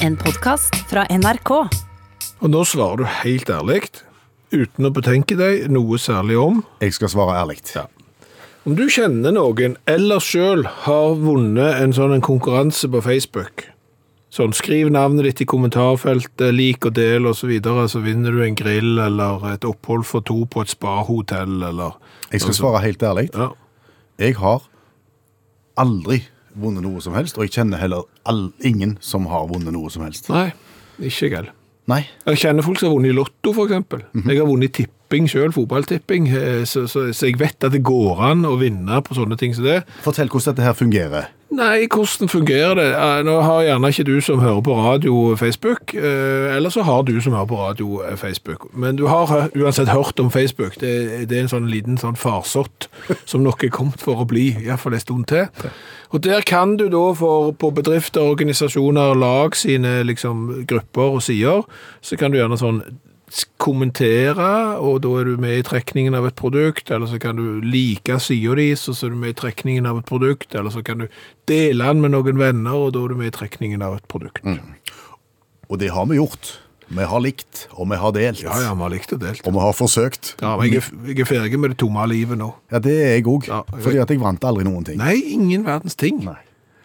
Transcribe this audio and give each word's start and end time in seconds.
En 0.00 0.14
podkast 0.16 0.76
fra 0.88 1.02
NRK. 1.12 1.50
Og 2.40 2.48
nå 2.48 2.60
svarer 2.64 3.02
du 3.02 3.08
helt 3.20 3.50
ærlig, 3.52 3.82
uten 4.48 4.88
å 4.88 4.90
betenke 4.96 5.36
deg 5.36 5.66
noe 5.68 5.98
særlig 6.00 6.38
om. 6.40 6.62
Jeg 6.80 6.94
skal 6.96 7.10
svare 7.12 7.34
ærlig. 7.36 7.58
Ja. 7.74 7.82
Om 8.64 8.78
du 8.78 8.86
kjenner 8.88 9.34
noen, 9.36 9.76
eller 9.84 10.24
sjøl 10.24 10.64
har 10.86 11.20
vunnet 11.20 11.82
en 11.82 11.92
sånn 11.92 12.16
en 12.16 12.24
konkurranse 12.24 12.88
på 12.88 13.04
Facebook 13.04 13.66
Sånn, 14.30 14.54
Skriv 14.54 14.88
navnet 14.94 15.26
ditt 15.26 15.40
i 15.42 15.48
kommentarfeltet, 15.52 16.48
lik 16.54 16.86
og 16.86 16.94
del 16.94 17.26
osv., 17.26 17.42
så, 17.42 17.48
videre, 17.50 17.86
så 17.90 18.00
vinner 18.04 18.32
du 18.32 18.44
en 18.46 18.56
grill 18.56 19.00
eller 19.02 19.48
et 19.52 19.66
opphold 19.68 20.06
for 20.06 20.24
to 20.24 20.44
på 20.46 20.62
et 20.64 20.72
spahotell 20.72 21.64
eller 21.66 21.96
Jeg 22.30 22.46
skal 22.46 22.56
svare 22.56 22.84
helt 22.86 23.02
ærlig. 23.02 23.28
Ja. 23.34 23.52
Jeg 24.22 24.38
har 24.38 24.62
aldri 25.76 26.22
vunnet 26.58 26.84
noe 26.84 27.02
som 27.04 27.14
helst, 27.16 27.38
og 27.38 27.46
jeg 27.46 27.54
kjenner 27.58 27.80
heller 27.82 28.06
all, 28.28 28.48
ingen 28.66 28.96
som 29.04 29.28
har 29.30 29.48
vunnet 29.50 29.74
noe 29.74 29.90
som 29.92 30.04
helst. 30.06 30.30
Nei, 30.32 30.50
ikke 30.98 31.28
jeg 31.28 31.36
heller. 31.36 31.56
Nei. 31.90 32.04
Jeg 32.28 32.42
kjenner 32.44 32.62
folk 32.66 32.78
som 32.78 32.90
har 32.90 32.96
vunnet 32.98 33.10
i 33.10 33.16
Lotto, 33.16 33.52
for 33.56 33.66
eksempel. 33.66 34.04
Jeg 34.20 34.38
har 34.38 34.46
vunnet 34.46 34.70
i 34.70 34.84
tipping 34.84 35.26
sjøl, 35.30 35.50
fotballtipping, 35.54 36.28
eh, 36.38 36.62
så, 36.68 36.84
så, 36.90 37.08
så 37.16 37.26
jeg 37.30 37.40
vet 37.40 37.66
at 37.66 37.74
det 37.74 37.82
går 37.86 38.20
an 38.30 38.46
å 38.46 38.54
vinne 38.60 39.00
på 39.06 39.16
sånne 39.18 39.38
ting 39.40 39.56
som 39.56 39.66
det. 39.66 39.80
Fortell 40.04 40.30
hvordan 40.30 40.54
dette 40.54 40.66
her 40.68 40.76
fungerer. 40.78 41.30
Nei, 41.50 41.88
hvordan 41.90 42.28
fungerer 42.28 42.74
det? 42.78 42.90
Eh, 42.94 43.24
Nå 43.26 43.40
har 43.42 43.64
gjerne 43.66 43.88
ikke 43.90 44.04
du 44.06 44.20
som 44.22 44.38
hører 44.38 44.60
på 44.62 44.74
radio 44.78 45.36
Facebook, 45.36 45.94
eh, 45.94 46.54
eller 46.56 46.70
så 46.70 46.84
har 46.86 47.02
du 47.02 47.20
som 47.20 47.34
hører 47.34 47.48
på 47.50 47.58
radio 47.58 48.02
eh, 48.06 48.16
Facebook. 48.16 48.68
Men 48.74 48.96
du 48.96 49.06
har 49.10 49.50
uansett 49.56 49.88
hørt 49.88 50.20
om 50.20 50.30
Facebook. 50.30 50.78
Det, 50.80 51.26
det 51.28 51.38
er 51.38 51.42
en 51.42 51.50
sånn 51.50 51.66
liten 51.70 51.98
sånn 51.98 52.14
farsott 52.14 52.86
som 53.24 53.42
nok 53.42 53.64
er 53.66 53.74
kommet 53.74 53.98
for 54.02 54.22
å 54.22 54.28
bli, 54.30 54.52
iallfall 54.62 54.94
en 54.94 55.02
stund 55.02 55.26
til. 55.32 55.50
Og 56.14 56.22
der 56.22 56.46
kan 56.46 56.76
du 56.78 56.86
da 56.88 57.04
for, 57.18 57.50
på 57.58 57.72
bedrifter, 57.74 58.30
organisasjoner, 58.30 59.18
lag 59.18 59.58
sine 59.58 60.04
liksom, 60.06 60.62
grupper 60.70 61.18
og 61.18 61.22
sider, 61.26 61.66
så 62.00 62.18
kan 62.18 62.30
du 62.30 62.38
gjerne 62.38 62.58
sånn 62.62 62.84
kommentere, 63.62 64.78
og 64.82 65.00
da 65.04 65.10
er 65.20 65.28
du 65.30 65.36
med 65.40 65.58
i 65.60 65.66
trekningen 65.66 66.16
av 66.18 66.26
et 66.30 66.36
produkt, 66.38 66.90
eller 66.90 67.06
så 67.10 67.18
kan 67.22 67.36
du 67.38 67.60
like 67.62 68.16
sida 68.22 68.56
di, 68.58 68.70
så 68.78 68.94
så 68.96 69.06
er 69.06 69.14
du 69.14 69.20
med 69.20 69.34
i 69.34 69.38
trekningen 69.40 69.86
av 69.86 70.00
et 70.00 70.08
produkt, 70.08 70.54
eller 70.54 70.70
så 70.74 70.82
kan 70.84 70.98
du 71.04 71.06
dele 71.50 71.84
den 71.92 72.00
med 72.02 72.10
noen 72.16 72.38
venner, 72.40 72.74
og 72.74 72.92
da 72.96 73.04
er 73.04 73.08
du 73.14 73.20
med 73.20 73.30
i 73.32 73.36
trekningen 73.38 73.82
av 73.86 73.96
et 74.00 74.08
produkt. 74.10 74.42
Og 75.70 75.78
det 75.78 75.92
har 75.94 76.06
vi 76.10 76.18
gjort. 76.18 76.56
Vi 76.90 77.04
har 77.06 77.20
likt, 77.22 77.68
og 77.78 77.86
vi 77.86 77.96
har 78.02 78.10
delt. 78.16 78.40
Ja, 78.42 78.56
ja, 78.64 78.74
vi 78.74 78.82
har 78.82 78.90
likt 78.90 79.12
og 79.14 79.20
delt. 79.22 79.44
Og 79.46 79.54
vi 79.54 79.60
har 79.62 79.72
forsøkt. 79.78 80.32
Ja, 80.42 80.56
men 80.58 80.72
jeg 80.72 80.80
er, 80.82 80.88
jeg 81.06 81.20
er 81.22 81.28
ferdig 81.28 81.58
med 81.62 81.70
det 81.70 81.78
tomme 81.78 82.02
livet 82.10 82.40
nå. 82.40 82.48
Ja, 82.72 82.80
det 82.82 82.96
er 82.98 83.12
jeg 83.14 83.26
òg. 83.30 83.46
Ja, 83.46 83.60
jeg- 83.70 83.84
Fordi 83.84 83.98
at 84.02 84.10
jeg 84.10 84.18
vant 84.18 84.42
aldri 84.44 84.64
noen 84.66 84.84
ting. 84.84 84.98
Nei, 84.98 85.14
ingen 85.36 85.62
verdens 85.64 85.94
ting. 85.94 86.24
Nei. 86.24 86.34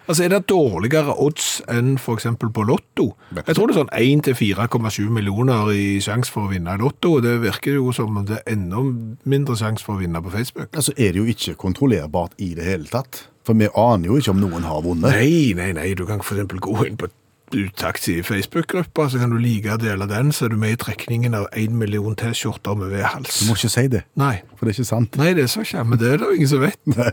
Altså, 0.08 0.24
Er 0.24 0.30
det 0.30 0.48
dårligere 0.52 1.16
odds 1.18 1.62
enn 1.72 1.96
eksempel 1.98 2.52
på 2.54 2.64
Lotto? 2.68 3.16
Jeg 3.36 3.56
tror 3.56 3.68
det 3.68 3.76
er 3.76 3.82
sånn 3.82 3.94
1-4,7 4.24 5.10
millioner 5.10 5.72
i 5.74 6.00
sjanse 6.04 6.32
for 6.32 6.46
å 6.46 6.52
vinne 6.54 6.76
i 6.76 6.82
Lotto, 6.82 7.16
og 7.18 7.24
det 7.26 7.40
virker 7.42 7.78
jo 7.80 7.92
som 7.96 8.16
om 8.18 8.26
det 8.26 8.38
er 8.44 8.54
enda 8.56 8.84
mindre 9.26 9.56
sjanse 9.58 9.84
for 9.86 9.96
å 9.98 10.04
vinne 10.04 10.22
på 10.22 10.32
Facebook. 10.34 10.70
Altså 10.76 10.94
er 10.98 11.14
det 11.16 11.22
jo 11.24 11.26
ikke 11.34 11.56
kontrollerbart 11.66 12.38
i 12.38 12.54
det 12.58 12.66
hele 12.70 12.86
tatt. 12.92 13.26
For 13.46 13.54
vi 13.58 13.68
aner 13.78 14.10
jo 14.10 14.18
ikke 14.22 14.34
om 14.34 14.42
noen 14.42 14.64
har 14.66 14.82
vunnet. 14.86 15.10
Nei, 15.12 15.54
nei, 15.58 15.72
nei, 15.78 15.92
du 15.98 16.06
kan 16.10 16.22
eksempel 16.22 16.62
gå 16.64 16.86
inn 16.88 16.98
på 16.98 17.10
Utaxi 17.56 18.24
Facebook-gruppa, 18.26 19.06
så 19.10 19.20
kan 19.22 19.30
du 19.30 19.38
like 19.38 19.70
å 19.70 19.78
dele 19.78 20.08
den, 20.10 20.32
så 20.34 20.48
er 20.48 20.56
du 20.56 20.58
med 20.60 20.74
i 20.74 20.80
trekningen 20.82 21.36
av 21.38 21.46
1 21.54 21.76
million 21.78 22.16
T-skjorter 22.18 22.74
med 22.76 22.90
Du 22.90 22.96
V-hals. 22.98 23.44
må 23.48 23.54
ikke 23.56 23.70
si 23.70 23.84
det, 23.94 24.02
Nei, 24.18 24.40
for 24.58 24.66
det 24.66 24.74
er 24.74 24.80
ikke 24.82 24.90
sant. 24.90 25.16
nei, 25.22 25.34
det 25.38 25.46
sa 25.54 25.62
ikke 25.62 25.78
jeg, 25.78 25.88
men 25.92 26.02
det 26.02 26.10
er 26.10 26.18
det 26.18 26.26
jo 26.32 26.40
ingen 26.40 26.50
som 26.52 26.64
vet. 26.66 26.80
Nei, 26.90 27.12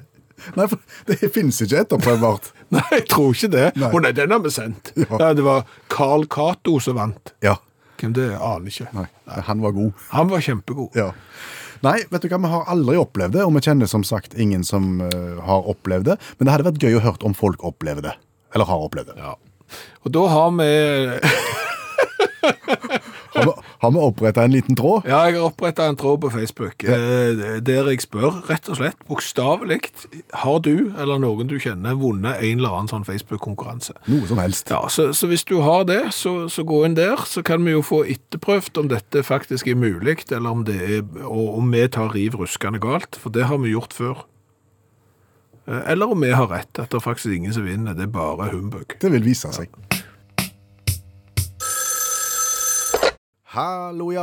Nei 0.58 0.66
for 0.70 0.80
det 1.08 1.30
finnes 1.34 1.60
ikke 1.64 1.84
etterprøvbart. 1.84 2.52
Nei, 2.74 2.84
jeg 2.94 3.06
tror 3.10 3.34
ikke 3.36 3.52
det. 3.52 3.66
Nei. 3.80 3.90
Å 3.92 4.02
nei, 4.02 4.12
den 4.16 4.34
har 4.34 4.42
vi 4.44 4.52
sendt. 4.54 4.92
Ja. 4.96 5.10
Nei, 5.16 5.32
det 5.38 5.46
var 5.46 5.66
Carl 5.92 6.26
Cato 6.30 6.78
som 6.82 6.98
vant. 7.00 7.34
Ja. 7.44 7.58
Hvem 8.00 8.14
det 8.16 8.28
er, 8.32 8.38
aner 8.42 8.70
ikke. 8.72 8.88
Nei, 8.96 9.08
han 9.48 9.62
var 9.62 9.74
god. 9.76 10.06
Han 10.10 10.30
var 10.32 10.42
kjempegod. 10.42 10.96
Ja. 10.98 11.12
Nei, 11.82 11.96
vet 12.10 12.22
du 12.22 12.28
hva, 12.30 12.38
vi 12.38 12.50
har 12.50 12.68
aldri 12.70 12.98
opplevd 12.98 13.34
det, 13.36 13.42
og 13.42 13.56
vi 13.56 13.62
kjenner 13.66 13.90
som 13.90 14.04
sagt 14.06 14.36
ingen 14.38 14.62
som 14.66 15.00
uh, 15.02 15.40
har 15.42 15.66
opplevd 15.70 16.12
det. 16.12 16.16
Men 16.38 16.46
det 16.46 16.54
hadde 16.54 16.66
vært 16.70 16.84
gøy 16.86 16.98
å 16.98 17.04
høre 17.08 17.26
om 17.26 17.34
folk 17.34 17.62
opplever 17.66 18.06
det. 18.06 18.14
Eller 18.54 18.68
har 18.68 18.84
opplevd 18.86 19.12
det. 19.12 19.18
Ja. 19.18 19.34
Og 20.02 20.14
da 20.14 20.26
har 20.30 20.50
vi 20.58 20.70
Har 23.32 23.46
vi, 23.46 23.52
har 23.82 23.90
vi 23.90 23.98
oppretta 23.98 24.44
en 24.46 24.54
liten 24.54 24.76
tråd? 24.78 25.08
Ja, 25.10 25.24
jeg 25.26 25.40
har 25.40 25.48
oppretta 25.48 25.88
en 25.90 25.98
tråd 25.98 26.20
på 26.22 26.30
Facebook 26.30 26.84
ja. 26.86 26.96
der 27.58 27.90
jeg 27.90 28.04
spør, 28.04 28.40
rett 28.46 28.68
og 28.70 28.78
slett, 28.78 29.00
bokstavelig, 29.08 29.80
har 30.44 30.60
du 30.62 30.92
eller 30.94 31.18
noen 31.22 31.50
du 31.50 31.56
kjenner 31.58 31.98
vunnet 31.98 32.38
en 32.38 32.62
eller 32.62 32.76
annen 32.78 32.92
sånn 32.92 33.06
Facebook-konkurranse? 33.08 33.96
Noe 34.06 34.28
som 34.30 34.38
helst. 34.42 34.70
Ja, 34.70 34.84
så, 34.86 35.10
så 35.16 35.26
hvis 35.30 35.44
du 35.48 35.56
har 35.66 35.86
det, 35.90 36.00
så, 36.14 36.46
så 36.52 36.64
gå 36.66 36.84
inn 36.86 36.94
der, 36.98 37.26
så 37.26 37.42
kan 37.46 37.66
vi 37.66 37.74
jo 37.74 37.82
få 37.86 38.04
etterprøvd 38.14 38.84
om 38.84 38.92
dette 38.92 39.24
faktisk 39.26 39.70
er 39.72 39.80
mulig, 39.82 40.20
eller 40.30 40.54
om 40.54 40.66
det 40.68 40.78
er, 40.78 41.00
og 41.26 41.58
om 41.58 41.74
vi 41.74 41.82
tar 41.90 42.14
riv 42.14 42.38
ruskende 42.38 42.80
galt, 42.82 43.18
for 43.18 43.34
det 43.34 43.50
har 43.50 43.60
vi 43.62 43.74
gjort 43.74 43.96
før. 43.96 44.22
Eh, 45.66 45.90
Eller 45.92 46.10
om 46.10 46.20
vi 46.20 46.30
har 46.30 46.46
rett, 46.46 46.78
at 46.78 46.90
det 46.90 46.98
er 46.98 47.04
faktisk 47.04 47.34
ingen 47.34 47.54
som 47.54 47.66
vinner, 47.66 47.94
det 47.94 48.08
er 48.08 48.14
bare 48.14 48.50
humbug. 48.54 48.98
Det 49.00 49.12
vil 49.12 49.24
vise 49.24 49.52
seg. 49.54 49.74
Hallo, 53.52 54.10
ja. 54.10 54.22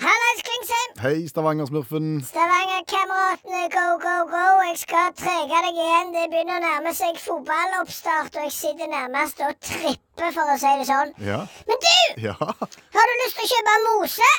Hallais, 0.00 0.40
Klingsheim! 0.40 0.92
Hei, 1.02 1.28
Stavanger-smurfen. 1.28 2.24
Stavanger-kameratene, 2.24 3.60
go, 3.74 3.82
go, 4.04 4.14
go! 4.30 4.46
Jeg 4.70 4.78
skal 4.80 5.10
trege 5.20 5.58
deg 5.66 5.80
igjen. 5.82 6.14
Det 6.14 6.22
begynner 6.32 6.56
å 6.56 6.62
nærme 6.64 6.94
seg 6.96 7.20
fotballoppstart, 7.20 8.38
og 8.40 8.48
jeg 8.48 8.54
sitter 8.56 8.88
nærmest 8.88 9.44
og 9.44 9.52
tripper, 9.60 10.32
for 10.32 10.54
å 10.54 10.56
si 10.64 10.72
det 10.80 10.88
sånn. 10.88 11.12
Ja. 11.28 11.42
Men 11.68 11.84
du! 11.84 12.24
Ja. 12.24 12.38
Har 12.40 13.12
du 13.12 13.14
lyst 13.20 13.36
til 13.36 13.44
å 13.44 13.52
kjøpe 13.52 13.76
mose? 13.84 14.32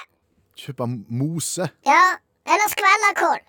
Kjøpe 0.66 0.92
mose. 1.22 1.72
Ja. 1.94 2.04
Eller 2.50 2.74
skvallerkål? 2.74 3.40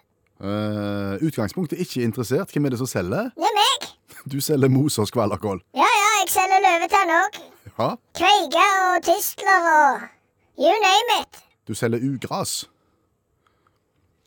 Uh, 0.45 1.17
utgangspunktet 1.25 1.81
ikke 1.81 2.05
interessert. 2.05 2.53
Hvem 2.53 2.69
er 2.69 2.77
det 2.77 2.85
som 2.85 2.97
selger? 2.99 3.33
Det 3.33 3.49
er 3.49 3.61
meg. 3.65 3.93
Du 4.29 4.43
selger 4.45 4.69
mose 4.69 5.01
og 5.01 5.09
skvallerkål. 5.09 5.65
Ja, 5.73 5.89
ja, 5.89 6.17
jeg 6.21 6.35
selger 6.37 6.67
løvetann 6.69 7.19
òg. 7.23 7.45
Ja. 7.79 7.95
Kveige 8.13 8.73
og 8.91 9.07
tistler 9.09 9.73
og 9.79 10.11
you 10.59 10.73
name 10.89 11.09
it. 11.21 11.33
Du 11.69 11.75
selger 11.75 11.99
ugras. 12.09 12.65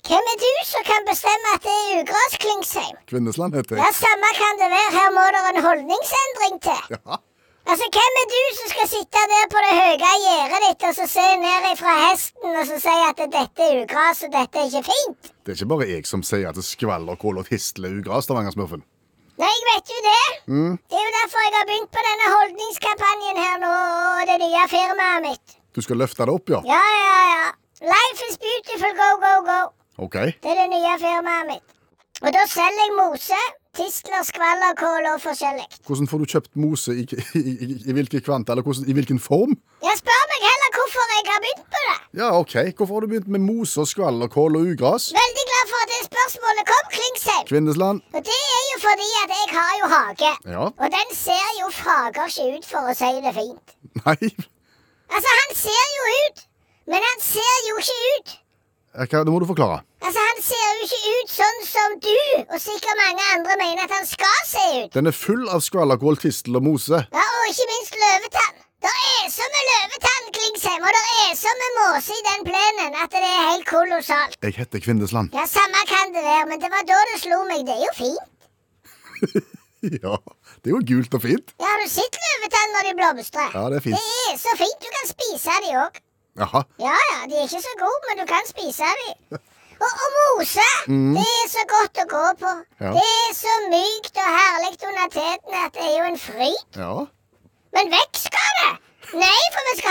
Hvem 0.07 0.25
er 0.33 0.37
du 0.45 0.51
som 0.69 0.81
kan 0.85 1.01
bestemme 1.11 1.47
at 1.55 1.63
det 1.65 1.75
er 1.75 2.01
ugras, 2.01 2.33
Klingsheim? 2.43 2.97
Kvinnesland 3.09 3.55
heter 3.57 3.75
jeg. 3.75 3.81
Ja. 3.85 3.91
Samme 4.05 4.29
kan 4.41 4.53
det 4.61 4.67
være. 4.75 4.89
Her 4.97 5.09
må 5.17 5.23
det 5.35 5.41
en 5.51 5.63
holdningsendring 5.67 6.55
til. 6.67 6.83
Ja. 6.95 7.17
Altså, 7.71 7.85
Hvem 7.95 8.13
er 8.21 8.27
du 8.33 8.41
som 8.57 8.67
skal 8.73 8.87
sitte 8.95 9.21
der 9.33 9.45
på 9.53 9.59
det 9.65 9.71
høye 9.81 10.09
gjerdet 10.25 10.59
ditt 10.65 10.83
og 10.89 10.93
så 10.99 11.07
se 11.15 11.23
ned 11.45 11.63
ifra 11.71 11.93
hesten 12.03 12.59
og 12.59 12.65
så 12.69 12.77
si 12.83 12.93
at 13.09 13.23
dette 13.37 13.65
er 13.69 13.79
ugras 13.81 14.21
og 14.27 14.35
dette 14.37 14.61
er 14.61 14.67
ikke 14.69 14.83
fint? 14.91 15.31
Det 15.41 15.49
er 15.53 15.57
ikke 15.57 15.71
bare 15.73 15.87
jeg 15.89 16.05
som 16.11 16.21
sier 16.29 16.51
at 16.51 16.59
det 16.59 16.65
skvallerkål 16.67 17.41
og 17.41 17.49
tistel 17.49 17.89
er 17.89 17.97
ugras, 17.97 18.27
Stavanger-smurfen. 18.29 18.85
Nei, 19.41 19.49
jeg 19.57 19.65
vet 19.71 19.89
jo 19.95 19.99
det. 20.05 20.21
Det 20.93 20.99
er 21.01 21.05
jo 21.09 21.13
derfor 21.17 21.41
jeg 21.47 21.55
har 21.57 21.65
begynt 21.71 21.91
på 21.97 22.05
denne 22.09 22.27
holdningskampanjen 22.35 23.41
her 23.47 23.57
nå 23.65 23.73
og 24.21 24.29
det 24.29 24.37
nye 24.45 24.67
firmaet 24.77 25.25
mitt. 25.25 25.57
Du 25.75 25.81
skal 25.83 25.99
løfte 25.99 26.23
det 26.23 26.31
opp, 26.31 26.49
ja? 26.49 26.61
Ja, 26.63 26.81
ja, 27.03 27.21
ja. 27.35 27.47
Life 27.83 28.29
is 28.29 28.37
beautiful, 28.39 28.93
go, 28.95 29.09
go, 29.19 29.33
go. 29.43 29.59
OK. 30.05 30.15
Det 30.43 30.51
er 30.53 30.61
det 30.61 30.69
nye 30.71 30.93
firmaet 31.01 31.49
mitt. 31.49 31.73
Og 32.23 32.31
da 32.31 32.45
selger 32.47 32.79
jeg 32.79 32.93
mose, 32.95 33.39
tistler, 33.75 34.23
skvallerkål 34.23 35.09
og 35.11 35.19
forskjellig. 35.19 35.65
Hvordan 35.83 36.07
får 36.07 36.21
du 36.21 36.31
kjøpt 36.31 36.53
mose? 36.63 36.95
I, 36.95 37.03
i, 37.35 37.41
i, 37.51 37.67
i 37.91 37.95
hvilke 37.97 38.21
kvanta, 38.23 38.55
eller 38.55 38.63
hvordan, 38.63 38.87
i 38.87 38.95
hvilken 38.95 39.19
form? 39.19 39.57
Jeg 39.83 39.99
spør 39.99 40.23
meg 40.31 40.47
heller 40.47 40.71
hvorfor 40.77 41.11
jeg 41.11 41.27
har 41.33 41.43
begynt 41.43 41.67
på 41.75 41.83
det. 41.89 41.97
Ja, 42.21 42.31
OK. 42.39 42.55
Hvorfor 42.79 42.95
har 42.95 43.03
du 43.03 43.11
begynt 43.11 43.29
med 43.35 43.43
mose 43.43 43.83
og 43.83 43.91
skvallerkål 43.91 44.55
og 44.61 44.71
ugras? 44.71 45.11
Veldig 45.19 45.45
glad 45.51 45.71
for 45.73 45.83
at 45.83 45.93
det 45.93 46.01
spørsmålet 46.07 46.71
kom, 46.71 46.89
Klingsheim. 46.95 47.45
Kvinnesland? 47.51 48.03
Og 48.15 48.27
det 48.31 48.41
er 48.55 48.65
jo 48.71 48.81
fordi 48.87 49.11
at 49.25 49.37
jeg 49.41 49.53
har 49.59 49.77
jo 49.81 49.93
hage. 49.97 50.33
Ja. 50.55 50.65
Og 50.71 50.97
den 50.97 51.15
ser 51.19 51.47
jo 51.59 51.71
fager 51.83 52.31
ikke 52.31 52.51
ut, 52.55 52.69
for 52.71 52.95
å 52.95 52.99
si 53.03 53.15
det 53.27 53.35
fint. 53.43 53.79
Nei. 54.05 54.35
Altså, 55.15 55.31
han 55.41 55.51
ser 55.65 55.85
jo 55.97 56.07
ut, 56.25 56.41
men 56.91 57.05
han 57.09 57.21
ser 57.23 57.57
jo 57.69 57.77
ikke 57.83 57.99
ut. 58.15 58.33
Hva, 58.95 59.21
det 59.27 59.31
må 59.33 59.39
du 59.43 59.47
forklare. 59.49 59.81
Altså, 60.05 60.21
Han 60.29 60.37
ser 60.43 60.67
jo 60.75 60.85
ikke 60.85 60.99
ut 61.19 61.31
sånn 61.35 61.57
som 61.67 61.95
du 62.03 62.17
og 62.45 62.59
sikkert 62.63 62.99
mange 62.99 63.23
andre 63.35 63.55
mener 63.59 63.87
at 63.87 63.93
han 63.95 64.05
skal 64.07 64.37
se 64.47 64.65
ut. 64.83 64.91
Den 64.95 65.09
er 65.11 65.15
full 65.15 65.47
av 65.51 65.63
skvallerkål, 65.65 66.19
tistel 66.21 66.55
og 66.59 66.63
mose. 66.67 67.01
Ja, 67.15 67.25
Og 67.39 67.49
ikke 67.51 67.67
minst 67.73 67.97
løvetann. 68.03 68.61
Det 68.85 68.91
er 68.93 69.27
så 69.33 69.45
med 69.55 69.63
løvetann, 69.71 70.25
Klingsheim, 70.37 70.83
og 70.85 70.93
det 70.95 71.03
er 71.25 71.33
så 71.39 71.51
med 71.61 71.71
måse 71.79 72.15
i 72.19 72.23
den 72.29 72.43
plenen 72.47 72.97
at 73.01 73.15
det 73.15 73.21
er 73.31 73.47
helt 73.49 73.65
kolossalt. 73.71 74.37
Jeg 74.45 74.55
heter 74.59 74.83
Kvindesland. 74.85 75.33
Ja, 75.33 75.45
Samme 75.49 75.81
kan 75.89 76.13
det 76.15 76.23
være, 76.27 76.45
men 76.51 76.61
det 76.63 76.69
var 76.75 76.85
da 76.91 76.99
det 77.11 77.19
slo 77.23 77.39
meg. 77.49 77.65
Det 77.67 77.75
er 77.75 77.83
jo 77.87 77.93
fint. 78.03 78.31
Ja, 79.85 80.15
det 80.65 80.71
er 80.71 80.73
jo 80.73 80.79
gult 80.89 81.13
og 81.13 81.21
fint. 81.21 81.51
Ja, 81.61 81.67
Har 81.69 81.81
du 81.83 81.89
sett 81.93 82.15
når 82.75 82.87
de 82.89 82.93
blomstrer? 82.99 83.49
Ja, 83.55 83.65
det 83.71 83.79
er 83.79 83.85
fint. 83.87 83.97
Det 83.99 84.31
er 84.33 84.37
så 84.43 84.53
fint. 84.59 84.77
Du 84.83 84.89
kan 84.97 85.09
spise 85.15 85.57
de 85.65 85.73
òg. 85.83 85.99
Jaha. 86.41 86.61
Ja, 86.83 86.95
ja, 87.11 87.19
de 87.31 87.37
er 87.39 87.45
ikke 87.47 87.61
så 87.63 87.75
gode, 87.79 88.01
men 88.09 88.21
du 88.21 88.25
kan 88.31 88.47
spise 88.49 88.89
de. 89.01 89.39
Og, 89.75 89.91
og 90.03 90.09
mose, 90.15 90.65
det 90.87 91.23
er 91.27 91.47
så 91.51 91.63
godt 91.71 91.99
å 92.03 92.05
gå 92.11 92.23
på. 92.41 92.51
Ja. 92.83 92.91
Det 92.95 93.05
er 93.05 93.33
så 93.35 93.55
mykt 93.71 94.19
og 94.23 94.29
herlig 94.37 94.75
under 94.89 95.09
teten 95.15 95.57
at 95.61 95.75
det 95.75 95.87
er 95.87 95.95
jo 95.97 96.05
en 96.11 96.19
fryd. 96.19 96.61
Ja. 96.79 96.93
Men 97.75 97.91
vekk 97.91 98.21
skal 98.27 98.51
det! 98.61 98.69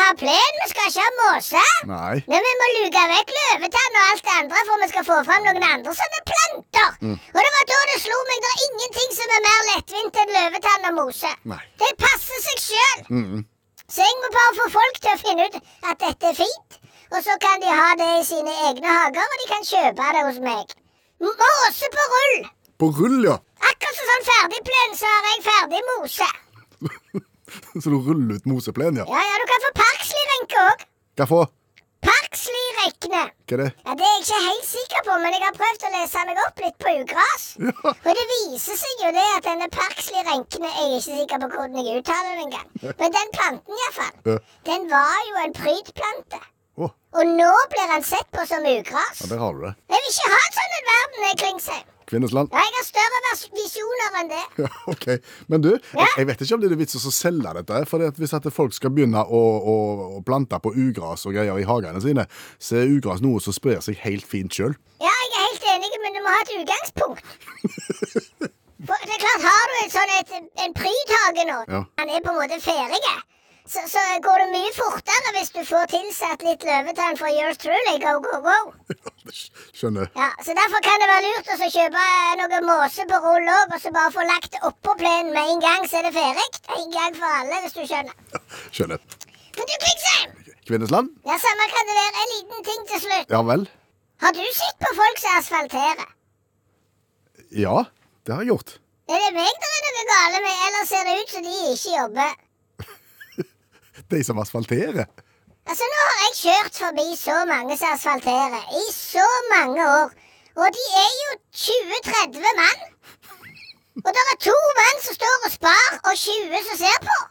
Ha 0.04 0.14
plen, 0.18 0.52
vi 0.60 0.68
skal 0.70 0.88
ikke 0.90 1.04
ha 1.04 1.12
måse. 1.20 1.62
Nei. 1.88 2.16
Nei, 2.30 2.40
Vi 2.44 2.52
må 2.60 2.66
luke 2.74 3.02
vekk 3.12 3.32
løvetann 3.36 3.98
og 3.98 4.04
alt 4.10 4.24
det 4.26 4.34
andre 4.40 4.62
for 4.68 4.82
vi 4.82 4.88
skal 4.90 5.06
få 5.08 5.18
fram 5.28 5.46
noen 5.46 5.66
andre 5.68 5.94
sånne 6.00 6.22
planter. 6.30 6.90
Og 7.34 7.40
det 7.46 7.52
var 7.56 7.66
da 7.70 7.80
det 7.90 7.98
slo 8.02 8.20
meg 8.30 8.44
det 8.44 8.52
er 8.52 8.62
ingenting 8.68 9.10
som 9.18 9.34
er 9.38 9.44
mer 9.48 9.66
lettvint 9.70 10.20
enn 10.22 10.34
løvetann 10.36 10.88
og 10.90 10.96
mose. 11.00 11.32
Nei. 11.52 11.60
Det 11.82 11.90
passer 12.04 12.46
seg 12.46 12.64
sjøl. 12.66 13.04
Mm. 13.10 13.44
Så 13.94 14.06
jeg 14.06 14.20
må 14.22 14.32
bare 14.36 14.56
få 14.60 14.68
folk 14.74 15.00
til 15.00 15.12
å 15.12 15.20
finne 15.22 15.48
ut 15.48 15.58
at 15.90 16.00
dette 16.06 16.32
er 16.32 16.38
fint. 16.40 16.80
Og 17.14 17.20
så 17.22 17.36
kan 17.40 17.60
de 17.62 17.70
ha 17.70 17.90
det 18.00 18.10
i 18.20 18.24
sine 18.26 18.54
egne 18.70 18.90
hager, 18.98 19.34
og 19.34 19.42
de 19.42 19.50
kan 19.50 19.68
kjøpe 19.68 20.08
det 20.16 20.24
hos 20.28 20.40
meg. 20.42 20.72
Måse 21.22 21.90
på 21.94 22.06
rull. 22.14 22.48
På 22.80 22.88
rull, 22.96 23.20
ja. 23.28 23.36
Akkurat 23.70 24.00
som 24.00 24.10
sånn 24.10 24.26
ferdigplen, 24.30 24.98
så 24.98 25.12
har 25.12 25.30
jeg 25.30 25.46
ferdig 25.46 25.84
mose. 25.92 26.32
Så 27.82 27.90
du 27.90 27.98
ruller 27.98 28.38
ut 28.38 28.46
moseplen, 28.50 28.96
ja. 29.02 29.04
Ja, 29.08 29.20
ja, 29.30 29.36
du 29.42 29.46
kan 29.50 29.64
få 29.66 29.70
parkslirenke 29.82 30.64
òg. 30.70 30.88
Hva 31.20 31.26
for? 31.30 31.52
Parkslirekkene. 32.04 33.20
Hva 33.48 33.56
er 33.56 33.60
det? 33.62 33.68
Ja, 33.84 33.94
Det 33.98 34.04
er 34.06 34.14
jeg 34.14 34.22
ikke 34.24 34.40
helt 34.44 34.66
sikker 34.68 35.04
på, 35.06 35.14
men 35.22 35.34
jeg 35.36 35.44
har 35.44 35.54
prøvd 35.58 35.84
å 35.88 35.92
lese 35.94 36.24
meg 36.28 36.40
opp 36.44 36.62
litt 36.64 36.76
på 36.84 36.94
ugras. 37.02 37.44
Ja. 37.64 37.74
Og 37.92 38.10
det 38.18 38.24
viser 38.32 38.80
seg 38.80 39.04
jo 39.04 39.12
det 39.16 39.24
at 39.36 39.46
denne 39.46 39.68
parkslirenkene 39.72 40.72
Jeg 40.74 40.84
er 40.88 40.96
ikke 40.98 41.18
sikker 41.20 41.42
på 41.44 41.50
hvordan 41.54 41.78
jeg 41.88 42.02
uttaler 42.02 42.34
den 42.34 42.44
engang. 42.48 42.68
Men 42.82 43.16
den 43.18 43.32
planten, 43.38 43.78
iallfall. 43.80 44.14
Ja. 44.32 44.36
Den 44.68 44.86
var 44.92 45.16
jo 45.30 45.40
en 45.44 45.56
prydplante. 45.60 46.42
Oh. 46.76 46.90
Og 47.14 47.32
nå 47.38 47.52
blir 47.72 47.90
han 47.94 48.02
sett 48.04 48.26
på 48.34 48.44
som 48.50 48.66
ugras. 48.66 49.20
ja, 49.22 49.30
der 49.32 49.42
har 49.44 49.54
du 49.54 49.64
det. 49.68 49.74
Jeg 49.94 50.04
vil 50.04 50.14
ikke 50.14 50.32
ha 50.34 50.40
en 50.44 50.56
sånn 50.58 50.78
en 50.80 50.88
verden, 50.92 51.36
Klingsheim. 51.44 51.86
Kvinnesland. 52.10 52.50
Ja, 52.52 52.62
jeg 52.64 52.74
har 52.78 52.86
større 52.86 53.32
visjoner 53.56 54.18
enn 54.20 54.28
det. 54.32 54.42
Ja, 54.64 54.70
ok. 54.92 55.06
Men 55.52 55.64
du, 55.64 55.70
Ja? 55.96 56.06
jeg, 56.18 56.26
vet 56.28 56.42
ikke 56.44 56.54
om 56.58 56.62
det 56.64 56.70
er 56.72 56.76
vits 56.80 56.96
å 57.00 57.12
selge 57.14 57.54
dette. 57.58 57.80
For 57.90 58.04
hvis 58.20 58.34
at 58.36 58.46
folk 58.54 58.74
skal 58.76 58.92
begynne 58.94 59.22
å, 59.24 59.42
å, 59.74 59.76
å 60.18 60.22
plante 60.26 60.58
på 60.62 60.72
ugras 60.74 61.24
og 61.26 61.34
greier 61.36 61.58
i 61.58 61.66
hagene 61.68 62.00
sine, 62.04 62.26
så 62.58 62.80
er 62.82 62.92
ugras 62.96 63.22
noe 63.24 63.40
som 63.42 63.56
sprer 63.56 63.80
seg 63.84 63.98
helt 64.04 64.26
fint 64.28 64.52
sjøl. 64.54 64.76
Ja, 65.02 65.10
jeg 65.10 65.34
er 65.40 65.46
helt 65.48 65.68
enig, 65.74 65.92
men 66.04 66.18
du 66.18 66.22
må 66.24 66.34
ha 66.34 66.40
et 66.44 66.54
utgangspunkt. 66.60 67.24
For 68.84 69.06
det 69.06 69.14
er 69.16 69.22
klart, 69.22 69.44
Har 69.48 69.70
du 69.70 69.76
et 69.84 69.92
sånn 69.94 70.10
et, 70.18 70.32
en 70.66 70.74
prydhage 70.76 71.44
nå, 71.48 71.60
Ja. 71.72 71.84
han 72.00 72.10
er 72.10 72.20
på 72.24 72.34
en 72.34 72.40
måte 72.42 72.58
ferdig, 72.60 72.98
så, 73.64 73.80
så 73.88 74.00
går 74.20 74.42
det 74.42 74.48
mye 74.52 74.72
fortere 74.76 75.30
hvis 75.38 75.54
du 75.54 75.62
får 75.64 75.86
tilsatt 75.94 76.42
litt 76.44 76.66
løvetann 76.68 77.16
fra 77.16 77.30
yours 77.32 77.56
truly. 77.62 77.94
Go, 78.02 78.18
go, 78.20 78.42
go. 78.44 78.58
Skjønner. 79.78 80.10
Ja, 80.16 80.28
så 80.44 80.54
Derfor 80.58 80.80
kan 80.84 81.00
det 81.02 81.08
være 81.10 81.24
lurt 81.26 81.52
å 81.54 81.68
kjøpe 81.76 82.04
noe 82.40 82.60
måse 82.68 83.06
på 83.10 83.20
rull 83.24 83.48
òg, 83.56 83.74
og 83.76 83.80
så 83.82 83.92
bare 83.94 84.12
få 84.14 84.24
lagt 84.28 84.50
det 84.52 84.60
oppå 84.68 84.96
plenen 85.00 85.32
med 85.36 85.52
en 85.54 85.62
gang, 85.64 85.86
så 85.88 86.00
er 86.00 86.08
det 86.08 86.14
ferdig. 86.16 86.46
En 86.76 86.90
gang 86.92 87.16
for 87.18 87.38
alle, 87.40 87.60
hvis 87.64 87.76
du 87.78 87.82
skjønner. 87.88 88.42
Skjønner. 88.70 89.00
Men 89.54 89.70
du, 89.70 89.74
Kvikksheim! 89.84 90.36
Kvinnesland? 90.68 91.10
Ja, 91.28 91.36
Samme 91.40 91.66
kan 91.72 91.88
det 91.90 91.96
være. 92.00 92.22
En 92.22 92.30
liten 92.34 92.68
ting 92.68 92.86
til 92.90 93.02
slutt. 93.06 93.32
Ja 93.32 93.42
vel? 93.48 93.66
Har 94.24 94.32
du 94.36 94.44
sett 94.56 94.78
på 94.80 94.92
folk 94.96 95.20
som 95.20 95.40
asfalterer? 95.40 96.08
Ja, 97.54 97.84
det 98.24 98.34
har 98.34 98.42
jeg 98.44 98.54
gjort. 98.54 98.78
Er 99.12 99.20
det 99.20 99.34
meg 99.36 99.58
det 99.64 99.70
er 99.76 99.84
noe 99.84 100.06
gale 100.08 100.40
med, 100.46 100.62
eller 100.66 100.86
ser 100.88 101.04
det 101.08 101.16
ut 101.20 101.34
som 101.34 101.44
de 101.44 101.58
ikke 101.74 101.96
jobber? 101.98 102.40
De 104.14 104.20
som 104.24 104.40
asfalterer. 104.40 105.10
Altså, 105.68 105.84
Nå 105.92 106.00
har 106.08 106.18
jeg 106.24 106.34
kjørt 106.44 106.74
forbi 106.82 107.06
så 107.16 107.36
mange 107.48 107.76
som 107.80 107.94
asfalterer, 107.96 108.64
i 108.82 108.84
så 108.92 109.28
mange 109.54 109.80
år. 109.98 110.08
Og 110.60 110.66
de 110.76 110.84
er 111.04 111.12
jo 111.22 111.30
20-30 111.66 112.44
mann. 112.60 112.82
Og 114.04 114.10
det 114.14 114.22
er 114.32 114.38
to 114.48 114.56
mann 114.80 114.98
som 115.06 115.14
står 115.20 115.36
og 115.46 115.52
spar, 115.58 115.86
og 116.08 116.12
20 116.26 116.64
som 116.68 116.76
ser 116.84 116.98
på. 117.08 117.18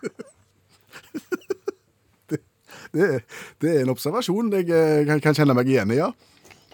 Det, 2.94 3.24
det 3.62 3.69
er 3.74 3.80
en 3.81 3.89
observasjon 3.89 4.51
jeg 4.53 4.68
eh, 4.69 5.00
kan, 5.07 5.18
kan 5.25 5.33
kjenne 5.33 5.56
meg 5.57 5.65
igjen 5.65 5.89
i, 5.95 5.95
ja. 5.97 6.12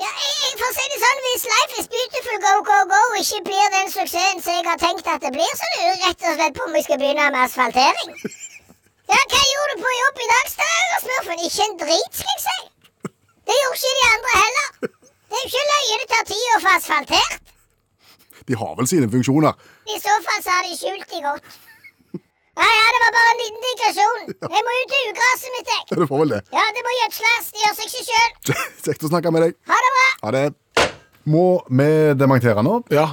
Ja, 0.02 0.10
jeg, 0.24 0.34
jeg 0.44 0.58
får 0.60 0.74
si 0.76 0.88
det 0.92 0.98
sånn, 1.00 1.22
Hvis 1.26 1.46
Life 1.48 1.80
is 1.80 1.88
Beautiful 1.94 2.42
Go 2.44 2.56
Go 2.68 2.80
Go 2.92 3.00
ikke 3.22 3.40
blir 3.48 3.72
den 3.78 3.88
suksessen 3.94 4.44
som 4.44 4.58
jeg 4.58 4.68
har 4.68 4.82
tenkt 4.84 5.08
at 5.08 5.24
det 5.24 5.32
blir, 5.38 5.54
så 5.62 5.70
lurer 5.78 5.94
jeg 5.94 6.04
rett 6.04 6.28
og 6.28 6.36
slett 6.42 6.60
på 6.60 6.68
om 6.68 6.76
vi 6.76 6.84
skal 6.90 7.00
begynne 7.00 7.30
med 7.32 7.46
asfaltering. 7.46 8.12
Ja, 9.10 9.20
Hva 9.32 9.42
gjorde 9.52 9.76
du 9.76 9.84
på 9.84 9.92
jobb 10.00 10.20
i 10.24 10.28
dag, 10.32 10.52
Smurfen? 11.04 11.40
Ikke 11.48 11.66
en 11.66 11.78
drit, 11.82 12.20
skal 12.20 12.34
jeg 12.36 12.42
si. 12.46 12.58
Det 13.50 13.56
gjorde 13.62 13.80
ikke 13.80 13.94
de 14.00 14.10
andre 14.16 14.34
heller. 14.42 14.68
Det 15.30 15.38
er 15.38 15.46
jo 15.46 15.50
ikke 15.50 15.64
løye 15.70 15.98
det 16.02 16.10
tar 16.12 16.28
tid 16.30 16.52
å 16.56 16.60
få 16.66 16.74
asfaltert. 16.76 17.56
De 18.50 18.58
har 18.60 18.76
vel 18.78 18.88
sine 18.90 19.10
funksjoner. 19.14 19.58
I 19.90 19.98
så 20.02 20.14
fall 20.26 20.44
så 20.46 20.54
har 20.58 20.68
de 20.68 20.78
skjult 20.78 21.10
de 21.14 21.22
godt. 21.26 21.58
Ja, 22.60 22.68
ja, 22.68 22.88
det 22.94 23.00
var 23.06 23.14
bare 23.16 23.32
en 23.34 23.40
liten 23.40 23.62
digresjon. 23.66 24.24
Jeg 24.54 24.64
må 24.68 24.72
ut 24.82 24.96
i 24.98 25.02
ugraset 25.14 25.54
mitt, 25.56 25.70
jeg. 25.74 25.84
Du 26.02 26.06
får 26.10 26.22
vel 26.26 26.34
det. 26.36 26.40
Ja, 26.58 26.66
det 26.76 26.82
må 26.86 26.94
gjødsles. 26.98 27.52
Det 27.56 27.62
gjør 27.64 27.76
seg 27.78 27.90
ikke 27.94 28.06
sjøl. 28.10 28.58
Kjekt 28.86 29.06
å 29.08 29.12
snakke 29.14 29.32
med 29.36 29.46
deg. 29.46 29.56
Ha 29.72 29.78
det 29.86 29.92
bra. 29.96 30.08
Ha 30.26 30.34
det. 30.36 30.44
Må 31.30 31.46
vi 31.70 31.90
dementere 32.20 32.66
nå? 32.66 32.80
Ja, 32.94 33.06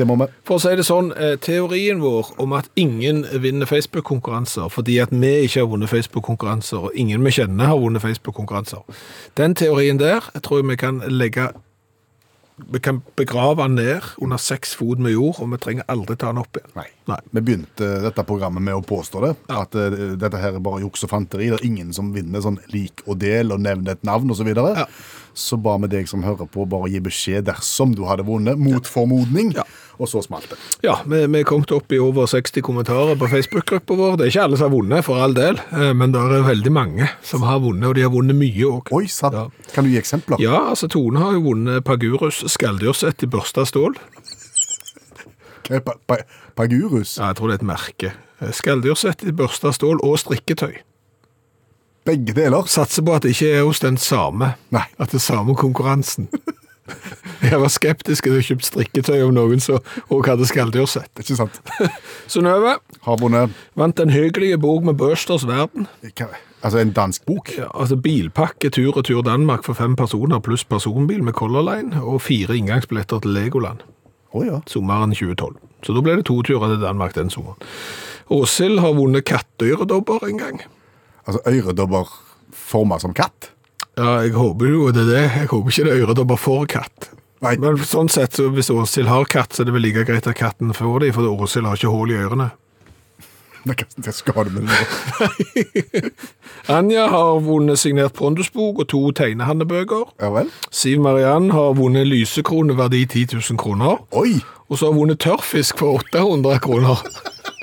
Det 0.00 0.06
må 0.08 0.14
vi. 0.16 0.30
For 0.48 0.56
å 0.56 0.62
si 0.62 0.70
det 0.78 0.86
sånn, 0.88 1.10
eh, 1.12 1.34
teorien 1.44 1.98
vår 2.00 2.30
om 2.40 2.54
at 2.56 2.70
ingen 2.80 3.20
vinner 3.42 3.68
Facebook-konkurranser 3.68 4.70
fordi 4.72 4.96
at 5.02 5.10
vi 5.12 5.32
ikke 5.44 5.60
har 5.60 5.68
vunnet 5.68 5.92
Facebook-konkurranser, 5.92 6.86
og 6.88 6.96
ingen 6.96 7.20
vi 7.26 7.34
kjenner 7.36 7.68
har 7.68 7.76
vunnet 7.76 8.00
Facebook-konkurranser, 8.00 8.80
den 9.36 9.54
teorien 9.54 10.00
der 10.00 10.24
tror 10.40 10.62
jeg 10.62 10.70
vi 10.70 10.76
kan 10.80 11.02
legge 11.04 11.50
Vi 12.72 12.80
kan 12.84 13.02
begrave 13.16 13.62
den 13.62 13.78
ned 13.80 14.06
under 14.18 14.40
seks 14.40 14.74
fot 14.78 15.00
med 15.02 15.14
jord, 15.14 15.40
og 15.40 15.52
vi 15.54 15.60
trenger 15.62 15.88
aldri 15.92 16.16
ta 16.20 16.32
den 16.32 16.42
opp 16.42 16.60
igjen. 16.60 16.74
Nei. 16.78 16.88
Nei. 17.10 17.18
Vi 17.34 17.42
begynte 17.42 17.88
dette 18.04 18.24
programmet 18.26 18.62
med 18.62 18.76
å 18.78 18.84
påstå 18.86 19.24
det. 19.24 19.32
At 19.50 19.74
uh, 19.74 20.14
dette 20.20 20.40
her 20.40 20.58
er 20.58 20.64
bare 20.64 20.82
juks 20.84 21.06
og 21.06 21.12
fanteri. 21.14 21.50
Det 21.50 21.60
er 21.60 21.66
ingen 21.66 21.94
som 21.96 22.12
vinner 22.14 22.44
sånn 22.44 22.60
lik 22.74 23.04
og 23.06 23.18
del 23.22 23.54
og 23.54 23.62
nevner 23.64 23.96
et 23.96 24.06
navn 24.06 24.30
osv. 24.30 24.40
Så, 24.40 24.46
videre. 24.48 24.70
Ja. 24.72 24.86
så 25.36 25.58
ba 25.60 25.74
vi 25.82 25.90
deg 25.92 26.08
som 26.08 26.22
hører 26.24 26.48
på, 26.48 26.64
bare 26.64 26.88
gi 26.88 27.02
beskjed 27.04 27.44
dersom 27.50 27.92
du 27.92 28.06
hadde 28.08 28.24
vunnet, 28.24 28.56
mot 28.56 28.88
formodning. 28.88 29.52
Ja. 29.58 29.66
Og 30.00 30.08
så 30.08 30.22
smalt 30.24 30.48
det. 30.48 30.56
Ja, 30.86 30.94
vi, 31.04 31.18
vi 31.28 31.42
er 31.42 31.44
kommet 31.44 31.72
opp 31.76 31.92
i 31.92 31.98
over 32.00 32.24
60 32.30 32.64
kommentarer 32.64 33.18
på 33.20 33.28
Facebook-gruppa 33.28 33.96
vår. 33.98 34.14
Det 34.16 34.24
er 34.24 34.32
ikke 34.32 34.46
alle 34.48 34.56
som 34.56 34.70
har 34.70 34.72
vunnet, 34.72 35.04
for 35.04 35.20
all 35.20 35.36
del, 35.36 35.60
eh, 35.76 35.90
men 35.92 36.14
det 36.14 36.22
er 36.24 36.46
veldig 36.46 36.72
mange 36.72 37.08
som 37.26 37.44
har 37.44 37.60
vunnet, 37.60 37.84
og 37.90 37.98
de 37.98 38.06
har 38.06 38.14
vunnet 38.14 38.38
mye 38.38 38.70
òg. 38.70 38.88
Oi 38.96 39.04
sann. 39.12 39.36
Ja. 39.36 39.68
Kan 39.74 39.84
du 39.84 39.92
gi 39.92 40.00
eksempler? 40.00 40.40
Ja, 40.40 40.62
altså 40.72 40.88
Tone 40.88 41.20
har 41.20 41.36
jo 41.36 41.44
vunnet 41.50 41.84
Pagurus 41.84 42.40
skaldyrsett 42.50 43.24
i 43.24 43.30
børsta 43.30 43.64
stål. 43.68 43.96
Pa 45.70 45.94
pa 46.08 46.20
Pagurus? 46.58 47.16
Ja, 47.18 47.30
jeg 47.30 47.38
tror 47.38 47.50
det 47.50 47.58
er 47.58 47.62
et 47.62 47.68
merke. 47.70 48.12
Skaldyrsett 48.56 49.22
i 49.24 49.32
børsta 49.36 49.72
stål 49.76 50.02
og 50.04 50.18
strikketøy. 50.20 50.80
Begge 52.08 52.34
deler? 52.34 52.66
Satser 52.66 53.04
på 53.06 53.14
at 53.14 53.26
det 53.26 53.34
ikke 53.36 53.52
er 53.58 53.66
hos 53.68 53.82
den 53.84 53.98
samme. 54.00 54.54
Nei. 54.74 54.86
At 54.98 55.12
det 55.12 55.20
er 55.20 55.26
samme 55.28 55.54
konkurransen. 55.58 56.30
Jeg 57.50 57.60
var 57.60 57.70
skeptisk 57.70 58.26
til 58.26 58.36
å 58.36 58.44
kjøpe 58.44 58.66
strikketøy 58.66 59.20
om 59.22 59.34
noen 59.36 59.62
som 59.62 59.78
også 60.08 60.32
hadde 60.32 60.48
skalldyrsett. 60.50 61.10
Ikke 61.22 61.38
sant? 61.38 61.60
Synnøve 62.32 62.78
Har 63.06 63.20
vant 63.78 64.02
en 64.02 64.12
hyggelig 64.12 64.58
bok 64.60 64.84
med 64.88 64.98
Børsters 64.98 65.46
verden. 65.48 65.86
hva, 66.02 66.32
Altså 66.60 66.80
en 66.82 66.92
dansk 66.92 67.24
bok? 67.26 67.54
Ja, 67.56 67.70
altså 67.74 67.96
Bilpakke 67.96 68.70
tur 68.70 68.96
og 68.96 69.04
tur 69.08 69.22
Danmark 69.24 69.64
for 69.64 69.78
fem 69.78 69.96
personer 69.96 70.42
pluss 70.44 70.64
personbil 70.64 71.22
med 71.24 71.32
Color 71.38 71.64
Line 71.64 72.02
og 72.02 72.20
fire 72.22 72.56
inngangsbilletter 72.56 73.24
til 73.24 73.32
Legoland. 73.36 73.80
Oh, 74.32 74.44
ja. 74.46 74.60
sommeren 74.70 75.10
2012. 75.10 75.56
Så 75.82 75.94
da 75.96 76.02
ble 76.04 76.18
det 76.20 76.26
to 76.28 76.36
turer 76.46 76.70
til 76.70 76.82
Danmark 76.82 77.16
den 77.16 77.32
sommeren. 77.32 77.58
Åshild 78.30 78.78
har 78.78 78.94
vunnet 78.94 79.26
kattøyredobber 79.26 80.28
en 80.28 80.38
gang. 80.38 80.60
Altså 81.26 81.40
øredobber 81.50 82.12
forma 82.54 83.00
som 83.02 83.14
katt? 83.16 83.50
Ja, 83.98 84.20
jeg 84.22 84.36
håper 84.36 84.70
jo 84.70 84.92
det 84.94 85.02
er 85.02 85.10
det. 85.10 85.24
Jeg 85.40 85.50
håper 85.50 85.72
ikke 85.72 85.88
det 85.88 85.96
er 85.96 86.04
øredobber 86.04 86.38
for 86.38 86.68
katt. 86.70 87.10
Nei. 87.40 87.56
Men 87.56 87.80
sånn 87.88 88.10
sett, 88.12 88.36
så 88.36 88.50
hvis 88.52 88.70
Åshild 88.70 89.08
har 89.08 89.26
katt, 89.32 89.56
så 89.56 89.64
er 89.64 89.70
det 89.70 89.74
vel 89.74 89.86
like 89.88 90.04
greit 90.06 90.28
at 90.28 90.36
katten 90.36 90.74
får 90.76 91.06
dem, 91.06 91.14
for 91.16 91.26
Åshild 91.26 91.66
har 91.66 91.80
ikke 91.80 91.92
hull 91.92 92.12
i 92.12 92.18
ørene. 92.20 92.50
Det 93.64 94.14
skal 94.14 94.46
du 94.48 94.50
med 94.50 94.62
nå. 94.62 96.08
Anja 96.76 97.06
har 97.12 97.40
vunnet 97.44 97.78
signert 97.78 98.14
Pondusbok 98.16 98.78
og 98.78 98.88
to 98.88 99.00
tegnehandlebøker. 99.12 100.06
Ja 100.22 100.30
vel? 100.32 100.48
Siv 100.72 101.00
Mariann 101.04 101.50
har 101.50 101.74
vunnet 101.76 102.08
lysekrone 102.08 102.76
verdi 102.78 103.04
10 103.06 103.26
000 103.36 103.58
kroner. 103.60 104.00
Oi! 104.16 104.40
Og 104.70 104.78
så 104.78 104.86
har 104.86 104.92
hun 104.92 105.02
vunnet 105.02 105.20
tørrfisk 105.20 105.78
for 105.82 106.00
800 106.14 106.58
kroner. 106.64 107.04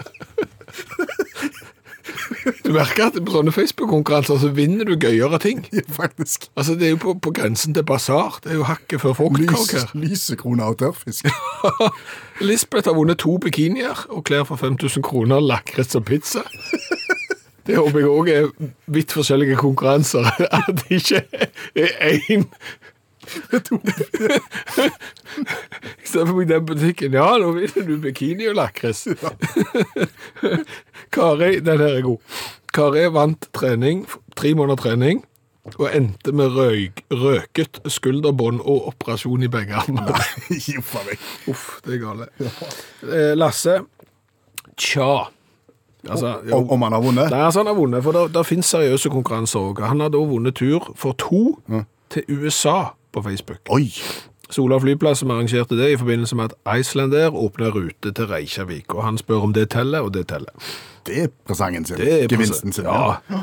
Du 2.65 2.71
merker 2.75 3.07
at 3.09 3.17
på 3.25 3.33
sånne 3.33 3.51
Facebook-konkurranser 3.55 4.39
så 4.41 4.49
vinner 4.55 4.87
du 4.87 4.95
gøyere 4.99 5.39
ting. 5.43 5.63
Ja, 5.77 5.81
faktisk. 5.93 6.47
Altså, 6.55 6.75
Det 6.79 6.87
er 6.87 6.93
jo 6.95 6.99
på, 7.03 7.13
på 7.23 7.31
grensen 7.35 7.73
til 7.75 7.83
basar. 7.87 8.39
Det 8.43 8.51
er 8.53 8.59
jo 8.61 8.67
hakket 8.69 9.01
før 9.01 9.13
Lys, 9.35 9.49
fruktkaker. 9.51 9.91
lysekrone 9.99 10.63
og 10.63 10.77
tørrfisk. 10.79 11.27
Lisbeth 12.47 12.87
har 12.89 12.95
vunnet 12.97 13.19
to 13.23 13.37
bikinier 13.41 14.05
og 14.09 14.23
klær 14.29 14.43
for 14.47 14.55
5000 14.61 15.03
kroner, 15.03 15.39
lakris 15.43 15.95
og 15.95 16.05
pizza. 16.05 16.43
Det 17.67 17.75
håper 17.75 17.99
jeg 17.99 18.07
òg 18.07 18.29
er 18.31 18.45
vidt 18.95 19.11
forskjellige 19.11 19.57
konkurranser. 19.59 20.23
At 20.55 20.69
det 20.85 21.01
ikke 21.01 21.19
er 21.75 22.21
én 22.31 22.45
I 25.97 26.05
stedet 26.07 26.27
for 26.27 26.41
i 26.41 26.47
den 26.49 26.65
butikken 26.65 27.13
Ja, 27.17 27.37
nå 27.41 27.51
vinner 27.57 27.87
du 27.87 27.97
bikini 28.01 28.47
og 28.51 28.55
lakris. 28.57 29.07
Kari, 31.15 31.59
den 31.59 31.83
her 31.83 31.97
er 31.99 32.05
god. 32.05 32.39
Kari 32.73 33.07
vant 33.13 33.49
trening 33.55 34.05
tre 34.37 34.53
måneder 34.55 34.75
trening, 34.75 35.23
og 35.75 35.89
endte 35.91 36.31
med 36.35 36.53
røyk, 36.55 37.01
røket 37.11 37.81
skulderbånd 37.91 38.61
og 38.63 38.87
operasjon 38.93 39.43
i 39.43 39.49
begge 39.51 39.75
armer. 39.75 40.13
Uff 40.79 40.93
meg. 41.03 41.25
Det 41.83 41.97
er 41.97 42.03
gale. 42.03 42.29
Eh, 42.39 43.33
Lasse, 43.35 43.81
tja. 44.79 45.27
Altså. 46.07 46.37
Om, 46.53 46.69
om 46.71 46.85
han 46.85 46.95
har 46.95 47.03
vunnet? 47.03 47.31
Nei, 47.33 47.41
altså 47.43 47.63
han 47.65 47.71
har 47.73 47.75
vunnet, 47.75 48.05
for 48.05 48.29
det 48.31 48.45
finnes 48.47 48.69
seriøse 48.71 49.11
konkurranser 49.11 49.73
òg. 49.73 49.81
Han 49.89 50.05
har 50.05 50.13
da 50.13 50.21
vunnet 50.21 50.55
tur 50.61 50.93
for 50.95 51.17
to 51.19 51.57
til 52.13 52.23
USA 52.31 52.93
på 53.17 53.25
Facebook. 53.27 53.61
Oi! 53.73 53.89
Sola 54.49 54.77
flyplass 54.79 55.19
som 55.25 55.31
arrangerte 55.33 55.75
det 55.75 55.89
i 55.91 55.97
forbindelse 55.99 56.37
med 56.39 56.53
at 56.53 56.77
Icelandair 56.79 57.35
åpner 57.35 57.73
rute 57.75 58.13
til 58.15 58.29
Reykjavik, 58.31 58.93
og 58.95 59.03
han 59.03 59.17
spør 59.19 59.43
om 59.49 59.51
det 59.57 59.65
teller, 59.73 60.05
og 60.07 60.13
det 60.15 60.27
teller. 60.29 60.53
Det 61.07 61.17
er 61.25 61.33
presangen 61.47 61.83
sin. 61.87 61.99
Det 61.99 62.07
er 62.23 62.31
Gevinsten 62.31 62.71
sin. 62.75 62.87
Ja. 62.87 63.17
ja. 63.27 63.41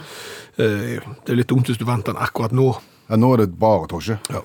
Det 0.56 1.34
er 1.34 1.36
litt 1.36 1.50
dumt 1.52 1.68
hvis 1.68 1.80
du 1.80 1.84
vant 1.88 2.06
den 2.08 2.16
akkurat 2.16 2.54
nå. 2.56 2.70
Ja, 3.10 3.18
nå 3.20 3.34
er 3.34 3.42
det 3.42 3.50
bare 3.60 3.84
Tosje. 3.92 4.16
Ja. 4.32 4.40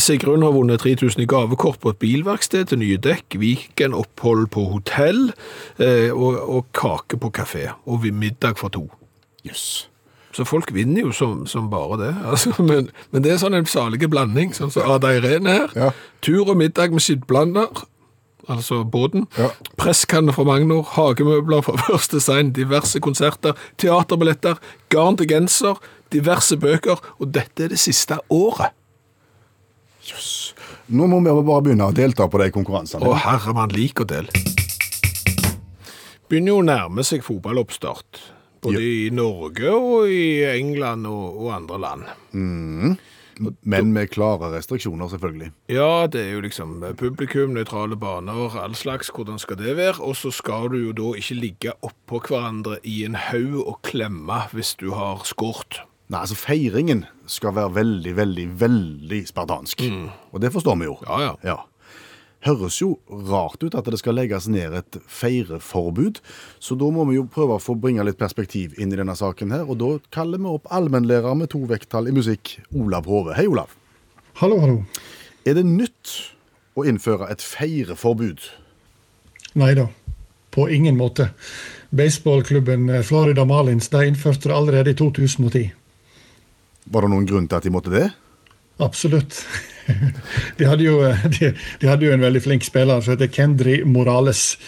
Sigrun 0.00 0.40
har 0.46 0.54
vunnet 0.56 0.80
3000 0.80 1.20
i 1.20 1.28
gavekort 1.28 1.76
på 1.82 1.92
et 1.92 2.00
bilverksted 2.00 2.70
til 2.70 2.80
nye 2.80 2.96
dekk, 2.96 3.36
Viken 3.42 3.92
opphold 3.92 4.46
på 4.54 4.64
hotell 4.72 5.26
eh, 5.76 6.08
og, 6.08 6.38
og 6.40 6.70
kake 6.72 7.20
på 7.20 7.28
kafé, 7.36 7.66
og 7.84 8.00
vi- 8.06 8.14
middag 8.16 8.56
for 8.56 8.72
to. 8.72 8.86
Jøss. 9.44 9.90
Så 10.32 10.46
folk 10.48 10.72
vinner 10.72 11.04
jo 11.04 11.12
som, 11.12 11.46
som 11.46 11.70
bare 11.70 11.98
det. 12.00 12.10
Altså, 12.32 12.54
men, 12.62 12.90
men 13.12 13.24
det 13.24 13.34
er 13.34 13.40
sånn 13.42 13.56
en 13.58 13.68
salige 13.68 14.08
blanding, 14.08 14.54
sånn 14.56 14.72
som 14.72 14.88
Ada 14.94 15.12
Irene 15.18 15.56
her. 15.58 15.72
Ja. 15.76 15.90
Tur 16.24 16.46
og 16.46 16.56
middag 16.60 16.94
med 16.94 17.04
skittblander, 17.04 17.84
altså 18.50 18.82
båten. 18.88 19.26
Ja. 19.38 19.50
Presskanne 19.80 20.32
fra 20.34 20.46
Magnor, 20.48 20.86
hagemøbler 20.96 21.64
fra 21.66 21.76
First 21.86 22.16
Design, 22.16 22.54
diverse 22.56 23.02
konserter, 23.04 23.58
teaterbilletter, 23.82 24.60
garn 24.92 25.20
til 25.20 25.28
genser, 25.30 25.80
diverse 26.12 26.56
bøker, 26.60 27.00
og 27.20 27.34
dette 27.34 27.66
er 27.66 27.74
det 27.74 27.80
siste 27.82 28.18
året. 28.32 28.72
Jøss. 30.02 30.54
Nå 30.90 31.06
må 31.06 31.20
vi 31.22 31.32
bare 31.46 31.62
begynne 31.62 31.86
å 31.86 31.94
delta 31.94 32.26
på 32.28 32.40
de 32.42 32.48
konkurransene. 32.52 33.06
Å 33.06 33.20
herre, 33.22 33.54
man 33.54 33.70
liker 33.70 34.02
å 34.02 34.08
dele 34.16 34.32
Begynner 36.32 36.54
jo 36.54 36.60
å 36.62 36.64
nærme 36.64 37.04
seg 37.04 37.20
fotballoppstart. 37.26 38.22
Både 38.62 38.82
i 38.82 39.08
Norge 39.10 39.70
og 39.74 40.10
i 40.10 40.44
England 40.56 41.06
og, 41.10 41.40
og 41.42 41.54
andre 41.56 41.78
land. 41.82 42.04
Men 43.64 43.92
med 43.92 44.10
klare 44.12 44.50
restriksjoner, 44.52 45.08
selvfølgelig. 45.08 45.48
Ja, 45.72 46.06
det 46.06 46.20
er 46.20 46.32
jo 46.36 46.42
liksom 46.44 46.76
publikum, 46.98 47.54
nøytrale 47.56 47.96
baner, 47.98 48.54
all 48.62 48.74
slags, 48.78 49.10
hvordan 49.14 49.40
skal 49.42 49.58
det 49.58 49.76
være? 49.76 49.98
Og 50.04 50.16
så 50.16 50.30
skal 50.34 50.68
du 50.72 50.78
jo 50.78 50.92
da 50.96 51.14
ikke 51.18 51.38
ligge 51.40 51.74
oppå 51.82 52.20
hverandre 52.28 52.78
i 52.84 53.02
en 53.08 53.16
haug 53.18 53.62
og 53.64 53.80
klemme 53.88 54.44
hvis 54.52 54.74
du 54.80 54.92
har 54.94 55.24
skåret. 55.28 55.82
Nei, 56.12 56.20
altså 56.20 56.36
Feiringen 56.36 57.06
skal 57.30 57.54
være 57.56 57.74
veldig, 57.74 58.16
veldig, 58.18 58.46
veldig 58.60 59.20
spartansk. 59.30 59.80
Og 60.32 60.42
det 60.44 60.52
forstår 60.52 60.76
vi 60.82 60.90
jo. 60.90 60.98
Ja, 61.08 61.20
Ja, 61.22 61.34
ja. 61.42 61.58
Høres 62.42 62.80
jo 62.80 62.96
rart 63.08 63.62
ut 63.62 63.76
at 63.78 63.86
det 63.86 64.00
skal 64.00 64.16
legges 64.18 64.48
ned 64.50 64.74
et 64.74 64.96
feireforbud, 65.06 66.18
så 66.58 66.74
da 66.78 66.88
må 66.90 67.04
vi 67.06 67.20
jo 67.20 67.28
prøve 67.30 67.54
å 67.54 67.62
få 67.62 67.76
bringe 67.78 68.02
litt 68.02 68.18
perspektiv 68.18 68.74
inn 68.82 68.90
i 68.90 68.98
denne 68.98 69.14
saken 69.18 69.54
her, 69.54 69.62
og 69.70 69.78
da 69.78 69.92
kaller 70.14 70.42
vi 70.42 70.50
opp 70.50 70.66
allmennlærer 70.74 71.38
med 71.38 71.52
to 71.54 71.62
vekttall 71.70 72.10
i 72.10 72.16
musikk, 72.16 72.56
Olav 72.74 73.06
Hove. 73.06 73.36
Hei, 73.38 73.46
Olav. 73.46 73.76
Hallo, 74.42 74.58
hallo. 74.58 74.82
Er 75.46 75.54
det 75.60 75.66
nytt 75.68 76.16
å 76.74 76.86
innføre 76.88 77.30
et 77.30 77.46
feireforbud? 77.46 78.42
Nei 79.62 79.72
da, 79.78 79.86
på 80.50 80.66
ingen 80.72 80.98
måte. 80.98 81.30
Baseballklubben 81.94 82.88
eh, 82.90 83.04
Florida 83.06 83.44
Marlins 83.46 83.92
de 83.92 84.06
innførte 84.08 84.48
det 84.48 84.56
allerede 84.56 84.94
i 84.94 84.98
2010. 84.98 85.70
Var 86.90 87.04
det 87.04 87.10
noen 87.12 87.28
grunn 87.28 87.46
til 87.46 87.60
at 87.60 87.68
de 87.68 87.72
måtte 87.74 87.92
det? 87.94 88.08
Absolutt. 88.82 89.44
De 90.58 90.66
hadde, 90.68 90.84
jo, 90.86 90.98
eh, 91.06 91.24
de, 91.38 91.52
de 91.80 91.88
hadde 91.90 92.06
jo 92.06 92.12
en 92.14 92.24
veldig 92.24 92.42
flink 92.44 92.66
spiller 92.66 93.00
som 93.02 93.14
heter 93.14 93.30
Kendri 93.32 93.80
Morales. 93.84 94.58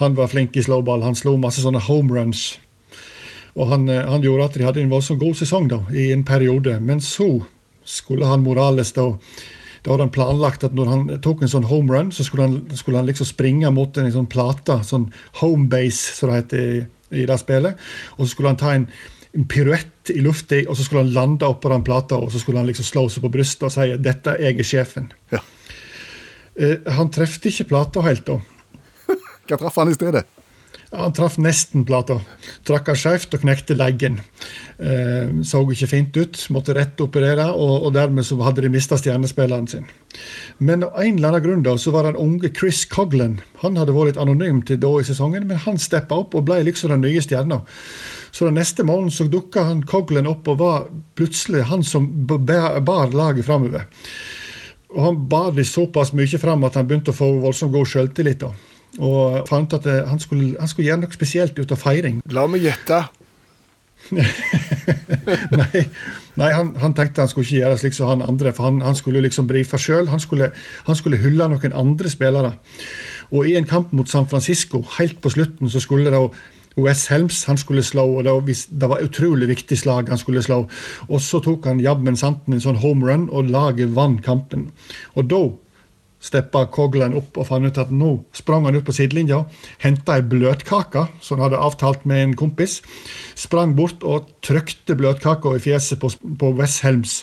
Han 0.00 0.16
var 0.18 0.32
flink 0.32 0.56
i 0.56 0.64
slowball. 0.64 1.04
Han 1.04 1.18
slo 1.18 1.36
masse 1.40 1.64
sånne 1.64 1.82
homeruns. 1.86 2.58
Og 3.56 3.70
han, 3.72 3.88
eh, 3.88 4.04
han 4.06 4.24
gjorde 4.24 4.50
at 4.50 4.58
de 4.58 4.66
hadde 4.68 4.84
en 4.84 4.92
voldsomt 4.92 5.22
god 5.22 5.40
sesong 5.40 5.70
da, 5.72 5.80
i 5.92 6.10
en 6.14 6.26
periode. 6.28 6.76
Men 6.80 7.02
så 7.04 7.32
skulle 7.84 8.28
han 8.28 8.44
Morales 8.46 8.94
da 8.96 9.12
da 9.80 9.94
hadde 9.94 10.04
han 10.04 10.12
planlagt 10.12 10.64
at 10.66 10.74
når 10.76 10.88
han 10.90 11.04
tok 11.24 11.40
en 11.40 11.48
sånn 11.48 11.68
home 11.70 11.88
run, 11.88 12.10
så 12.12 12.24
skulle 12.26 12.48
han, 12.48 12.56
skulle 12.76 13.00
han 13.00 13.06
liksom 13.08 13.28
springe 13.28 13.70
mot 13.72 13.96
en 13.96 14.10
sånn 14.12 14.28
plate, 14.28 14.76
sånn 14.84 15.06
home 15.40 15.70
base, 15.72 16.18
som 16.18 16.28
det 16.28 16.40
heter 16.42 16.60
i, 16.60 16.82
i 17.22 17.24
det 17.28 17.38
spillet. 17.40 17.80
Og 18.18 18.26
så 18.26 18.34
skulle 18.34 18.52
han 18.52 18.60
ta 18.60 18.74
en, 18.76 18.84
en 19.36 19.46
piruett 19.46 20.10
i 20.10 20.20
lufta, 20.24 20.58
og 20.66 20.76
så 20.76 20.84
skulle 20.86 21.04
han 21.04 21.14
lande 21.14 21.46
oppå 21.46 21.70
den 21.70 21.86
plata, 21.86 22.18
og 22.18 22.32
så 22.32 22.42
skulle 22.42 22.62
han 22.62 22.70
liksom 22.70 22.88
slå 22.88 23.06
seg 23.12 23.24
på 23.24 23.32
brystet 23.36 23.68
og 23.68 23.74
si 23.74 23.86
'dette, 23.96 24.36
jeg 24.40 24.58
er 24.58 24.70
sjefen'. 24.72 25.12
Ja. 25.32 25.42
Eh, 26.56 26.92
han 26.92 27.10
trefte 27.10 27.48
ikke 27.48 27.70
plata 27.70 28.02
helt 28.02 28.26
da. 28.26 28.40
Hva 29.46 29.56
traff 29.56 29.78
han 29.78 29.92
i 29.92 29.94
stedet? 29.94 30.26
Han 30.90 31.12
traff 31.14 31.36
nesten 31.38 31.84
plata. 31.86 32.16
Trakk 32.66 32.88
han 32.90 32.98
skjevt 32.98 33.34
og 33.36 33.44
knekte 33.44 33.76
leggen. 33.78 34.18
Eh, 34.82 35.30
så 35.46 35.62
ikke 35.62 35.86
fint 35.86 36.16
ut, 36.18 36.40
måtte 36.50 36.74
rett 36.74 36.98
operere, 36.98 37.46
og, 37.54 37.86
og 37.86 37.94
dermed 37.94 38.26
så 38.26 38.40
hadde 38.42 38.64
de 38.64 38.72
mista 38.74 38.98
stjernespilleren 38.98 39.68
sin. 39.70 39.86
Men 40.58 40.82
av 40.82 40.98
en 40.98 41.20
eller 41.20 41.28
annen 41.28 41.44
grunn 41.44 41.62
da, 41.62 41.76
så 41.78 41.94
var 41.94 42.08
den 42.08 42.18
unge 42.18 42.50
Chris 42.50 42.82
Coglan 42.90 43.38
Han 43.62 43.78
hadde 43.78 43.94
vært 43.94 44.10
litt 44.10 44.18
anonym 44.18 44.64
til 44.66 44.80
da 44.82 44.90
i 44.98 45.06
sesongen, 45.06 45.46
men 45.46 45.62
han 45.62 45.78
steppa 45.78 46.18
opp 46.24 46.34
og 46.34 46.48
ble 46.50 46.58
liksom 46.66 46.90
den 46.90 47.06
nye 47.06 47.22
stjerna. 47.22 47.62
Så 48.30 48.46
den 48.46 48.54
neste 48.60 48.84
morgenen 48.86 49.10
så 49.14 49.26
dukka 49.30 49.64
han 49.68 49.82
Coglan 49.86 50.28
opp 50.30 50.48
og 50.48 50.58
var 50.60 50.88
plutselig 51.18 51.64
han 51.70 51.82
som 51.86 52.06
bar 52.26 53.10
laget 53.14 53.46
framover. 53.48 53.86
Og 54.90 55.04
han 55.04 55.20
bar 55.30 55.52
de 55.54 55.64
såpass 55.66 56.12
mye 56.18 56.38
fram 56.42 56.64
at 56.66 56.74
han 56.78 56.86
begynte 56.90 57.12
å 57.14 57.16
få 57.16 57.30
voldsomt 57.42 57.74
god 57.74 57.86
selvtillit. 57.90 58.40
da. 58.42 58.52
Og 58.98 59.46
fant 59.48 59.72
at 59.76 59.86
eh, 59.86 60.02
han 60.08 60.18
skulle, 60.18 60.56
han 60.58 60.68
skulle 60.70 60.88
gjøre 60.90 61.04
noe 61.04 61.14
spesielt 61.14 61.58
ut 61.58 61.72
av 61.74 61.78
feiring. 61.78 62.20
La 62.34 62.46
meg 62.50 62.64
gjette. 62.66 63.04
Nei, 65.60 65.82
nei 66.40 66.48
han, 66.56 66.72
han 66.80 66.94
tenkte 66.96 67.22
han 67.22 67.28
skulle 67.30 67.44
ikke 67.46 67.60
gjøre 67.60 67.78
slik 67.78 67.94
som 67.94 68.08
han 68.10 68.24
andre, 68.24 68.50
for 68.56 68.66
han, 68.66 68.80
han 68.82 68.96
skulle 68.98 69.22
liksom 69.22 69.46
brife 69.50 69.78
sjøl. 69.78 70.08
Han, 70.10 70.22
skulle- 70.22 70.50
han 70.86 70.98
skulle 70.98 71.20
hylle 71.20 71.46
noen 71.52 71.76
andre 71.76 72.10
spillere. 72.10 72.54
Og 73.30 73.46
i 73.46 73.54
en 73.58 73.68
kamp 73.70 73.92
mot 73.94 74.08
San 74.10 74.26
Francisco, 74.30 74.82
helt 74.98 75.20
på 75.22 75.30
slutten, 75.30 75.70
så 75.70 75.82
skulle 75.84 76.08
det 76.08 76.16
da 76.16 76.24
Wes 76.78 77.06
Helms 77.10 77.44
han 77.48 77.58
skulle 77.58 77.82
slå, 77.82 78.04
og 78.18 78.24
det 78.24 78.88
var, 78.88 79.02
utrolig 79.02 79.48
viktig 79.50 79.78
slag 79.78 80.08
han 80.08 80.20
skulle 80.20 80.42
slå. 80.42 80.62
Og 81.08 81.24
så 81.24 81.40
tok 81.42 81.66
han 81.66 81.82
jammen 81.82 82.16
santen 82.16 82.54
en 82.54 82.62
sånn 82.62 82.78
home 82.82 83.08
run, 83.08 83.26
og 83.30 83.50
laget 83.50 83.94
vant 83.96 84.22
kampen. 84.24 84.68
Og 85.18 85.26
da 85.30 85.42
steppa 86.20 86.66
Coglan 86.68 87.16
opp 87.16 87.38
og 87.40 87.48
fant 87.48 87.64
ut 87.64 87.78
at 87.80 87.92
nå 87.94 88.10
sprang 88.36 88.66
han 88.68 88.76
ut 88.76 88.84
på 88.84 88.94
sidelinja, 88.94 89.42
henta 89.80 90.18
ei 90.18 90.26
bløtkake 90.28 91.06
som 91.24 91.38
han 91.38 91.48
hadde 91.48 91.62
avtalt 91.64 92.04
med 92.08 92.24
en 92.24 92.34
kompis, 92.36 92.80
sprang 93.38 93.72
bort 93.78 94.04
og 94.04 94.28
trykte 94.44 94.98
bløtkaka 95.00 95.56
i 95.56 95.62
fjeset 95.64 96.00
på, 96.02 96.12
på 96.12 96.52
Wes 96.60 96.80
Helms. 96.84 97.22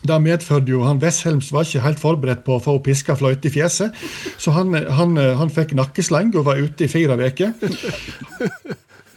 Det 0.00 0.16
medførte 0.24 0.72
jo 0.72 0.84
han 0.86 1.00
Wesselms 1.02 1.50
var 1.52 1.66
ikke 1.66 1.84
helt 1.84 2.00
forberedt 2.00 2.44
på 2.46 2.56
å 2.56 2.62
få 2.64 2.78
piska 2.84 3.16
fløyte 3.20 3.50
i 3.50 3.54
fjeset, 3.58 3.96
så 4.40 4.54
han, 4.56 4.72
han, 4.72 5.18
han 5.36 5.52
fikk 5.52 5.74
nakkesleng 5.76 6.32
og 6.34 6.46
var 6.48 6.62
ute 6.62 6.86
i 6.86 6.90
fire 6.90 7.18
uker. 7.20 7.52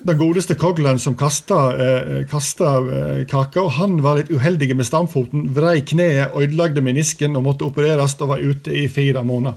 Den 0.04 0.18
godeste 0.20 0.58
Coglan 0.60 1.00
som 1.00 1.16
kasta, 1.16 1.58
eh, 1.80 2.26
kasta 2.28 2.74
eh, 2.76 3.22
kaka, 3.24 3.62
og 3.62 3.72
han 3.78 4.02
var 4.04 4.20
litt 4.20 4.34
uheldig 4.36 4.74
med 4.76 4.88
stamfoten, 4.90 5.46
vrei 5.56 5.78
kneet, 5.80 6.36
ødelagte 6.36 6.84
menisken 6.84 7.40
og 7.40 7.46
måtte 7.48 7.70
opereres 7.70 8.18
og 8.20 8.34
var 8.34 8.44
ute 8.44 8.76
i 8.76 8.90
fire 8.92 9.24
måneder. 9.24 9.56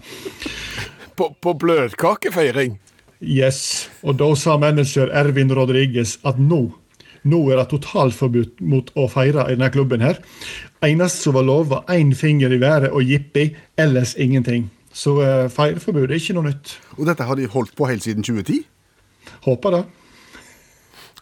På, 1.19 1.33
på 1.43 1.57
bløtkakefeiring. 1.59 2.79
Yes, 3.19 3.89
og 4.07 4.21
da 4.21 4.29
sa 4.39 4.55
manager 4.61 5.11
Ervin 5.11 5.51
Rodriguez 5.51 6.19
at 6.23 6.39
nå 6.39 6.69
nå 7.27 7.43
er 7.51 7.61
det 7.61 7.69
totalforbud 7.73 8.63
mot 8.71 8.91
å 8.95 9.09
feire 9.11 9.49
i 9.51 9.57
denne 9.57 9.71
klubben. 9.75 10.01
her. 10.01 10.21
Eneste 10.85 11.27
som 11.27 11.35
var 11.35 11.47
lov, 11.47 11.69
var 11.71 11.85
én 11.91 12.15
finger 12.15 12.53
i 12.53 12.61
været 12.61 12.91
og 12.93 13.03
jippi, 13.03 13.51
ellers 13.77 14.15
ingenting. 14.15 14.71
Så 14.93 15.19
uh, 15.21 15.51
feireforbud 15.53 16.09
er 16.09 16.17
ikke 16.17 16.37
noe 16.39 16.51
nytt. 16.51 16.79
Og 16.97 17.07
dette 17.07 17.27
har 17.27 17.37
de 17.37 17.49
holdt 17.53 17.75
på 17.77 17.89
helt 17.91 18.05
siden 18.05 18.25
2010? 18.25 18.63
Mm. 18.63 19.33
Håper 19.45 19.75
det. 19.75 19.85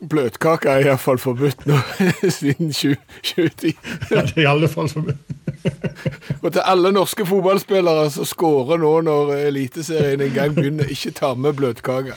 Bløtkake 0.09 0.69
er 0.71 0.87
iallfall 0.89 1.19
forbudt 1.19 1.67
nå 1.69 1.79
siden 2.39 2.71
20- 2.71 2.97
2010. 3.25 3.75
Ja, 4.11 4.23
det 4.23 4.37
er 4.37 4.43
i 4.43 4.49
alle 4.51 4.69
fall 4.69 4.89
forbudt. 4.89 5.35
Og 6.45 6.53
til 6.53 6.63
alle 6.65 6.93
norske 6.93 7.27
fotballspillere 7.27 8.09
som 8.13 8.29
scorer 8.29 8.81
nå 8.81 8.93
når 9.07 9.35
Eliteserien 9.49 10.21
en 10.25 10.35
gang 10.35 10.57
begynner, 10.57 10.91
ikke 10.91 11.15
ta 11.17 11.35
med 11.35 11.57
bløtkake. 11.59 12.17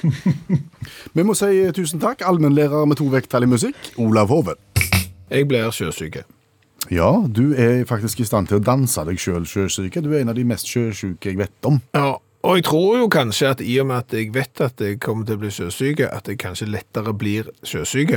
Vi 1.16 1.24
må 1.26 1.36
si 1.38 1.52
tusen 1.76 2.02
takk, 2.04 2.24
allmennlærer 2.28 2.86
med 2.88 3.00
to 3.00 3.08
vekttall 3.12 3.48
i 3.48 3.52
musikk, 3.52 3.94
Olav 3.98 4.32
Hove. 4.34 4.58
Jeg 5.32 5.48
blir 5.48 5.72
sjøsyk. 5.76 6.22
Ja, 6.94 7.10
du 7.28 7.52
er 7.58 7.84
faktisk 7.88 8.22
i 8.22 8.28
stand 8.28 8.48
til 8.48 8.62
å 8.62 8.64
danse 8.64 9.04
deg 9.08 9.20
sjøl 9.20 9.48
sjøsyke. 9.50 10.04
Du 10.04 10.14
er 10.14 10.22
en 10.22 10.32
av 10.32 10.38
de 10.38 10.46
mest 10.48 10.70
sjøsyke 10.72 11.34
jeg 11.34 11.40
vet 11.42 11.68
om. 11.68 11.82
Ja, 11.98 12.16
og 12.48 12.56
jeg 12.58 12.64
tror 12.70 12.98
jo 13.02 13.08
kanskje 13.12 13.50
at 13.52 13.62
i 13.62 13.76
og 13.84 13.88
med 13.92 13.98
at 14.06 14.14
jeg 14.16 14.32
vet 14.36 14.62
at 14.64 14.80
jeg 14.82 15.00
kommer 15.04 15.28
til 15.28 15.36
å 15.38 15.42
bli 15.44 15.50
sjøsyk, 15.52 16.00
at 16.08 16.28
jeg 16.32 16.40
kanskje 16.42 16.68
lettere 16.72 17.14
blir 17.14 17.52
sjøsyk. 17.68 18.16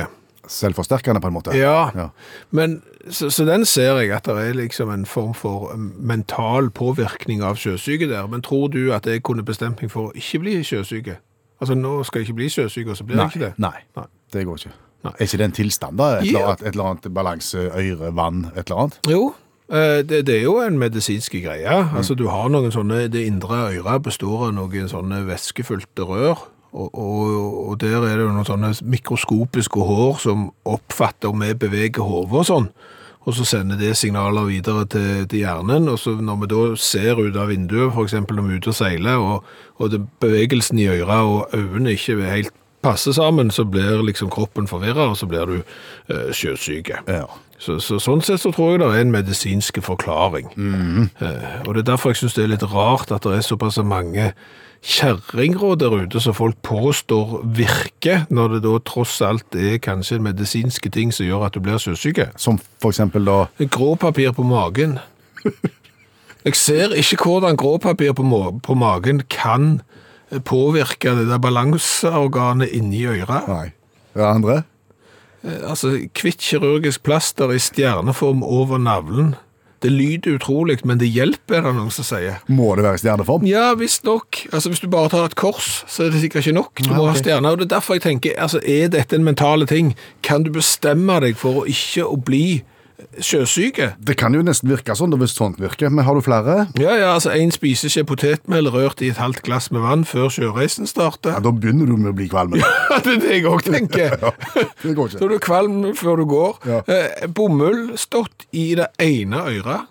selvforsterkende, 0.50 1.20
på 1.20 1.28
en 1.28 1.34
måte. 1.36 1.52
Ja, 1.54 1.90
Ja. 1.94 2.08
men 2.50 2.82
så, 3.10 3.28
så 3.30 3.44
den 3.46 3.64
ser 3.68 3.98
jeg 4.00 4.10
at 4.16 4.24
det 4.24 4.36
er 4.48 4.54
liksom 4.56 4.90
en 4.90 5.04
form 5.06 5.34
for 5.34 5.72
um, 5.74 5.92
mental 5.98 6.70
påvirkning 6.70 7.42
av 7.44 7.56
sjøsyke 7.60 8.08
der. 8.08 8.26
Men 8.26 8.42
tror 8.42 8.68
du 8.72 8.92
at 8.96 9.06
jeg 9.06 9.22
kunne 9.22 9.44
bestemt 9.46 9.82
meg 9.82 9.90
for 9.92 10.08
å 10.10 10.14
ikke 10.16 10.40
bli 10.42 10.56
sjøsyke? 10.64 11.18
Altså 11.60 11.74
nå 11.76 12.02
skal 12.08 12.20
jeg 12.22 12.28
ikke 12.30 12.38
bli 12.40 12.48
sjøsyk, 12.48 12.88
og 12.88 12.96
så 12.96 13.04
blir 13.04 13.16
Nei, 13.20 13.26
jeg 13.28 13.36
ikke 13.36 13.44
det? 13.50 13.52
nei, 13.60 13.84
Nei. 13.96 14.06
det 14.32 14.46
går 14.48 14.56
ikke. 14.62 14.72
Nei. 15.04 15.12
Er 15.18 15.24
ikke 15.28 15.38
det 15.40 15.44
en 15.50 15.52
tilstand, 15.60 15.96
da? 16.00 16.08
Et, 16.20 16.24
Ja. 16.32 16.38
eller, 16.40 16.46
annet, 16.48 16.62
et 16.66 16.74
eller 16.74 16.84
annet 16.90 17.10
balanse, 17.14 17.58
øyre, 17.76 18.10
vann, 18.16 18.40
et 18.56 18.64
eller 18.70 18.80
annet? 18.86 18.98
Jo, 19.08 19.34
det, 19.70 20.24
det 20.26 20.36
er 20.36 20.46
jo 20.48 20.56
en 20.64 20.78
medisinsk 20.80 21.36
greie. 21.44 21.76
Altså 21.96 22.16
du 22.18 22.26
har 22.28 22.48
noen 22.50 22.72
sånne, 22.74 23.04
det 23.12 23.22
indre 23.28 23.68
øret 23.70 24.02
består 24.02 24.48
av 24.48 24.54
noen 24.56 24.90
sånne 24.90 25.22
væskefylte 25.28 26.06
rør, 26.08 26.46
og, 26.70 26.88
og, 26.94 27.68
og 27.68 27.80
der 27.82 27.98
er 27.98 28.16
det 28.18 28.24
jo 28.28 28.32
noen 28.34 28.46
sånne 28.46 28.72
mikroskopiske 28.86 29.86
hår 29.86 30.20
som 30.22 30.48
oppfatter 30.68 31.32
om 31.32 31.42
vi 31.42 31.54
beveger 31.58 32.06
hodet 32.06 32.42
og 32.42 32.48
sånn. 32.50 32.68
Og 33.28 33.34
så 33.36 33.44
sender 33.44 33.76
det 33.76 33.98
signaler 34.00 34.46
videre 34.48 34.86
til, 34.88 35.26
til 35.28 35.42
hjernen, 35.42 35.90
og 35.92 35.98
så 36.00 36.14
når 36.16 36.38
vi 36.40 36.46
da 36.54 36.60
ser 36.80 37.20
ut 37.20 37.36
av 37.36 37.50
vinduet, 37.52 37.98
eksempel 38.00 38.38
når 38.38 38.46
vi 38.46 38.54
er 38.54 38.62
ute 38.62 38.72
og 38.72 38.78
seiler, 38.78 39.20
og, 39.20 39.50
og 39.76 39.92
det, 39.92 40.00
bevegelsen 40.24 40.80
i 40.80 40.88
øret 40.88 41.28
og 41.28 41.54
øynene 41.54 41.92
ikke 41.98 42.16
helt 42.24 42.54
passer 42.82 43.12
sammen, 43.12 43.50
så 43.50 43.64
blir 43.64 44.02
liksom 44.06 44.30
kroppen 44.32 44.68
forvirret, 44.70 45.12
og 45.12 45.16
så 45.16 45.28
blir 45.28 45.46
du 45.46 45.56
eh, 45.60 46.32
sjøsyk. 46.32 46.92
Ja. 47.08 47.26
Så, 47.60 47.76
så, 47.84 47.98
sånn 48.00 48.22
sett 48.24 48.40
så 48.40 48.54
tror 48.56 48.72
jeg 48.72 48.80
det 48.80 48.88
er 48.88 49.02
en 49.04 49.12
medisinsk 49.12 49.82
forklaring. 49.84 50.48
Eh, 51.20 51.60
og 51.66 51.74
det 51.74 51.84
er 51.84 51.90
derfor 51.92 52.14
jeg 52.14 52.22
synes 52.22 52.38
det 52.38 52.46
er 52.46 52.54
litt 52.54 52.66
rart 52.72 53.12
at 53.12 53.26
det 53.26 53.36
er 53.36 53.44
såpass 53.44 53.76
mange 53.84 54.30
kjerringråd 54.80 55.82
der 55.82 55.96
ute 56.06 56.20
som 56.24 56.32
folk 56.32 56.56
påstår 56.64 57.42
virker, 57.44 58.24
når 58.32 58.54
det 58.54 58.62
da 58.64 58.78
tross 58.88 59.18
alt 59.20 59.56
er 59.56 59.76
kanskje 59.84 60.22
medisinske 60.24 60.88
ting 60.90 61.12
som 61.12 61.28
gjør 61.28 61.50
at 61.50 61.56
du 61.56 61.60
blir 61.64 61.80
sjøsyk. 61.80 62.22
Som 62.40 62.62
for 62.80 62.94
eksempel 62.94 63.28
da 63.28 63.42
Gråpapir 63.60 64.32
på 64.32 64.46
magen. 64.48 64.96
Jeg 66.44 66.56
ser 66.56 66.94
ikke 66.96 67.26
hvordan 67.26 67.56
gråpapir 67.60 68.14
på, 68.16 68.24
ma 68.24 68.46
på 68.64 68.74
magen 68.74 69.20
kan 69.28 69.82
påvirke 70.46 71.14
det 71.18 71.28
der 71.30 71.42
balanseorganet 71.42 72.70
inni 72.76 73.04
øret. 73.10 73.48
Nei. 73.50 73.68
Ja, 74.14 74.32
andre? 74.34 74.62
Altså, 75.42 75.96
kvitt 76.14 76.42
kirurgisk 76.44 77.02
plaster 77.06 77.52
i 77.54 77.58
stjerneform 77.58 78.42
over 78.44 78.78
navlen. 78.78 79.34
Det 79.80 79.88
lyder 79.92 80.34
utrolig, 80.36 80.76
men 80.84 80.98
det 81.00 81.08
hjelper, 81.08 81.56
er 81.56 81.70
det 81.70 81.78
noen 81.78 81.92
som 81.94 82.04
sier. 82.04 82.42
Må 82.52 82.74
det 82.76 82.84
være 82.84 83.00
stjerneform? 83.00 83.46
Ja, 83.48 83.70
visst 83.80 84.04
nok. 84.04 84.42
Altså, 84.52 84.68
hvis 84.68 84.82
du 84.82 84.90
bare 84.92 85.08
tar 85.08 85.30
et 85.30 85.38
kors, 85.40 85.86
så 85.88 86.04
er 86.04 86.12
det 86.12 86.20
sikkert 86.20 86.44
ikke 86.44 86.58
nok. 86.58 86.82
Du 86.82 86.90
må 86.90 87.06
okay. 87.06 87.14
ha 87.14 87.22
stjerner, 87.22 87.54
og 87.54 87.62
det 87.62 87.70
er 87.70 87.76
derfor 87.78 87.96
jeg 87.96 88.04
tenker, 88.04 88.34
altså, 88.36 88.60
er 88.60 88.92
dette 88.92 89.16
en 89.16 89.24
mentale 89.24 89.66
ting? 89.70 89.94
Kan 90.26 90.44
du 90.44 90.52
bestemme 90.52 91.16
deg 91.24 91.40
for 91.40 91.62
å 91.62 91.64
ikke 91.70 92.04
å 92.04 92.20
bli 92.20 92.60
sjøsyke? 93.20 93.90
Det 94.00 94.16
kan 94.20 94.34
jo 94.36 94.42
nesten 94.46 94.70
virke 94.70 94.94
sånn, 94.96 95.12
hvis 95.20 95.34
sånt 95.36 95.60
virker. 95.60 95.90
Men 95.92 96.04
har 96.06 96.14
du 96.18 96.22
flere? 96.24 96.56
Ja, 96.80 96.94
ja, 96.98 97.10
altså, 97.16 97.32
en 97.36 97.52
spiseskje 97.54 98.04
potetmel 98.08 98.70
rørt 98.72 99.02
i 99.04 99.10
et 99.12 99.20
halvt 99.20 99.42
glass 99.46 99.70
med 99.74 99.84
vann 99.84 100.04
før 100.08 100.28
sjøreisen 100.32 100.88
starter. 100.90 101.36
Ja, 101.36 101.44
Da 101.44 101.52
begynner 101.52 101.86
du 101.90 101.96
med 101.96 102.12
å 102.12 102.16
bli 102.16 102.28
kvalm. 102.32 102.56
Ja, 102.90 102.98
det 103.04 103.12
er 103.16 103.20
det 103.22 103.34
jeg 103.36 103.46
også 103.46 103.72
tenker. 103.76 104.16
ja, 104.20 104.32
Det 104.82 104.94
går 104.98 105.08
Så 105.12 105.18
ikke. 105.18 105.24
er 105.24 105.34
du 105.34 105.38
kvalm 105.44 105.78
før 105.98 106.20
du 106.22 106.26
går. 106.30 106.58
Ja. 106.70 106.80
Eh, 106.90 107.26
bomull 107.30 107.90
stått 108.00 108.46
i 108.56 108.70
det 108.78 108.88
ene 109.02 109.44
øret. 109.50 109.89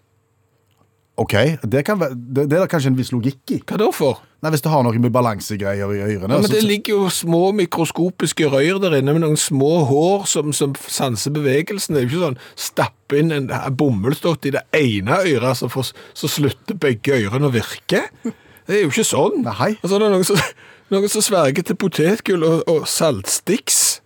Ok, 1.19 1.33
det, 1.67 1.81
kan 1.87 1.99
være, 1.99 2.15
det, 2.15 2.45
det 2.49 2.55
er 2.57 2.63
det 2.63 2.69
kanskje 2.71 2.93
en 2.93 2.97
viss 2.97 3.09
logikk 3.11 3.51
i. 3.51 3.59
Hva 3.67 3.77
da 3.81 3.89
for? 3.95 4.21
Nei, 4.39 4.51
Hvis 4.53 4.63
du 4.63 4.69
har 4.71 4.85
noe 4.85 5.01
med 5.03 5.11
balansegreier 5.11 5.91
i 5.91 5.99
ørene. 6.05 6.29
Ja, 6.31 6.39
men 6.39 6.45
så- 6.47 6.53
det 6.53 6.61
ligger 6.63 6.93
jo 6.95 7.09
små 7.11 7.41
mikroskopiske 7.57 8.47
røyr 8.53 8.79
der 8.79 8.95
inne 9.01 9.11
med 9.17 9.25
noen 9.25 9.35
små 9.39 9.83
hår 9.89 10.23
som, 10.31 10.53
som 10.55 10.75
sanser 10.87 11.33
bevegelsen. 11.35 11.95
Det 11.95 12.01
er 12.01 12.07
jo 12.07 12.11
ikke 12.13 12.25
sånn 12.29 12.39
stappe 12.55 13.19
inn 13.19 13.33
en 13.35 13.49
en 13.51 13.75
bomullsdott 13.75 14.47
i 14.47 14.53
det 14.55 14.63
ene 14.79 15.19
øret, 15.25 15.57
så, 15.59 15.67
får, 15.67 15.91
så 16.15 16.29
slutter 16.31 16.79
begge 16.79 17.19
ørene 17.19 17.49
å 17.49 17.53
virke. 17.53 18.05
Det 18.23 18.77
er 18.77 18.83
jo 18.85 18.91
ikke 18.93 19.07
sånn. 19.11 19.41
Nei. 19.43 19.73
Altså, 19.81 19.97
det 19.99 20.05
er 20.07 20.13
noen 20.15 20.27
som, 20.29 20.39
noen 20.95 21.09
som 21.11 21.25
sverger 21.25 21.67
til 21.67 21.75
potetgull 21.75 22.47
og, 22.47 22.63
og 22.69 22.87
saltstiks. 22.87 23.99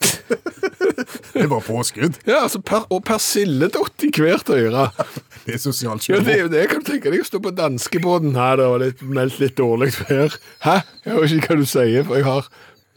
Det 1.32 1.48
bare 1.48 1.64
påskudd. 1.64 2.18
Ja, 2.28 2.42
altså 2.44 2.60
per, 2.64 2.84
og 2.92 3.02
persilledott 3.08 4.04
i 4.04 4.10
hvert 4.14 4.50
øre. 4.52 4.88
Det 5.46 5.56
er 5.56 5.62
sosialt 5.62 6.04
Ja, 6.10 6.18
det 6.20 6.34
er 6.34 6.42
jo 6.44 6.50
det 6.52 6.64
jeg 6.64 6.70
kan 6.74 6.82
tenke 6.84 7.10
deg 7.12 7.22
å 7.22 7.26
stå 7.26 7.40
på 7.42 7.52
danskebåten 7.56 8.34
her, 8.36 8.58
det 8.60 8.66
var 8.68 8.82
litt, 8.82 9.00
meldt 9.02 9.38
litt 9.40 9.56
dårlig 9.58 9.94
vær. 10.02 10.36
Hæ? 10.66 10.74
Jeg 11.06 11.16
vet 11.16 11.36
ikke 11.38 11.54
hva 11.54 11.62
du 11.62 11.70
sier, 11.70 12.04
for 12.06 12.20
jeg 12.20 12.26
har 12.28 12.50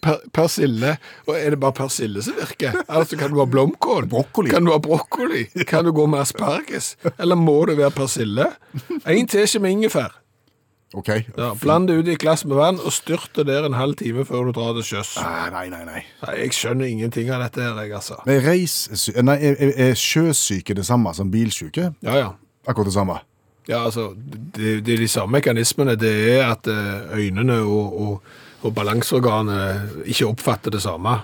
per, 0.04 0.20
persille. 0.36 0.96
Og 1.28 1.38
er 1.38 1.56
det 1.56 1.62
bare 1.63 1.78
persille 1.78 2.24
som 2.26 2.36
virker? 2.38 2.82
Altså, 2.88 3.18
kan 3.20 3.32
du 3.34 3.39
ha 3.39 3.48
blomkål? 3.50 4.10
Brokkoli. 4.12 4.52
Kan 4.54 4.68
du 4.68 4.74
ha 4.74 4.82
brokkoli? 4.84 5.46
Kan 5.70 5.88
du 5.88 5.94
gå 5.96 6.06
med 6.12 6.26
asparges? 6.26 6.94
Eller 7.16 7.39
må 7.39 7.62
det 7.70 7.80
være 7.80 7.96
persille? 7.96 8.50
En 9.08 9.32
teskje 9.32 9.63
med 9.63 9.78
ingefær. 9.78 10.20
Ok. 10.93 11.08
Ja, 11.38 11.53
bland 11.58 11.88
det 11.89 11.95
ut 11.97 12.08
i 12.08 12.13
et 12.13 12.19
glass 12.21 12.43
med 12.45 12.56
vann, 12.60 12.77
og 12.79 12.93
styrt 12.93 13.32
det 13.36 13.47
der 13.49 13.65
en 13.65 13.73
halv 13.73 13.95
time 13.97 14.25
før 14.29 14.45
du 14.45 14.51
drar 14.53 14.75
til 14.77 14.86
sjøs. 14.91 15.15
Nei, 15.17 15.49
Nei, 15.49 15.63
nei, 15.73 15.84
nei. 15.88 16.01
Nei, 16.21 16.36
Jeg 16.43 16.53
skjønner 16.53 16.86
ingenting 16.91 17.32
av 17.34 17.41
dette 17.41 17.63
her, 17.65 17.79
jeg, 17.82 17.93
altså. 17.97 18.19
Men 18.27 18.41
reis, 18.45 18.75
nei, 19.25 19.38
er, 19.41 19.58
er- 19.58 19.73
er 19.89 19.97
sjøsyke 19.97 20.75
det 20.77 20.86
samme 20.86 21.13
som 21.17 21.32
bilsyke? 21.34 21.89
Ja, 22.06 22.17
ja. 22.19 22.29
Akkurat 22.67 22.91
det 22.91 22.93
samme. 22.95 23.17
Ja, 23.67 23.82
altså, 23.88 24.10
det, 24.56 24.84
det 24.86 24.93
er 24.93 25.01
de 25.01 25.08
samme 25.08 25.38
mekanismene. 25.39 25.95
Det 25.97 26.13
er 26.38 26.45
at 26.51 26.67
eh, 26.67 27.17
øynene 27.17 27.62
og, 27.63 28.01
og, 28.01 28.34
og 28.62 28.73
balanseorganet 28.75 30.03
ikke 30.06 30.27
oppfatter 30.29 30.71
det 30.71 30.82
samme. 30.84 31.17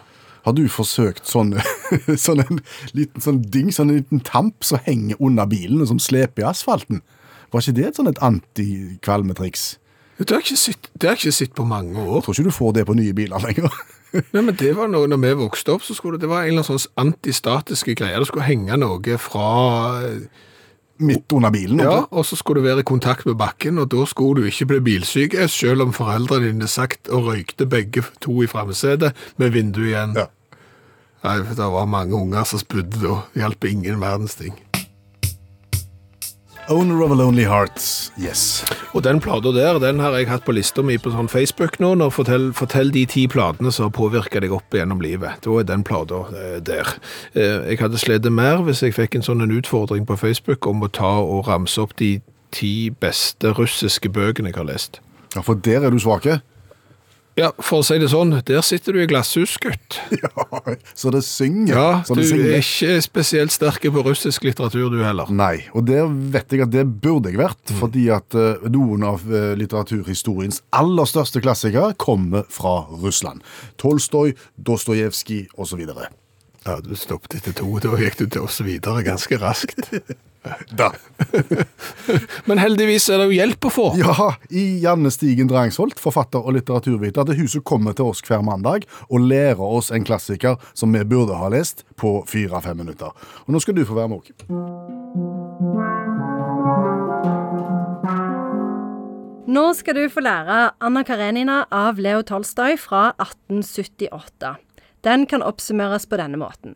Har 0.46 0.54
du 0.56 0.64
forsøkt 0.72 1.28
sånn, 1.28 1.54
sånn 2.26 2.42
en 2.46 2.62
liten 2.96 3.22
sånn 3.22 3.42
ding, 3.52 3.74
sånn 3.76 3.92
en 3.92 4.00
liten 4.02 4.22
tamp 4.26 4.64
som 4.64 4.80
henger 4.86 5.20
under 5.20 5.46
bilen 5.52 5.82
og 5.84 5.90
som 5.92 6.00
sleper 6.00 6.46
i 6.46 6.50
asfalten? 6.50 7.02
Var 7.52 7.64
ikke 7.64 7.76
det 7.80 7.86
et 7.90 8.00
sånn 8.00 8.10
et 8.12 8.20
antikvalmetriks? 8.26 9.70
Det 10.20 10.34
har 10.36 10.42
jeg 10.44 11.16
ikke 11.16 11.32
sett, 11.32 11.54
på 11.56 11.64
mange 11.64 11.96
år. 11.96 12.20
Jeg 12.20 12.24
Tror 12.26 12.36
ikke 12.36 12.50
du 12.50 12.52
får 12.58 12.74
det 12.76 12.86
på 12.90 12.96
nye 12.98 13.14
biler 13.16 13.40
lenger. 13.46 13.72
Nei, 14.34 14.42
men 14.42 14.56
det 14.60 14.74
var 14.76 14.90
noe, 14.92 15.08
når 15.08 15.22
vi 15.24 15.32
vokste 15.46 15.76
opp, 15.78 15.86
så 15.86 15.96
skulle 15.96 16.18
det, 16.18 16.26
det 16.26 16.32
var 16.34 16.44
en 16.44 16.52
eller 16.56 16.66
annen 16.66 16.82
sånn 16.82 17.00
antistatiske 17.06 17.96
greier. 17.96 18.20
Det 18.20 18.28
skulle 18.32 18.48
henge 18.50 18.78
noe 18.82 19.18
fra 19.22 19.48
Midt 21.00 21.32
under 21.32 21.50
bilen. 21.56 21.80
Ja, 21.80 21.92
Ja. 21.92 22.00
og 22.12 22.26
så 22.28 22.36
skulle 22.36 22.60
du 22.60 22.68
være 22.68 22.82
i 22.84 22.84
kontakt 22.84 23.26
med 23.26 23.38
bakken, 23.40 23.78
og 23.80 23.88
da 23.94 24.04
skulle 24.06 24.42
du 24.42 24.48
ikke 24.50 24.66
bli 24.68 24.80
bilsyk, 24.84 25.38
selv 25.48 25.82
om 25.86 25.94
foreldrene 25.96 26.50
dine 26.52 26.68
sagt 26.68 27.08
og 27.08 27.30
røykte 27.30 27.70
begge 27.72 28.04
to 28.20 28.42
i 28.44 28.48
framsetet 28.52 29.16
med 29.40 29.54
vinduet 29.56 29.94
igjen. 29.94 30.18
Ja. 30.20 30.26
Nei, 31.24 31.38
for 31.46 31.56
det 31.56 31.70
var 31.72 31.88
mange 31.88 32.16
unger 32.16 32.44
som 32.44 32.60
spydde 32.60 33.00
da. 33.00 33.22
Hjalp 33.36 33.64
ingen 33.64 34.02
verdens 34.02 34.36
ting. 34.36 34.60
Owner 36.70 37.02
of 37.02 37.12
a 37.12 37.16
Lonely 37.16 37.44
Heart. 37.44 38.12
Yes. 38.22 38.66
Og 38.94 39.04
den 39.04 39.20
plata 39.20 39.50
der, 39.52 39.80
den 39.80 40.00
har 40.00 40.14
jeg 40.14 40.28
hatt 40.30 40.44
på 40.46 40.54
lista 40.54 40.84
mi 40.86 41.00
på 41.02 41.10
sånn 41.10 41.30
Facebook 41.32 41.80
nå. 41.82 41.96
Når 41.98 42.12
fortell, 42.14 42.46
fortell 42.54 42.92
de 42.94 43.08
ti 43.10 43.24
platene 43.32 43.72
som 43.74 43.88
har 43.88 43.94
påvirka 43.98 44.42
deg 44.44 44.54
opp 44.54 44.78
gjennom 44.78 45.02
livet. 45.02 45.42
Da 45.42 45.56
er 45.58 45.66
den 45.66 45.82
plata 45.88 46.22
eh, 46.30 46.60
der. 46.62 46.94
Eh, 47.34 47.72
jeg 47.72 47.82
hadde 47.82 48.02
slitt 48.02 48.30
mer 48.30 48.62
hvis 48.68 48.84
jeg 48.86 48.94
fikk 49.00 49.18
en 49.18 49.26
sånn 49.26 49.42
en 49.42 49.56
utfordring 49.58 50.06
på 50.06 50.20
Facebook 50.22 50.70
om 50.70 50.86
å 50.86 50.92
ta 50.94 51.16
og 51.24 51.50
ramse 51.50 51.82
opp 51.82 51.98
de 51.98 52.20
ti 52.54 52.92
beste 53.02 53.56
russiske 53.58 54.14
bøkene 54.14 54.54
jeg 54.54 54.62
har 54.62 54.70
lest. 54.70 55.02
Ja, 55.34 55.42
For 55.42 55.58
der 55.58 55.86
er 55.86 55.90
du 55.90 55.98
svake. 55.98 56.42
Ja, 57.38 57.52
for 57.64 57.80
å 57.80 57.86
si 57.88 57.96
det 58.02 58.10
sånn, 58.12 58.34
der 58.44 58.62
sitter 58.66 58.94
du 58.98 59.00
i 59.04 59.08
glasshus, 59.08 59.54
gutt. 59.64 60.00
Ja, 60.24 60.74
så 60.98 61.12
det 61.14 61.22
synger. 61.24 61.72
Ja, 61.76 61.90
så 62.04 62.16
du 62.18 62.24
synger. 62.28 62.50
er 62.58 62.64
ikke 62.64 62.98
spesielt 63.06 63.54
sterk 63.56 63.86
på 63.96 64.04
russisk 64.04 64.44
litteratur, 64.44 64.90
du 64.92 64.98
heller. 65.06 65.30
Nei, 65.32 65.66
og 65.74 65.86
der 65.88 66.10
vet 66.34 66.52
jeg 66.52 66.66
at 66.66 66.74
det 66.74 66.84
burde 67.02 67.32
jeg 67.32 67.40
vært, 67.40 67.62
Mm. 67.70 67.78
fordi 67.80 68.08
at 68.12 68.36
eh, 68.36 68.66
noen 68.74 69.04
av 69.08 69.22
eh, 69.30 69.54
litteraturhistoriens 69.60 70.62
aller 70.76 71.06
største 71.08 71.40
klassikere 71.44 71.94
kommer 72.02 72.44
fra 72.52 72.82
Russland. 72.90 73.44
Tolstoj, 73.78 74.34
Dostojevskij 74.58 75.48
osv. 75.56 75.86
Ja, 76.66 76.80
du 76.84 76.96
stoppet 77.00 77.40
etter 77.40 77.56
to, 77.56 77.70
da 77.84 77.96
gikk 78.00 78.18
du 78.20 78.26
til 78.28 78.48
oss 78.48 78.60
videre 78.66 79.06
ganske 79.08 79.40
raskt. 79.42 79.94
Da. 80.72 80.94
Men 82.48 82.62
heldigvis 82.64 83.10
er 83.12 83.20
det 83.20 83.26
jo 83.28 83.34
hjelp 83.36 83.66
å 83.68 83.72
få. 83.74 83.88
Ja, 84.00 84.30
i 84.48 84.80
Janne 84.80 85.12
Stigen 85.12 85.50
Drangsholt, 85.52 86.00
forfatter 86.00 86.40
og 86.40 86.56
litteraturviter, 86.56 87.28
det 87.28 87.36
huset 87.42 87.66
kommer 87.68 87.92
til 87.98 88.08
oss 88.14 88.24
hver 88.24 88.40
mandag 88.48 88.88
og 89.10 89.28
lærer 89.28 89.60
oss 89.60 89.92
en 89.92 90.08
klassiker 90.08 90.56
som 90.72 90.96
vi 90.96 91.04
burde 91.04 91.36
ha 91.36 91.52
lest 91.52 91.84
på 92.00 92.24
fire-fem 92.32 92.80
minutter. 92.80 93.12
Og 93.46 93.52
nå 93.52 93.60
skal 93.60 93.76
du 93.76 93.84
få 93.84 94.00
være 94.00 94.14
med 94.14 94.24
òg. 94.24 94.32
Nå 99.50 99.66
skal 99.74 99.98
du 99.98 100.04
få 100.14 100.22
lære 100.22 100.58
Anna 100.86 101.02
Karenina 101.04 101.64
av 101.74 102.00
Leo 102.00 102.24
Tolstoy 102.24 102.78
fra 102.80 103.10
1878. 103.18 104.56
Den 105.06 105.26
kan 105.30 105.44
oppsummeres 105.46 106.08
på 106.10 106.20
denne 106.20 106.40
måten. 106.40 106.76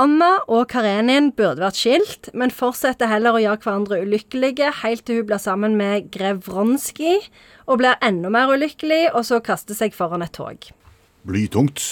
Anna 0.00 0.38
og 0.48 0.70
Karenin 0.72 1.34
burde 1.36 1.60
vært 1.60 1.76
skilt, 1.76 2.30
men 2.32 2.54
fortsetter 2.54 3.10
heller 3.10 3.36
å 3.36 3.42
gjøre 3.42 3.60
hverandre 3.60 3.98
ulykkelige 4.06 4.70
helt 4.80 5.04
til 5.04 5.20
hun 5.20 5.26
blir 5.28 5.42
sammen 5.42 5.76
med 5.76 6.08
Grevronski 6.14 7.18
og 7.66 7.82
blir 7.82 8.00
enda 8.00 8.30
mer 8.32 8.54
ulykkelig, 8.54 9.10
og 9.12 9.26
så 9.28 9.42
kaster 9.44 9.76
seg 9.76 9.92
foran 9.92 10.24
et 10.24 10.32
tog. 10.32 10.70
Blytungt. 11.28 11.84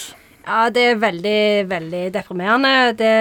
Ja, 0.47 0.71
det 0.73 0.87
er 0.95 1.03
veldig, 1.03 1.43
veldig 1.69 2.03
deprimerende. 2.17 2.73
Det 2.97 3.13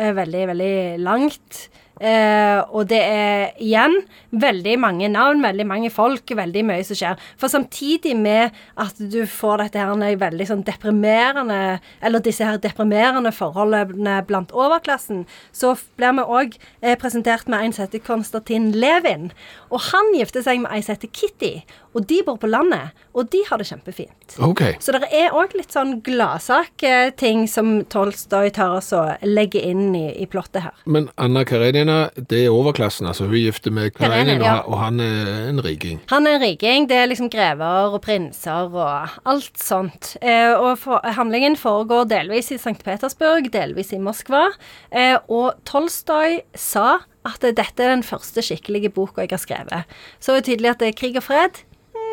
er 0.00 0.16
veldig, 0.16 0.46
veldig 0.54 0.74
langt. 1.04 1.66
Eh, 2.00 2.58
og 2.72 2.88
det 2.90 2.98
er 3.04 3.52
igjen 3.62 3.98
veldig 4.32 4.78
mange 4.80 5.10
navn, 5.12 5.42
veldig 5.44 5.66
mange 5.68 5.90
folk, 5.92 6.32
veldig 6.36 6.64
mye 6.66 6.86
som 6.86 6.98
skjer. 6.98 7.20
For 7.38 7.52
samtidig 7.52 8.14
med 8.18 8.56
at 8.80 8.98
du 8.98 9.20
får 9.28 9.66
dette 9.66 9.82
her 9.82 10.16
veldig 10.22 10.46
sånn 10.48 10.64
deprimerende 10.66 11.80
Eller 12.02 12.22
disse 12.24 12.46
her 12.46 12.58
deprimerende 12.62 13.32
forholdene 13.34 14.20
blant 14.26 14.52
overklassen, 14.56 15.26
så 15.52 15.74
blir 15.96 16.16
vi 16.16 16.24
òg 16.24 16.56
eh, 16.80 16.96
presentert 16.98 17.48
med 17.48 17.62
en 17.62 17.76
som 17.76 17.86
heter 17.86 18.02
Konstantin 18.04 18.72
Levin. 18.72 19.30
Og 19.70 19.80
han 19.92 20.12
gifter 20.16 20.44
seg 20.44 20.62
med 20.62 20.72
ei 20.72 20.82
som 20.82 20.96
heter 20.96 21.12
Kitty. 21.12 21.52
Og 21.92 22.06
de 22.08 22.22
bor 22.24 22.38
på 22.40 22.48
landet, 22.48 22.96
og 23.12 23.28
de 23.32 23.42
har 23.48 23.60
det 23.60 23.66
kjempefint. 23.68 24.36
Okay. 24.40 24.76
Så 24.80 24.94
det 24.96 25.08
er 25.12 25.34
òg 25.36 25.52
litt 25.56 25.74
sånn 25.74 25.98
gladsak-ting 26.04 27.44
som 27.50 27.82
Tolstoy 27.92 28.52
tar 28.54 28.78
oss 28.78 28.92
og 28.96 29.20
legger 29.26 29.64
inn 29.72 29.92
i, 29.98 30.06
i 30.16 30.26
plottet 30.30 30.64
her. 30.64 30.78
Men 30.86 31.10
Anna 31.20 31.44
Karenina, 31.48 32.06
det 32.16 32.46
er 32.46 32.54
overklassen, 32.54 33.08
altså. 33.10 33.28
Hun 33.28 33.36
er 33.36 33.44
gift 33.44 33.68
med 33.68 33.92
Karenin, 33.96 34.40
Karenin, 34.40 34.46
ja. 34.46 34.56
og 34.64 34.80
han 34.80 35.02
er 35.04 35.50
en 35.50 35.62
riking. 35.64 36.00
Han 36.12 36.28
er 36.28 36.38
en 36.38 36.44
riking. 36.46 36.88
Det 36.88 36.98
er 37.02 37.10
liksom 37.10 37.30
grever 37.32 37.92
og 37.92 38.00
prinser 38.04 38.72
og 38.72 39.18
alt 39.28 39.60
sånt. 39.60 40.14
Eh, 40.24 40.52
og 40.56 40.80
for, 40.82 41.04
handlingen 41.18 41.58
foregår 41.60 42.08
delvis 42.12 42.52
i 42.54 42.60
St. 42.60 42.78
Petersburg, 42.84 43.52
delvis 43.52 43.92
i 43.92 44.00
Moskva. 44.02 44.48
Eh, 44.90 45.18
og 45.28 45.60
Tolstoy 45.68 46.40
sa 46.56 47.02
at 47.28 47.44
dette 47.44 47.82
er 47.82 47.92
den 47.92 48.02
første 48.06 48.42
skikkelige 48.42 48.90
boka 48.94 49.22
jeg 49.22 49.34
har 49.34 49.42
skrevet. 49.42 49.98
Så 50.18 50.34
det 50.34 50.42
er 50.42 50.48
tydelig 50.50 50.72
at 50.72 50.82
det 50.82 50.90
er 50.90 50.98
krig 50.98 51.20
og 51.20 51.26
fred. 51.28 51.62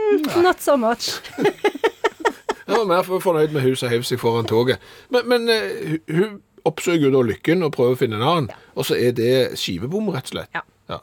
Mm, 0.09 0.41
not 0.43 0.61
so 0.61 0.75
much. 0.77 1.09
Jeg 2.69 2.77
var 2.77 2.85
mer 2.85 3.03
fornøyd 3.21 3.53
med 3.55 3.63
huset 3.65 3.89
hev 3.89 4.03
seg 4.05 4.19
foran 4.21 4.45
toget. 4.49 4.77
Men, 5.09 5.25
men 5.29 5.49
uh, 5.49 5.55
hun- 5.89 6.17
hun 6.19 6.35
oppsøker 6.69 7.07
jo 7.07 7.13
da 7.15 7.21
lykken 7.25 7.63
og 7.65 7.71
prøver 7.73 7.95
å 7.95 7.99
finne 7.99 8.19
en 8.19 8.25
annen, 8.29 8.49
og 8.77 8.85
så 8.85 8.97
er 8.99 9.13
det 9.17 9.57
skivebom, 9.57 10.11
rett 10.13 10.27
og 10.29 10.35
slett. 10.35 10.51
Ja. 10.53 10.61
Ja. 10.89 10.97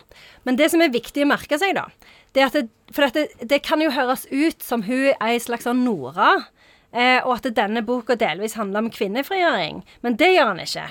Men 0.47 0.59
det 0.59 0.69
som 0.73 0.83
er 0.83 0.91
viktig 0.95 1.23
å 1.25 1.29
merke 1.31 1.59
seg, 1.63 1.75
da 1.79 1.87
det 2.35 2.43
er 2.43 2.49
at 2.51 2.57
det, 2.59 2.65
For 2.93 3.07
dette, 3.07 3.47
det 3.49 3.63
kan 3.65 3.81
jo 3.81 3.89
høres 3.95 4.27
ut 4.31 4.63
som 4.63 4.83
hun 4.87 5.07
er 5.09 5.15
ei 5.25 5.39
slags 5.43 5.65
sånn 5.67 5.81
Nora. 5.87 6.35
Eh, 6.93 7.19
og 7.27 7.35
at 7.37 7.49
denne 7.57 7.83
boka 7.87 8.17
delvis 8.19 8.57
handler 8.57 8.85
om 8.85 8.91
kvinnefrigjøring. 8.95 9.83
Men 10.07 10.17
det 10.21 10.31
gjør 10.33 10.53
han 10.53 10.63
ikke. 10.63 10.87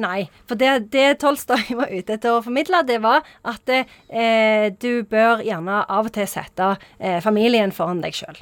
Nei. 0.00 0.20
For 0.48 0.60
det, 0.60 0.70
det 0.94 1.08
Tolstoy 1.22 1.74
var 1.80 1.92
ute 1.92 2.16
etter 2.16 2.36
å 2.36 2.44
formidle, 2.44 2.84
det 2.88 3.00
var 3.04 3.26
at 3.48 3.74
eh, 3.74 4.70
du 4.72 5.04
bør 5.08 5.44
gjerne 5.44 5.82
av 5.82 6.08
og 6.08 6.14
til 6.16 6.30
sette 6.30 6.74
eh, 6.98 7.20
familien 7.24 7.74
foran 7.74 8.02
deg 8.04 8.16
sjøl. 8.16 8.40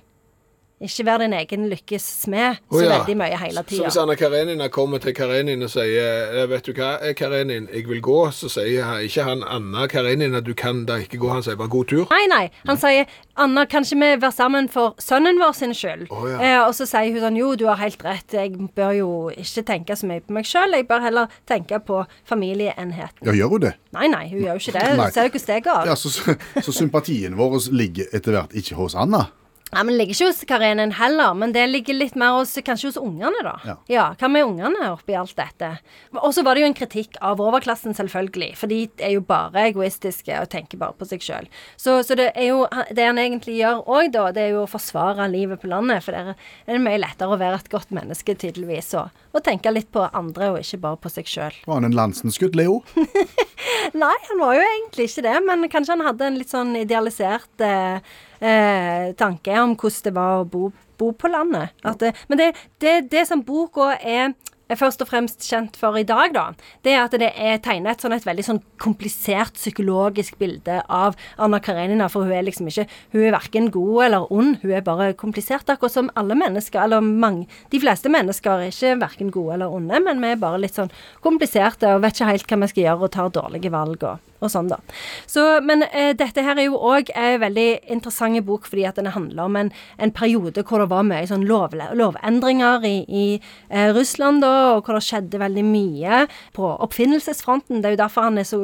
Ikke 0.80 1.04
være 1.04 1.26
din 1.26 1.34
egen 1.36 1.66
lykkes 1.68 2.04
smed 2.22 2.56
så 2.56 2.78
oh, 2.78 2.82
ja. 2.82 2.94
veldig 2.94 3.16
mye 3.20 3.36
hele 3.36 3.60
Så 3.68 3.82
hvis. 3.82 3.96
Anna 4.00 4.14
Karenina 4.16 4.68
kommer 4.72 4.98
til 4.98 5.12
Karenin 5.14 5.60
og 5.66 5.68
sier 5.68 6.30
eh, 6.32 6.46
Vet 6.48 6.70
du 6.70 6.72
hva, 6.72 6.94
eh, 7.04 7.12
Karenin, 7.14 7.66
jeg 7.68 7.84
vil 7.88 8.00
gå, 8.00 8.30
så 8.32 8.48
sier 8.48 8.86
han- 8.88 9.02
ikke 9.04 9.26
han 9.26 9.42
Anna 9.44 9.86
Karenina 9.92 10.40
du 10.40 10.54
kan 10.54 10.86
da 10.88 10.96
ikke 11.02 11.18
gå, 11.20 11.28
han 11.28 11.42
sier 11.42 11.58
bare 11.60 11.68
god 11.68 11.84
tur. 11.92 12.06
Nei, 12.08 12.22
nei. 12.32 12.50
Han 12.66 12.80
sier 12.80 13.04
Anna, 13.36 13.66
kan 13.66 13.84
ikke 13.84 14.00
vi 14.00 14.08
være 14.22 14.32
sammen 14.32 14.68
for 14.72 14.94
sønnen 14.98 15.36
vår 15.40 15.52
sin 15.58 15.74
skyld? 15.76 16.06
Oh, 16.10 16.24
ja. 16.30 16.38
eh, 16.40 16.60
og 16.64 16.72
så 16.74 16.86
sier 16.88 17.12
hun 17.12 17.20
sånn 17.26 17.36
Jo, 17.36 17.54
du 17.60 17.66
har 17.68 17.76
helt 17.80 18.00
rett. 18.04 18.32
Jeg 18.32 18.56
bør 18.76 18.94
jo 18.96 19.10
ikke 19.36 19.64
tenke 19.68 19.96
så 19.96 20.08
mye 20.08 20.24
på 20.24 20.32
meg 20.32 20.48
sjøl. 20.48 20.78
Jeg 20.78 20.88
bør 20.88 21.04
heller 21.04 21.26
tenke 21.48 21.80
på 21.84 22.06
familieenheten. 22.28 23.20
Ja, 23.26 23.36
gjør 23.36 23.52
hun 23.56 23.66
det? 23.66 23.74
Nei, 23.92 24.08
nei, 24.08 24.24
hun 24.32 24.46
gjør 24.46 24.56
jo 24.56 24.64
ikke 24.64 24.78
det. 24.78 24.86
Hun 24.96 25.04
Ser 25.10 25.28
jo 25.28 25.34
hvordan 25.34 25.46
det 25.52 25.60
går? 25.68 25.90
Ja, 25.90 25.98
så, 25.98 26.36
så 26.64 26.72
sympatien 26.72 27.36
vår 27.36 27.68
ligger 27.74 28.08
etter 28.16 28.36
hvert 28.38 28.56
ikke 28.56 28.80
hos 28.80 28.96
Anna. 28.96 29.26
Ja, 29.70 29.83
men 29.85 29.94
Det 29.94 29.98
ligger 29.98 30.16
ikke 30.16 30.28
hos 30.30 30.44
Karenin 30.48 30.92
heller, 30.98 31.35
men 31.38 31.52
det 31.54 31.66
ligger 31.70 31.94
litt 31.94 32.16
mer 32.18 32.38
hos 32.40 32.56
kanskje 32.66 32.90
hos 32.90 33.00
ungene, 33.00 33.42
da. 33.46 33.76
Ja. 33.90 34.06
Hva 34.18 34.30
med 34.30 34.46
ungene 34.48 34.90
oppi 34.90 35.14
alt 35.18 35.37
dette? 35.38 35.72
Og 36.16 36.33
så 36.35 36.44
var 36.46 36.56
det 36.56 36.64
jo 36.64 36.70
en 36.70 36.78
kritikk 36.78 37.18
av 37.22 37.42
overklassen, 37.42 37.94
selvfølgelig. 37.94 38.50
For 38.59 38.70
de 38.70 38.83
er 38.98 39.14
jo 39.14 39.24
bare 39.26 39.68
egoistiske 39.68 40.35
og 40.40 40.50
tenker 40.52 40.80
bare 40.80 40.96
på 40.98 41.06
seg 41.09 41.22
sjøl. 41.24 41.50
Så, 41.76 42.00
så 42.06 42.16
det 42.18 42.33
er 42.35 42.50
jo 42.50 42.66
Det 42.94 43.04
han 43.06 43.18
egentlig 43.18 43.56
gjør 43.61 43.85
òg, 43.87 44.11
da, 44.14 44.26
det 44.35 44.42
er 44.42 44.52
jo 44.54 44.64
å 44.64 44.70
forsvare 44.70 45.28
livet 45.30 45.62
på 45.62 45.70
landet. 45.70 46.04
For 46.04 46.16
det 46.16 46.20
det 46.66 46.76
er 46.76 46.83
mye 46.83 47.00
lettere 47.00 47.35
å 47.35 47.38
være 47.40 47.61
et 47.61 47.70
godt 47.72 47.92
menneske, 47.94 48.35
tydeligvis, 48.38 48.92
og, 48.98 49.14
og 49.35 49.44
tenke 49.46 49.72
litt 49.72 49.90
på 49.94 50.04
andre, 50.06 50.52
og 50.52 50.61
ikke 50.61 50.80
bare 50.85 51.00
på 51.02 51.12
seg 51.12 51.30
sjøl. 51.30 51.56
Var 51.66 51.80
han 51.80 51.88
en 51.88 51.96
landsenskudd, 51.96 52.59
Leo? 52.59 52.80
Nei, 54.02 54.16
han 54.28 54.42
var 54.42 54.59
jo 54.59 54.64
egentlig 54.66 55.09
ikke 55.11 55.24
det, 55.26 55.37
men 55.46 55.68
kanskje 55.72 55.96
han 55.96 56.06
hadde 56.06 56.28
en 56.28 56.38
litt 56.38 56.52
sånn 56.52 56.74
idealisert 56.78 57.64
eh, 57.64 58.02
eh, 58.40 59.11
tanke 59.18 59.57
om 59.61 59.74
hvordan 59.76 60.05
det 60.05 60.14
var 60.16 60.40
å 60.40 60.48
bo, 60.48 60.70
bo 60.98 61.12
på 61.16 61.31
landet. 61.33 61.76
At 61.85 62.00
det, 62.00 62.14
men 62.29 62.40
det, 62.40 62.53
det, 62.83 62.96
det 63.12 63.26
som 63.29 63.44
boka 63.44 63.92
er 64.00 64.33
er 64.70 64.78
først 64.80 65.02
og 65.02 65.11
fremst 65.11 65.44
kjent 65.48 65.76
for 65.80 65.98
i 65.98 66.06
dag, 66.06 66.33
da, 66.35 66.46
det 66.87 66.94
er 66.94 67.02
at 67.04 67.16
det 67.20 67.30
er 67.35 67.61
tegnet 67.62 67.98
et 67.98 68.04
sånn 68.04 68.14
et 68.14 68.26
veldig 68.26 68.46
sånn 68.46 68.62
komplisert 68.80 69.59
psykologisk 69.59 70.38
bilde 70.40 70.80
av 70.87 71.18
Anna 71.40 71.61
Karenina, 71.62 72.09
for 72.12 72.26
hun 72.26 72.37
er 72.37 72.46
liksom 72.46 72.70
ikke 72.70 72.87
Hun 73.12 73.24
er 73.26 73.35
verken 73.35 73.70
god 73.74 74.04
eller 74.04 74.33
ond, 74.33 74.59
hun 74.62 74.72
er 74.72 74.85
bare 74.87 75.12
komplisert, 75.18 75.68
akkurat 75.68 75.92
som 75.92 76.11
alle 76.18 76.37
mennesker, 76.38 76.80
eller 76.83 77.00
mange 77.00 77.46
De 77.72 77.80
fleste 77.83 78.11
mennesker 78.12 78.66
er 78.66 78.72
ikke 78.72 78.98
verken 79.00 79.30
gode 79.35 79.54
eller 79.54 79.74
onde, 79.74 80.00
men 80.04 80.22
vi 80.22 80.33
er 80.33 80.40
bare 80.40 80.61
litt 80.62 80.78
sånn 80.78 80.92
kompliserte 81.24 81.94
og 81.94 82.04
vet 82.04 82.16
ikke 82.16 82.30
helt 82.30 82.50
hva 82.50 82.61
vi 82.62 82.70
skal 82.72 82.85
gjøre 82.85 83.06
og 83.09 83.14
tar 83.14 83.33
dårlige 83.35 83.72
valg 83.72 84.04
og, 84.06 84.22
og 84.40 84.52
sånn, 84.52 84.70
da. 84.70 84.78
Så, 85.30 85.44
men 85.66 85.85
eh, 85.90 86.12
dette 86.16 86.44
her 86.44 86.59
er 86.59 86.68
jo 86.68 86.78
òg 86.78 87.12
en 87.14 87.40
veldig 87.42 87.68
interessant 87.90 88.40
bok 88.46 88.68
fordi 88.68 88.85
at 88.88 88.98
den 89.00 89.11
handler 89.14 89.48
om 89.48 89.56
en, 89.59 89.72
en 89.98 90.12
periode 90.14 90.64
hvor 90.66 90.83
det 90.83 90.90
var 90.92 91.06
mye 91.09 91.26
sånn 91.28 91.46
lov, 91.48 91.74
lovendringer 91.96 92.85
i, 92.87 92.96
i 93.09 93.26
eh, 93.68 93.90
Russland, 93.96 94.44
da, 94.44 94.59
og 94.76 94.84
hvor 94.86 94.98
det 94.98 95.04
skjedde 95.06 95.40
veldig 95.40 95.64
mye 95.66 96.20
på 96.56 96.68
oppfinnelsesfronten. 96.86 97.80
Det 97.80 97.90
er 97.90 97.96
jo 97.96 98.02
derfor 98.02 98.28
han 98.28 98.40
er 98.40 98.48
så 98.48 98.60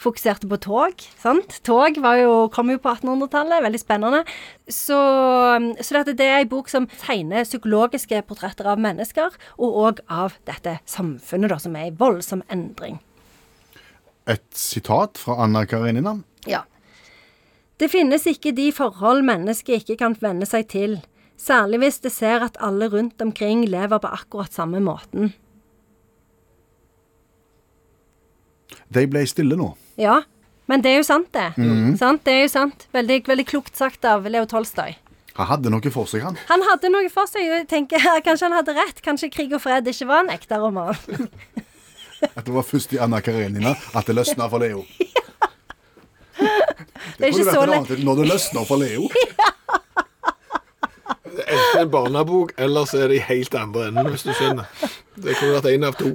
fokusert 0.00 0.46
på 0.50 0.60
tog. 0.62 1.04
sant? 1.20 1.60
Tog 1.66 2.00
var 2.02 2.20
jo, 2.20 2.32
kom 2.54 2.72
jo 2.72 2.80
på 2.82 2.94
1800-tallet, 2.94 3.64
veldig 3.66 3.82
spennende. 3.82 4.22
Så, 4.70 4.98
så 5.82 6.02
det 6.06 6.16
er 6.24 6.40
ei 6.40 6.48
bok 6.48 6.70
som 6.72 6.88
tegner 7.00 7.48
psykologiske 7.48 8.22
portretter 8.28 8.70
av 8.70 8.80
mennesker, 8.80 9.36
og 9.58 9.78
òg 9.84 10.02
av 10.08 10.38
dette 10.48 10.78
samfunnet, 10.88 11.50
da, 11.52 11.60
som 11.62 11.76
er 11.76 11.90
i 11.90 11.94
voldsom 11.96 12.44
endring. 12.52 13.00
Et 14.30 14.44
sitat 14.54 15.18
fra 15.18 15.40
Anna 15.44 15.64
Karinina? 15.66 16.20
Ja. 16.48 16.64
Det 17.80 17.88
finnes 17.88 18.26
ikke 18.28 18.52
de 18.52 18.68
forhold 18.76 19.24
mennesket 19.24 19.80
ikke 19.80 19.96
kan 20.02 20.14
venne 20.20 20.46
seg 20.48 20.68
til, 20.68 20.98
særlig 21.40 21.80
hvis 21.84 22.00
det 22.04 22.12
ser 22.14 22.44
at 22.46 22.58
alle 22.60 22.88
rundt 22.92 23.22
omkring 23.24 23.64
lever 23.68 24.00
på 24.02 24.10
akkurat 24.10 24.52
samme 24.54 24.80
måten. 24.84 25.32
De 28.90 29.06
ble 29.06 29.22
stille 29.28 29.56
nå. 29.58 29.72
Ja, 30.00 30.20
men 30.70 30.82
det 30.84 30.92
er 30.92 31.00
jo 31.00 31.06
sant, 31.06 31.30
det. 31.34 31.48
Sant? 31.98 32.24
Det 32.26 32.34
er 32.34 32.44
jo 32.44 32.50
sant. 32.52 32.86
Veldig, 32.94 33.22
veldig 33.26 33.46
klokt 33.46 33.78
sagt 33.78 34.04
av 34.06 34.26
Leo 34.30 34.46
Tolstoy. 34.50 34.96
Han 35.38 35.48
hadde 35.48 35.70
noe 35.72 35.92
for 35.94 36.10
seg, 36.10 36.24
han. 36.26 36.36
Han 36.50 36.62
hadde 36.66 36.90
noe 36.92 37.08
for 37.12 37.30
seg. 37.30 37.46
Jeg 37.46 37.66
tenker, 37.70 38.02
Kanskje 38.26 38.48
han 38.48 38.58
hadde 38.58 38.74
rett. 38.76 39.00
Kanskje 39.04 39.30
'Krig 39.32 39.54
og 39.56 39.62
fred' 39.64 39.88
ikke 39.90 40.08
var 40.10 40.24
en 40.26 40.32
ekte 40.34 40.58
roman. 40.60 40.98
At 42.36 42.44
det 42.44 42.52
var 42.52 42.66
først 42.66 42.92
i 42.92 42.98
Anna 43.00 43.22
Karenina 43.24 43.70
at 43.96 44.04
det 44.04 44.12
løsna 44.12 44.44
for 44.52 44.60
Leo. 44.60 44.82
Det 47.16 47.28
er 47.28 47.32
ikke 47.32 47.52
så 47.52 47.62
lett. 47.68 47.88
Når 48.04 48.18
det 48.18 48.26
løsner 48.28 48.64
for 48.68 48.80
Leo. 48.80 49.06
Det 49.12 49.22
er 49.40 49.59
enten 51.30 51.80
en 51.80 51.90
barnebok, 51.92 52.52
eller 52.58 52.84
så 52.90 52.98
er 53.04 53.08
det 53.12 53.16
i 53.20 53.26
helt 53.28 53.54
andre 53.54 53.86
enden, 53.88 54.10
hvis 54.12 54.24
du 54.26 54.32
skjønner. 54.34 54.66
Det 55.16 55.36
kunne 55.38 55.56
vært 55.60 55.70
en 55.74 55.84
av 55.88 55.94
to. 55.98 56.10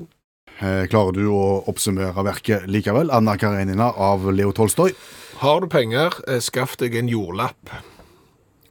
Eh, 0.60 0.86
Klarer 0.92 1.12
du 1.18 1.26
å 1.36 1.64
oppsummere 1.68 2.24
verket 2.26 2.68
likevel? 2.72 3.10
Anna 3.12 3.36
Karenina 3.38 3.90
av 3.92 4.24
Leo 4.32 4.52
Tolstoy. 4.56 4.94
Har 5.42 5.60
du 5.62 5.68
penger, 5.68 6.14
eh, 6.28 6.40
skaff 6.40 6.78
deg 6.78 6.96
en 6.96 7.10
jordlapp. 7.12 7.70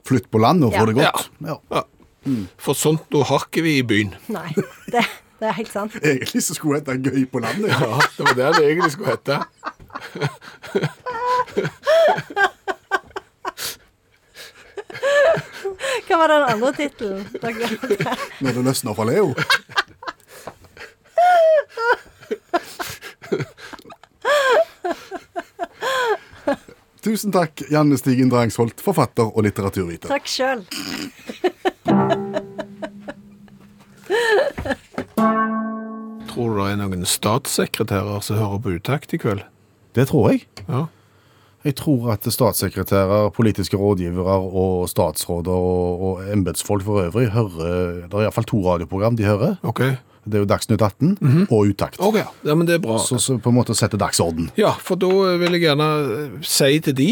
Flytt 0.08 0.30
på 0.30 0.38
land 0.40 0.64
og 0.64 0.72
få 0.72 0.80
Ja. 0.80 0.84
det 0.86 0.94
godt. 0.94 1.28
Ja. 1.46 1.56
Ja. 1.70 1.82
For 2.56 2.72
sånt 2.74 3.04
nå 3.12 3.22
har 3.28 3.38
ikke 3.44 3.62
vi 3.62 3.78
i 3.78 3.82
byen. 3.84 4.14
Nei, 4.32 4.48
det, 4.88 5.04
det 5.40 5.48
er 5.48 5.52
helt 5.58 5.72
sant. 5.72 5.92
Egentlig 6.00 6.40
så 6.42 6.54
skulle 6.56 6.80
det 6.80 6.88
hete 6.96 7.10
Gøy 7.12 7.26
på 7.28 7.40
landet. 7.44 7.68
Ja. 7.68 7.78
Ja, 7.84 7.98
det 8.16 8.24
var 8.24 8.34
det 8.34 8.52
det 8.56 8.64
egentlig 8.70 8.92
skulle 8.92 9.12
hete. 9.12 9.44
Hva 16.06 16.18
var 16.20 16.32
den 16.32 16.44
andre 16.54 16.72
tittelen? 16.76 17.24
Når 18.40 18.50
det 18.58 18.64
løsner 18.66 18.96
for 18.96 19.08
Leo. 19.08 19.34
Tusen 27.04 27.34
takk, 27.34 27.60
Janne 27.68 27.98
Stigen 28.00 28.30
Drangsholt, 28.32 28.80
forfatter 28.80 29.28
og 29.28 29.44
litteraturviter. 29.44 30.08
Takk 30.08 30.28
sjøl. 30.30 30.62
Tror 36.30 36.48
du 36.50 36.60
det 36.62 36.70
er 36.70 36.78
noen 36.80 37.04
statssekretærer 37.08 38.24
som 38.24 38.40
hører 38.40 38.62
på 38.64 38.72
utakt 38.78 39.12
i 39.12 39.20
kveld? 39.20 39.44
Det 39.94 40.08
tror 40.10 40.32
jeg. 40.32 40.46
Ja. 40.64 40.86
Jeg 41.64 41.74
tror 41.80 42.10
at 42.12 42.26
statssekretærer, 42.28 43.30
politiske 43.32 43.76
rådgivere 43.80 44.34
og 44.52 44.88
statsråder 44.88 45.52
og, 45.52 46.02
og 46.02 46.32
embetsfolk 46.32 46.84
for 46.84 47.00
øvrig 47.06 47.30
hører 47.32 48.02
Det 48.04 48.12
er 48.12 48.26
iallfall 48.26 48.44
to 48.44 48.60
radioprogram 48.66 49.16
de 49.16 49.24
hører. 49.24 49.54
Ok. 49.62 49.80
Det 50.24 50.38
er 50.38 50.42
jo 50.44 50.48
Dagsnytt 50.48 50.82
18 50.82 51.46
og 51.50 51.66
Utakt. 51.68 51.96
Ok, 52.00 52.16
ja, 52.44 52.54
men 52.54 52.66
det 52.68 52.74
er 52.78 52.82
bra. 52.84 52.98
Så, 52.98 53.18
så 53.20 53.36
på 53.38 53.50
en 53.52 53.56
måte 53.58 53.74
setter 53.76 54.00
dagsorden 54.00 54.50
Ja, 54.56 54.70
for 54.80 54.96
da 54.96 55.10
vil 55.40 55.52
jeg 55.56 55.66
gjerne 55.66 55.88
eh, 56.16 56.36
si 56.48 56.78
til 56.84 56.96
de, 56.96 57.08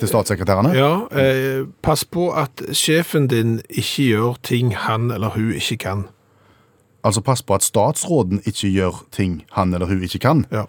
til 0.00 0.08
statssekretærene. 0.08 0.72
ja, 0.76 0.90
eh, 1.12 1.64
pass 1.84 2.04
på 2.04 2.30
at 2.36 2.60
sjefen 2.76 3.28
din 3.28 3.58
ikke 3.68 4.04
gjør 4.10 4.36
ting 4.44 4.74
han 4.76 5.10
eller 5.10 5.32
hun 5.36 5.52
ikke 5.56 5.76
kan. 5.84 6.06
Altså 7.04 7.20
pass 7.24 7.40
på 7.42 7.56
at 7.56 7.64
statsråden 7.64 8.40
ikke 8.44 8.68
gjør 8.68 9.04
ting 9.12 9.42
han 9.56 9.72
eller 9.74 9.86
hun 9.88 10.02
ikke 10.04 10.20
kan. 10.20 10.44
Ja. 10.52 10.66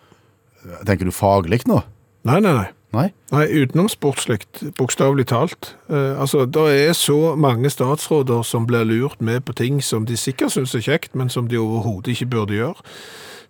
Tenker 0.88 1.08
du 1.08 1.12
faglig 1.12 1.64
nå? 1.68 1.82
Nei, 2.28 2.40
nei, 2.40 2.54
nei. 2.56 2.68
Nei? 2.92 3.08
Nei, 3.32 3.46
utenomsportslikt, 3.48 4.66
bokstavelig 4.76 5.30
talt. 5.32 5.76
Eh, 5.90 6.20
altså, 6.20 6.44
det 6.46 6.66
er 6.76 6.96
så 6.98 7.36
mange 7.40 7.72
statsråder 7.72 8.44
som 8.44 8.68
blir 8.68 8.84
lurt 8.88 9.22
med 9.24 9.46
på 9.48 9.56
ting 9.56 9.80
som 9.84 10.06
de 10.06 10.18
sikkert 10.20 10.52
syns 10.58 10.76
er 10.76 10.84
kjekt, 10.84 11.16
men 11.16 11.32
som 11.32 11.48
de 11.48 11.60
overhodet 11.62 12.18
ikke 12.18 12.34
burde 12.36 12.58
gjøre. 12.60 12.92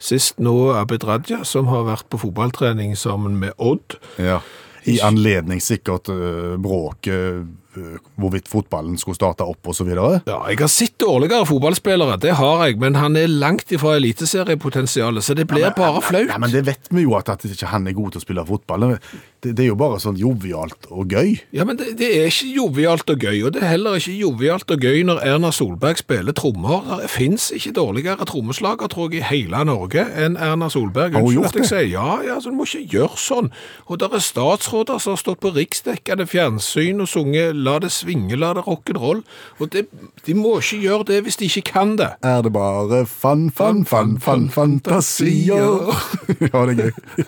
Sist 0.01 0.41
nå 0.41 0.56
Abid 0.77 1.06
Raja, 1.06 1.43
som 1.45 1.69
har 1.73 1.88
vært 1.89 2.10
på 2.10 2.21
fotballtrening 2.21 2.93
sammen 2.97 3.38
med 3.41 3.58
Odd. 3.58 3.97
Ja. 4.21 4.41
I 4.89 4.97
anledning 5.06 5.62
sikkert 5.62 6.10
uh, 6.10 6.56
bråket 6.58 7.43
uh, 7.77 7.97
hvorvidt 8.17 8.49
fotballen 8.49 8.97
skulle 8.97 9.19
starte 9.19 9.45
opp 9.45 9.69
videre. 9.77 10.23
Ja, 10.25 10.39
jeg 10.49 10.58
har 10.58 10.71
sett 10.73 10.97
dårligere 11.01 11.45
fotballspillere, 11.45 12.17
det 12.21 12.34
har 12.39 12.65
jeg, 12.65 12.80
men 12.82 12.97
han 12.97 13.15
er 13.15 13.30
langt 13.30 13.71
ifra 13.71 13.95
eliteseriepotensialet, 13.99 15.23
så 15.23 15.38
det 15.38 15.45
blir 15.47 15.69
bare 15.77 16.01
flaut. 16.01 16.34
Ja, 16.34 16.39
men 16.41 16.51
det 16.54 16.65
vet 16.65 16.89
vi 16.89 17.06
jo 17.06 17.13
at, 17.19 17.30
at 17.30 17.45
ikke 17.45 17.69
han 17.69 17.86
er 17.88 17.97
god 17.97 18.15
til 18.15 18.23
å 18.23 18.25
spille 18.25 18.47
fotball. 18.49 18.97
Det, 19.41 19.56
det 19.58 19.63
er 19.63 19.71
jo 19.71 19.77
bare 19.80 19.97
sånn 19.97 20.19
jovialt 20.21 20.86
og 20.93 21.10
gøy. 21.10 21.32
Ja, 21.56 21.65
men 21.65 21.80
det, 21.80 21.95
det 21.97 22.12
er 22.13 22.27
ikke 22.30 22.49
jovialt 22.54 23.10
og 23.10 23.23
gøy, 23.25 23.39
og 23.47 23.56
det 23.56 23.63
er 23.63 23.71
heller 23.73 23.97
ikke 23.97 24.13
jovialt 24.13 24.73
og 24.73 24.84
gøy 24.86 24.99
når 25.08 25.21
Erna 25.25 25.49
Solberg 25.56 25.97
spiller 25.97 26.36
trommer. 26.38 26.84
Det 27.01 27.10
fins 27.10 27.47
ikke 27.56 27.73
dårligere 27.80 28.27
trommeslager, 28.30 28.91
tror 28.91 29.10
jeg, 29.10 29.23
i 29.23 29.30
hele 29.32 29.63
Norge 29.65 30.04
enn 30.13 30.38
Erna 30.38 30.69
Solberg. 30.69 31.17
Unnskyld 31.17 31.47
at 31.49 31.58
jeg 31.58 31.69
sier 31.71 31.89
ja, 31.89 32.19
ja, 32.27 32.36
så 32.38 32.54
du 32.54 32.60
må 32.60 32.67
ikke 32.69 32.99
gjøre 32.99 33.17
sånn. 33.17 33.49
Og 33.89 34.01
der 34.04 34.13
er 34.13 34.21
statsråder 34.21 35.01
som 35.01 35.15
har 35.15 35.23
stått 35.23 35.41
på 35.41 35.54
riksdekkende 35.58 36.30
fjernsyn 36.30 37.01
og 37.01 37.10
sunget 37.10 37.58
'La 37.58 37.80
det 37.82 37.89
svinge, 37.95 38.38
la 38.38 38.54
det 38.54 38.67
rock'n'roll', 38.67 39.25
og 39.58 39.73
det, 39.73 39.88
de 40.27 40.38
må 40.38 40.60
ikke 40.62 40.84
gjøre 40.86 41.10
det 41.10 41.23
hvis 41.25 41.41
de 41.41 41.49
ikke 41.49 41.65
kan 41.73 41.97
det. 41.97 42.12
Er 42.21 42.45
det 42.45 42.54
bare 42.54 43.08
fan, 43.10 43.49
fan, 43.49 43.86
fan, 43.89 44.19
fan, 44.21 44.49
fantasier? 44.54 45.89
ja, 46.54 46.65
det 46.69 46.77
er 46.77 46.93
gøy. 46.93 47.25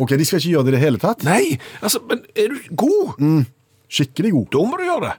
Ok, 0.00 0.14
de 0.16 0.24
skal 0.24 0.40
ikke 0.40 0.54
gjøre 0.54 0.64
det 0.68 0.72
i 0.72 0.76
det 0.78 0.82
hele 0.84 1.00
tatt. 1.02 1.24
Nei, 1.26 1.58
altså, 1.84 2.00
men 2.08 2.22
er 2.34 2.54
du 2.54 2.74
god? 2.80 3.18
Mm, 3.20 3.42
Skikkelig 3.90 4.30
god. 4.36 4.46
Da 4.54 4.64
må 4.70 4.78
du 4.78 4.84
gjøre 4.86 5.06
det. 5.08 5.14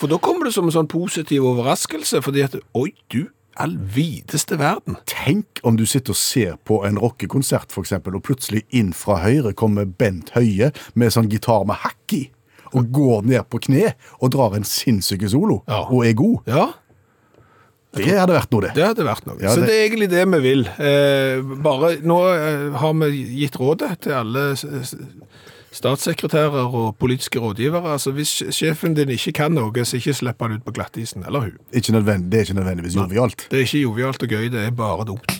For 0.00 0.08
da 0.12 0.16
kommer 0.22 0.46
det 0.48 0.54
som 0.54 0.68
en 0.68 0.74
sånn 0.74 0.88
positiv 0.88 1.44
overraskelse, 1.48 2.20
fordi 2.24 2.42
at 2.46 2.54
Oi, 2.78 2.90
du, 3.12 3.26
all 3.60 3.74
videste 3.92 4.56
verden. 4.60 4.96
Tenk 5.10 5.60
om 5.66 5.76
du 5.76 5.82
sitter 5.88 6.14
og 6.14 6.20
ser 6.20 6.54
på 6.64 6.78
en 6.88 7.00
rockekonsert, 7.02 7.72
for 7.74 7.84
eksempel, 7.84 8.14
og 8.16 8.22
plutselig 8.24 8.62
inn 8.76 8.92
fra 8.96 9.18
høyre 9.24 9.52
kommer 9.58 9.84
Bent 9.88 10.30
Høie 10.36 10.70
med 10.94 11.12
sånn 11.12 11.28
gitar 11.32 11.66
med 11.68 11.80
hakk 11.82 12.14
i, 12.16 12.22
og 12.72 12.92
går 12.94 13.26
ned 13.26 13.48
på 13.50 13.58
kne 13.66 13.90
og 14.20 14.30
drar 14.36 14.54
en 14.56 14.64
sinnssyke 14.64 15.28
solo, 15.28 15.62
Ja. 15.68 15.82
og 15.90 16.06
er 16.06 16.14
god. 16.16 16.38
Ja, 16.46 16.68
Det 17.96 18.06
hadde 18.06 18.34
vært 18.36 18.52
noe, 18.54 18.62
det. 18.62 18.74
det 18.76 18.84
hadde 18.86 19.04
vært 19.04 19.26
noe. 19.26 19.36
Ja, 19.42 19.50
Så 19.54 19.64
det- 19.64 19.70
er 19.74 19.88
egentlig 19.88 20.10
det 20.10 20.26
vi 20.30 20.38
vil. 20.44 20.66
Eh, 20.78 21.40
bare 21.62 21.96
Nå 22.06 22.18
eh, 22.30 22.78
har 22.78 22.92
vi 22.94 23.24
gitt 23.42 23.56
rådet 23.58 24.00
til 24.00 24.12
alle 24.12 24.54
statssekretærer 25.72 26.74
og 26.74 26.96
politiske 26.98 27.38
rådgivere. 27.38 27.92
Altså, 27.92 28.12
hvis 28.12 28.42
sjefen 28.54 28.94
din 28.94 29.08
ikke 29.08 29.32
kan 29.32 29.52
noe, 29.52 29.72
så 29.84 29.98
ikke 29.98 30.14
slipp 30.14 30.40
han 30.42 30.52
ut 30.52 30.64
på 30.64 30.72
glattisen. 30.72 31.26
Eller 31.26 31.40
hun. 31.40 31.58
Ikke 31.72 31.92
nødvendig, 31.92 32.30
det 32.30 32.38
er 32.40 32.44
ikke 32.44 32.58
nødvendigvis 32.62 32.94
jovialt. 32.96 33.46
Det 33.50 33.58
er 33.58 33.66
ikke 33.66 33.82
jovialt 33.82 34.22
og 34.22 34.28
gøy, 34.28 34.48
det 34.50 34.66
er 34.66 34.70
bare 34.70 35.04
dumt. 35.06 35.36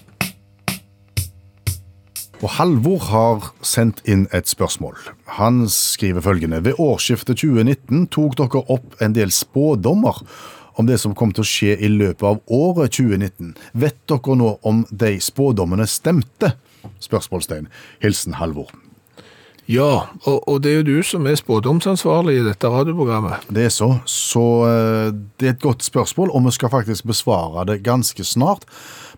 Og 2.42 2.48
Halvor 2.56 2.98
har 3.10 3.50
sendt 3.62 4.00
inn 4.08 4.26
et 4.32 4.48
spørsmål. 4.48 4.96
Han 5.36 5.66
skriver 5.68 6.20
følgende. 6.24 6.62
Ved 6.64 6.78
årsskiftet 6.80 7.36
2019 7.42 8.06
tok 8.08 8.38
dere 8.40 8.62
opp 8.72 8.96
en 9.04 9.12
del 9.12 9.28
spådommer 9.34 10.22
om 10.80 10.88
det 10.88 10.98
som 11.02 11.14
kom 11.16 11.34
til 11.36 11.44
å 11.44 11.50
skje 11.50 11.78
i 11.78 11.90
løpet 11.92 12.26
av 12.26 12.42
året 12.50 12.96
2019. 12.98 13.54
Vet 13.72 13.98
dere 14.10 14.38
nå 14.40 14.54
om 14.66 14.84
de 14.90 15.16
spådommene 15.22 15.86
stemte? 15.90 16.54
Spørsmålstegn. 17.04 17.68
Hilsen 18.02 18.38
Halvor. 18.40 18.72
Ja, 19.70 20.08
og, 20.26 20.38
og 20.50 20.62
det 20.64 20.72
er 20.72 20.80
jo 20.80 20.86
du 20.88 21.06
som 21.06 21.28
er 21.30 21.36
spådomsansvarlig 21.38 22.40
i 22.40 22.46
dette 22.48 22.70
radioprogrammet. 22.72 23.46
Det 23.54 23.68
er 23.68 23.74
så. 23.74 23.92
Så 24.08 24.44
eh, 24.66 25.12
det 25.38 25.46
er 25.46 25.54
et 25.54 25.62
godt 25.62 25.86
spørsmål, 25.86 26.32
og 26.34 26.48
vi 26.48 26.54
skal 26.56 26.72
faktisk 26.72 27.06
besvare 27.06 27.68
det 27.68 27.82
ganske 27.86 28.24
snart. 28.26 28.66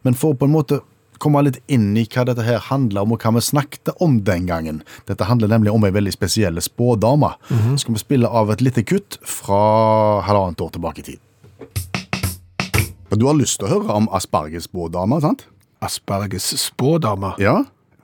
Men 0.04 0.18
for 0.18 0.36
på 0.36 0.50
en 0.50 0.52
måte 0.52 0.82
komme 1.22 1.44
litt 1.46 1.60
inn 1.72 1.92
i 1.96 2.04
hva 2.10 2.26
dette 2.28 2.44
her 2.44 2.60
handler 2.68 3.06
om, 3.06 3.14
og 3.14 3.24
hva 3.24 3.32
vi 3.38 3.44
snakket 3.46 3.94
om 4.02 4.20
den 4.26 4.48
gangen. 4.50 4.82
Dette 5.08 5.28
handler 5.28 5.54
nemlig 5.54 5.72
om 5.72 5.86
ei 5.86 5.94
veldig 5.94 6.12
spesiell 6.18 6.60
spådame. 6.60 7.32
Skal 7.80 7.96
vi 7.96 8.02
spille 8.02 8.28
av 8.28 8.52
et 8.52 8.64
lite 8.64 8.84
kutt 8.84 9.22
fra 9.24 9.62
halvannet 10.26 10.60
år 10.60 10.74
tilbake 10.76 11.04
i 11.04 11.12
tid. 11.14 11.22
Du 13.12 13.26
har 13.28 13.36
lyst 13.36 13.60
til 13.60 13.68
å 13.68 13.72
høre 13.74 13.96
om 14.00 14.08
aspargesspådama, 14.16 15.20
sant? 15.20 15.44
Asperges 15.84 16.46
spådame. 16.62 17.34
Ja? 17.42 17.58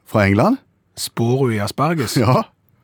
Fra 0.08 0.26
England? 0.28 0.58
Spår 0.98 1.46
hun 1.46 1.54
i 1.56 1.60
asperges? 1.64 2.16
Ja. 2.20 2.42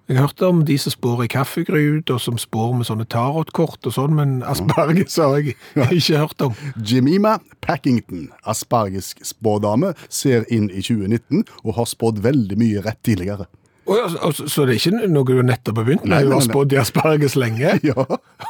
Jeg 0.09 0.19
hørte 0.21 0.47
om 0.47 0.59
de 0.69 0.75
som 0.79 0.93
spår 0.93 1.23
i 1.25 1.29
kaffegrut, 1.33 2.11
og 2.13 2.21
som 2.21 2.37
spår 2.41 2.75
med 2.77 2.85
sånne 2.89 3.07
tarotkort 3.09 3.87
og 3.89 3.95
sånn, 3.97 4.13
men 4.19 4.35
asperges 4.45 5.17
har 5.17 5.39
jeg 5.41 5.55
ikke 5.99 6.21
hørt 6.21 6.45
om. 6.45 6.57
Jemima 6.85 7.39
Packington, 7.65 8.27
aspargesk 8.45 9.25
spådame, 9.25 9.95
ser 10.13 10.45
inn 10.53 10.69
i 10.69 10.85
2019 10.85 11.45
og 11.65 11.77
har 11.79 11.89
spådd 11.89 12.21
veldig 12.25 12.59
mye 12.61 12.85
rett 12.85 13.01
tidligere. 13.05 13.49
Oh, 13.89 13.97
ja, 14.01 14.07
så, 14.33 14.47
så 14.49 14.65
det 14.65 14.77
er 14.77 14.81
ikke 14.81 15.09
noe 15.13 15.29
du 15.29 15.43
nettopp 15.45 15.77
har 15.81 15.85
begynt 15.89 16.05
Nei, 16.09 16.23
med? 16.23 16.25
Hun 16.25 16.31
Du 16.31 16.37
har 16.37 16.41
nei. 16.45 16.53
spådd 16.53 16.73
i 16.73 16.79
asperges 16.81 17.35
lenge? 17.37 17.75
Ja, 17.91 18.07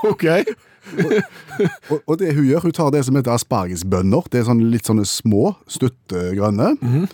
Ok. 0.06 0.26
Og, 1.90 1.98
og 2.04 2.18
det 2.20 2.34
hun 2.36 2.48
gjør, 2.48 2.66
hun 2.68 2.76
tar 2.76 2.90
det 2.94 3.04
som 3.06 3.18
heter 3.18 3.34
aspargesbønner. 3.34 4.30
Det 4.30 4.40
er 4.40 4.48
sånne 4.48 4.70
litt 4.72 4.88
sånne 4.90 5.06
små, 5.08 5.54
stutte 5.70 6.30
grønne. 6.36 6.74
-hmm. 6.84 7.06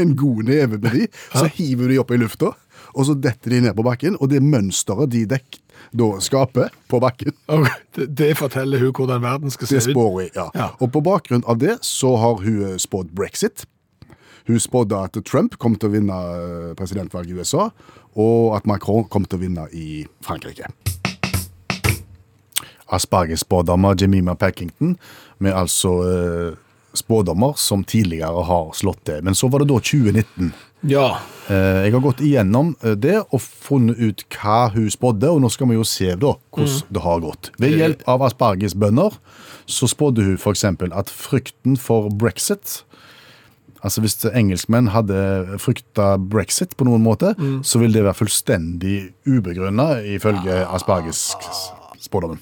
en 0.00 0.16
god 0.16 0.42
neve 0.42 0.78
med 0.78 0.90
de, 0.90 1.06
så 1.34 1.46
hiver 1.46 1.88
du 1.88 1.94
de 1.94 1.98
opp 1.98 2.10
i 2.10 2.16
lufta, 2.16 2.54
og 2.94 3.06
så 3.06 3.14
detter 3.14 3.50
de 3.50 3.60
ned 3.60 3.74
på 3.74 3.82
bakken, 3.86 4.16
og 4.20 4.30
det 4.30 4.42
mønsteret 4.42 5.12
de 5.12 5.24
dekk 5.26 5.60
da 5.94 6.08
skaper 6.20 6.72
på 6.88 7.00
bakken, 7.00 7.32
okay. 7.48 7.72
Det, 7.94 8.08
det 8.18 8.32
forteller 8.38 8.82
hun 8.82 8.92
hvordan 8.94 9.22
verden 9.22 9.50
skal 9.50 9.68
se 9.68 9.76
ut? 9.76 9.82
det 9.82 9.94
spår 9.94 10.10
hun. 10.10 10.28
Ja. 10.34 10.48
Ja. 10.54 10.68
Og 10.80 10.92
på 10.92 11.00
bakgrunn 11.04 11.44
av 11.46 11.60
det 11.62 11.78
så 11.86 12.16
har 12.16 12.42
hun 12.42 12.72
eh, 12.72 12.76
spådd 12.78 13.14
brexit. 13.14 13.66
Hun 14.46 14.60
spådde 14.60 15.04
at 15.06 15.18
Trump 15.24 15.56
kom 15.58 15.78
til 15.78 15.88
å 15.88 15.94
vinne 15.94 16.18
eh, 16.34 16.74
presidentvalget 16.78 17.34
i 17.34 17.38
USA, 17.38 17.70
og 18.14 18.56
at 18.58 18.66
Macron 18.66 19.08
kom 19.10 19.24
til 19.24 19.40
å 19.40 19.44
vinne 19.46 19.68
i 19.72 20.04
Frankrike. 20.24 20.68
Aspargesspådama 22.94 23.94
Jemima 24.00 24.34
Packington, 24.38 24.96
med 25.38 25.56
altså 25.56 25.94
eh, 26.08 26.60
spådommer 26.94 27.52
som 27.56 27.84
tidligere 27.84 28.44
har 28.46 28.70
slått 28.76 29.04
til. 29.08 29.22
Men 29.26 29.34
så 29.34 29.48
var 29.50 29.62
det 29.62 29.70
da 29.72 29.80
2019. 29.80 30.52
Ja. 30.88 31.06
Eh, 31.48 31.84
jeg 31.86 31.94
har 31.94 32.04
gått 32.04 32.22
igjennom 32.24 32.74
eh, 32.84 32.96
det 32.96 33.16
og 33.24 33.40
funnet 33.42 33.98
ut 33.98 34.24
hva 34.36 34.68
hun 34.74 34.88
spådde, 34.92 35.30
og 35.32 35.42
nå 35.42 35.50
skal 35.52 35.70
vi 35.70 35.78
jo 35.78 35.86
se 35.88 36.14
da 36.14 36.34
hvordan 36.54 36.94
det 36.94 37.04
har 37.04 37.24
gått. 37.24 37.50
Ved 37.60 37.78
hjelp 37.80 38.04
av 38.10 38.24
aspargesbønder 38.28 39.18
så 39.66 39.88
spådde 39.90 40.26
hun 40.26 40.38
f.eks. 40.38 40.64
at 40.92 41.12
frykten 41.12 41.78
for 41.80 42.12
brexit 42.12 42.82
Altså 43.84 44.00
Hvis 44.00 44.14
engelskmenn 44.24 44.86
hadde 44.94 45.58
frykta 45.60 46.14
brexit 46.16 46.70
på 46.72 46.86
noen 46.88 47.02
måte, 47.04 47.34
så 47.68 47.82
ville 47.82 47.98
det 47.98 48.06
være 48.06 48.16
fullstendig 48.16 48.94
ubegrunna, 49.28 49.98
ifølge 50.08 50.62
aspargesspådommen. 50.72 52.40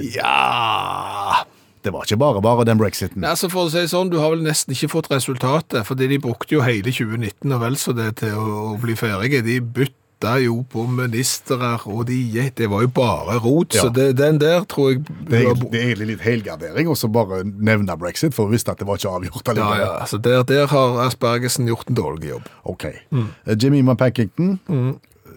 Ja 0.00 1.44
Det 1.82 1.92
var 1.92 2.06
ikke 2.06 2.20
bare 2.20 2.42
bare 2.44 2.64
den 2.64 2.78
brexiten. 2.80 3.22
Nei, 3.22 3.32
altså 3.34 3.50
For 3.52 3.66
å 3.66 3.72
si 3.72 3.82
sånn, 3.90 4.12
du 4.12 4.20
har 4.22 4.30
vel 4.34 4.44
nesten 4.46 4.74
ikke 4.76 4.92
fått 4.92 5.10
resultatet, 5.12 5.82
fordi 5.88 6.08
de 6.12 6.20
brukte 6.22 6.54
jo 6.54 6.62
hele 6.62 6.92
2019 6.94 7.50
og 7.50 7.64
vel 7.64 7.80
så 7.80 7.94
det 7.96 8.14
til 8.22 8.38
å, 8.38 8.76
bli 8.82 8.94
ferdige. 8.98 9.42
De 9.42 9.58
bytta 9.60 10.36
jo 10.44 10.60
på 10.70 10.84
ministre, 10.86 11.72
og 11.90 12.04
de, 12.06 12.20
det 12.54 12.70
var 12.70 12.84
jo 12.86 12.92
bare 12.94 13.40
rot. 13.42 13.74
Ja. 13.74 13.88
Så 13.88 13.90
det, 13.90 14.12
den 14.20 14.38
der 14.38 14.62
tror 14.70 14.92
jeg 14.92 15.02
Det 15.26 15.42
er, 15.42 15.58
det 15.58 15.80
er 15.80 15.88
egentlig 15.90 16.12
litt 16.12 16.22
helgardering 16.22 16.92
å 16.92 16.94
så 16.94 17.10
bare 17.10 17.42
nevne 17.42 17.98
brexit, 17.98 18.30
for 18.36 18.46
vi 18.46 18.60
visste 18.60 18.76
at 18.76 18.78
det 18.78 18.86
var 18.86 19.02
ikke 19.02 19.16
avgjort. 19.18 19.56
Ja, 19.58 19.70
ja, 19.82 19.92
altså 20.04 20.22
der, 20.22 20.46
der 20.46 20.70
har 20.70 21.02
Aspergesen 21.08 21.66
gjort 21.66 21.90
en 21.90 21.98
dårlig 21.98 22.36
jobb. 22.36 22.52
Ok. 22.62 22.92
Eh, 22.94 23.56
Jemima 23.58 23.98
Packington 23.98 24.60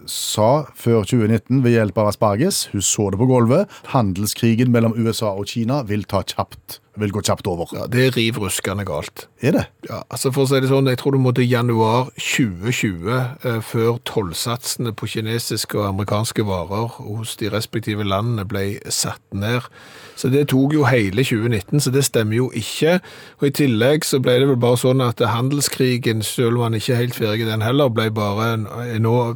sa 0.10 0.66
før 0.78 1.04
2019 1.08 1.64
ved 1.66 1.76
hjelp 1.76 2.00
av 2.02 2.14
asparges. 2.14 2.66
Hun 2.74 2.84
så 2.86 3.10
det 3.12 3.20
på 3.22 3.28
gulvet. 3.30 3.72
Handelskrigen 3.94 4.72
mellom 4.74 4.96
USA 4.98 5.34
og 5.36 5.48
Kina 5.50 5.82
vil, 5.88 6.06
ta 6.10 6.22
kjapt, 6.26 6.80
vil 7.00 7.14
gå 7.14 7.24
kjapt 7.26 7.48
over. 7.50 7.70
Ja, 7.76 7.86
det 7.92 8.06
er 8.06 8.16
riv 8.16 8.40
ruskende 8.42 8.86
galt. 8.88 9.28
Er 9.42 9.58
det? 9.58 9.66
Ja, 9.90 10.04
altså 10.10 10.32
for 10.36 10.46
å 10.46 10.50
si 10.50 10.62
det 10.62 10.72
sånn, 10.72 10.88
Jeg 10.90 11.02
tror 11.02 11.16
det 11.16 11.22
må 11.22 11.34
til 11.36 11.50
januar 11.50 12.10
2020 12.16 13.12
eh, 13.12 13.62
før 13.62 14.00
tollsatsene 14.06 14.94
på 14.94 15.10
kinesiske 15.16 15.78
og 15.78 15.90
amerikanske 15.90 16.46
varer 16.46 16.98
hos 17.02 17.36
de 17.42 17.50
respektive 17.54 18.04
landene 18.04 18.46
ble 18.46 18.80
satt 18.90 19.22
ned. 19.34 19.68
Så 20.16 20.30
det 20.32 20.48
tok 20.54 20.74
jo 20.74 20.86
hele 20.88 21.24
2019, 21.24 21.80
så 21.84 21.92
det 21.92 22.06
stemmer 22.08 22.38
jo 22.38 22.52
ikke. 22.56 23.00
Og 23.42 23.50
I 23.50 23.56
tillegg 23.64 24.06
så 24.08 24.22
ble 24.24 24.40
det 24.40 24.48
vel 24.48 24.60
bare 24.62 24.80
sånn 24.80 25.04
at 25.04 25.20
handelskrigen, 25.20 26.24
selv 26.24 26.56
om 26.56 26.70
han 26.70 26.80
ikke 26.80 26.96
er 26.96 27.04
helt 27.04 27.18
ferdig 27.18 27.50
den 27.50 27.66
heller, 27.66 27.92
ble 27.92 28.08
bare 28.16 28.54
en, 28.54 28.70
nå 29.04 29.36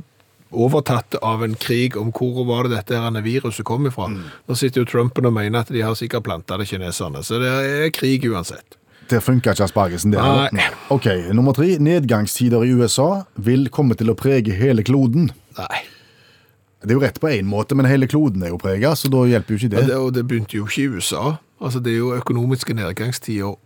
overtatt 0.51 1.15
av 1.21 1.43
en 1.45 1.55
krig 1.55 1.97
om 1.99 2.12
hvor 2.15 2.45
var 2.47 2.67
det 2.67 2.77
dette 2.77 2.97
her 2.97 3.21
viruset 3.25 3.65
kom 3.65 3.85
ifra. 3.89 4.07
Nå 4.09 4.55
sitter 4.57 4.81
jo 4.83 4.89
Trumpen 4.89 5.25
og 5.29 5.33
mener 5.35 5.62
at 5.63 5.71
de 5.73 5.81
har 5.85 5.95
sikkert 5.95 6.25
planta 6.25 6.57
det 6.57 6.67
kineserne, 6.71 7.21
så 7.23 7.39
det 7.41 7.49
er 7.53 7.89
krig 7.95 8.25
uansett. 8.29 8.77
Der 9.09 9.19
funka 9.25 9.55
ikke 9.55 9.65
aspargesen. 9.65 10.12
det 10.13 10.21
Nei. 10.21 10.65
Ok, 10.93 11.07
Nummer 11.33 11.53
tre. 11.57 11.77
Nedgangstider 11.81 12.62
i 12.65 12.73
USA 12.77 13.23
vil 13.41 13.69
komme 13.73 13.95
til 13.97 14.12
å 14.12 14.17
prege 14.17 14.53
hele 14.53 14.83
kloden. 14.85 15.31
Nei. 15.57 15.79
Det 16.79 16.93
er 16.93 16.95
jo 16.95 17.01
rett 17.03 17.17
på 17.19 17.27
én 17.33 17.47
måte, 17.49 17.75
men 17.75 17.89
hele 17.89 18.07
kloden 18.07 18.43
er 18.45 18.53
jo 18.53 18.59
prega, 18.62 18.93
så 18.95 19.09
da 19.12 19.25
hjelper 19.27 19.55
jo 19.55 19.57
ikke 19.57 19.73
Ja, 19.73 19.81
det. 19.81 19.88
det, 19.89 19.97
og 19.97 20.13
det 20.13 20.27
begynte 20.29 20.55
jo 20.62 20.67
ikke 20.69 20.81
i 20.85 20.88
USA. 20.95 21.23
Altså, 21.59 21.81
det 21.83 21.91
er 21.91 21.97
jo 21.97 22.13
økonomiske 22.15 22.73
nedgangstider 22.77 23.57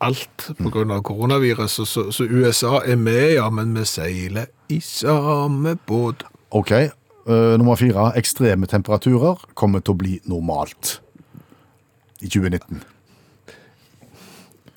overalt 0.00 0.50
pga. 0.58 1.00
koronaviruset, 1.02 1.88
så, 1.88 2.10
så 2.12 2.24
USA 2.24 2.80
er 2.86 2.96
med, 2.96 3.34
ja, 3.38 3.50
men 3.50 3.74
vi 3.76 3.84
seiler 3.84 4.46
i 4.68 4.80
samme 4.80 5.76
båt. 5.86 6.24
Ok, 6.50 6.72
Uh, 7.28 7.58
Nummer 7.58 7.76
fire. 7.76 8.12
Ekstreme 8.16 8.66
temperaturer 8.66 9.42
kommer 9.54 9.82
til 9.84 9.92
å 9.92 10.00
bli 10.00 10.14
normalt 10.24 10.94
i 12.24 12.28
2019. 12.30 12.80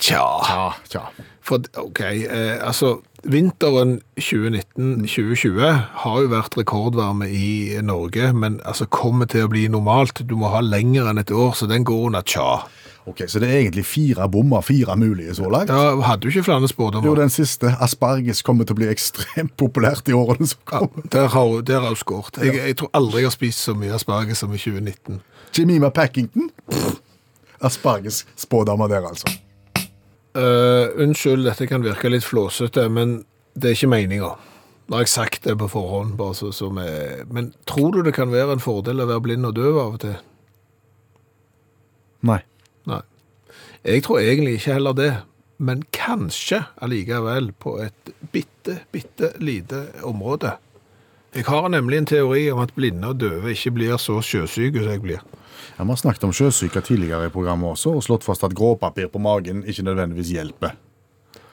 Tja. 0.01 0.25
tja, 0.43 0.65
tja. 0.91 1.03
For, 1.47 1.63
ok, 1.79 2.01
uh, 2.27 2.57
altså, 2.67 2.97
vinteren 3.23 4.01
2019-2020 4.19 5.63
har 6.03 6.19
jo 6.25 6.34
vært 6.34 6.57
rekordvarme 6.60 7.29
i 7.31 7.79
Norge, 7.86 8.34
men 8.36 8.60
altså, 8.67 8.89
kommer 8.91 9.31
til 9.31 9.47
å 9.47 9.53
bli 9.53 9.69
normalt. 9.71 10.19
Du 10.27 10.36
må 10.36 10.51
ha 10.51 10.60
lenger 10.65 11.07
enn 11.07 11.23
et 11.23 11.31
år, 11.31 11.55
så 11.55 11.71
den 11.71 11.88
går 11.88 12.10
under 12.10 12.27
tja. 12.27 12.49
Ok, 13.05 13.23
Så 13.27 13.39
det 13.39 13.49
er 13.49 13.57
egentlig 13.59 13.85
fire 13.85 14.29
bommer, 14.29 14.61
fire 14.61 14.95
mulige 14.97 15.35
så 15.35 15.49
langt? 15.49 15.67
Da 15.67 15.95
hadde 16.05 16.21
du 16.21 16.27
ikke 16.27 16.43
flere 16.43 16.67
spådommer. 16.67 17.07
Jo, 17.07 17.15
den 17.15 17.29
siste. 17.29 17.73
Asparges 17.81 18.41
kommer 18.41 18.65
til 18.65 18.75
å 18.75 18.79
bli 18.81 18.89
ekstremt 18.91 19.55
populært 19.57 20.09
i 20.09 20.13
årene 20.13 20.47
som 20.47 20.59
kommer. 20.65 21.01
har 21.11 21.61
der 21.61 21.79
har 21.79 21.87
hun 21.87 21.95
skåret. 21.97 22.37
Jeg, 22.37 22.55
jeg 22.55 22.77
tror 22.77 22.91
aldri 22.93 23.23
jeg 23.23 23.31
har 23.31 23.33
spist 23.33 23.65
så 23.65 23.73
mye 23.73 23.93
asparges 23.97 24.43
som 24.43 24.53
i 24.53 24.57
2019. 24.61 25.21
Jemima 25.57 25.89
Packington. 25.89 26.51
Asparges 27.61 28.25
spådama 28.37 28.87
der, 28.87 29.07
altså. 29.07 29.27
Uh, 30.37 30.93
unnskyld, 31.01 31.43
dette 31.45 31.67
kan 31.67 31.83
virke 31.83 32.09
litt 32.09 32.23
flåsete, 32.23 32.85
men 32.89 33.23
det 33.57 33.71
er 33.71 33.75
ikke 33.75 33.91
meninga. 33.91 34.35
Nå 34.87 34.97
har 34.97 35.05
jeg 35.05 35.11
sagt 35.11 35.43
det 35.47 35.57
på 35.59 35.67
forhånd, 35.71 36.15
bare 36.19 36.35
så, 36.35 36.51
som 36.55 36.77
med. 36.77 37.25
Men 37.31 37.53
tror 37.67 37.91
du 37.95 38.01
det 38.05 38.13
kan 38.15 38.31
være 38.31 38.57
en 38.57 38.63
fordel 38.63 39.01
å 39.01 39.09
være 39.09 39.25
blind 39.25 39.49
og 39.49 39.57
døv 39.57 39.77
av 39.79 39.97
og 39.97 40.01
til? 40.03 40.15
Nei. 42.27 42.41
Jeg 43.81 44.03
tror 44.05 44.19
egentlig 44.21 44.59
ikke 44.59 44.75
heller 44.77 44.93
det, 44.93 45.11
men 45.57 45.83
kanskje 45.93 46.63
allikevel 46.81 47.51
på 47.57 47.79
et 47.81 48.11
bitte, 48.33 48.79
bitte 48.93 49.31
lite 49.41 49.87
område. 50.05 50.55
Jeg 51.33 51.47
har 51.47 51.69
nemlig 51.71 51.97
en 51.97 52.09
teori 52.11 52.43
om 52.51 52.59
at 52.61 52.73
blinde 52.75 53.07
og 53.07 53.21
døve 53.21 53.53
ikke 53.53 53.71
blir 53.71 53.97
så 54.01 54.19
sjøsyke 54.21 54.83
som 54.83 54.91
jeg 54.91 55.01
blir. 55.01 55.21
Ja, 55.77 55.83
Vi 55.83 55.89
har 55.89 55.97
snakket 55.97 56.23
om 56.27 56.33
sjøsyke 56.33 56.81
tidligere 56.81 57.29
i 57.29 57.33
programmet 57.33 57.71
også, 57.73 57.95
og 57.95 58.03
slått 58.03 58.25
fast 58.27 58.43
at 58.43 58.53
gråpapir 58.53 59.07
på 59.07 59.21
magen 59.21 59.63
ikke 59.63 59.85
nødvendigvis 59.87 60.33
hjelper. 60.35 60.75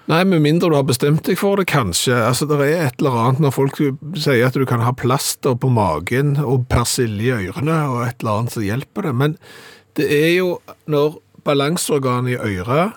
Nei, 0.08 0.22
med 0.24 0.40
mindre 0.40 0.70
du 0.72 0.74
har 0.76 0.86
bestemt 0.88 1.26
deg 1.28 1.36
for 1.36 1.60
det, 1.60 1.66
kanskje. 1.68 2.16
Altså, 2.16 2.46
Det 2.48 2.60
er 2.60 2.86
et 2.86 2.98
eller 2.98 3.16
annet 3.22 3.40
når 3.40 3.52
folk 3.52 3.76
sier 4.16 4.46
at 4.46 4.54
du 4.56 4.64
kan 4.66 4.80
ha 4.80 4.92
plaster 4.92 5.54
på 5.54 5.68
magen 5.68 6.36
og 6.40 6.66
persille 6.68 7.22
i 7.22 7.32
ørene 7.32 7.76
og 7.88 8.06
et 8.06 8.20
eller 8.20 8.38
annet 8.38 8.52
som 8.52 8.62
hjelper 8.64 9.02
det. 9.02 9.14
Men 9.14 9.36
det 9.96 10.08
er 10.08 10.30
jo 10.38 10.60
når 10.86 11.20
balanseorganet 11.48 12.36
i 12.36 12.58
øret 12.60 12.96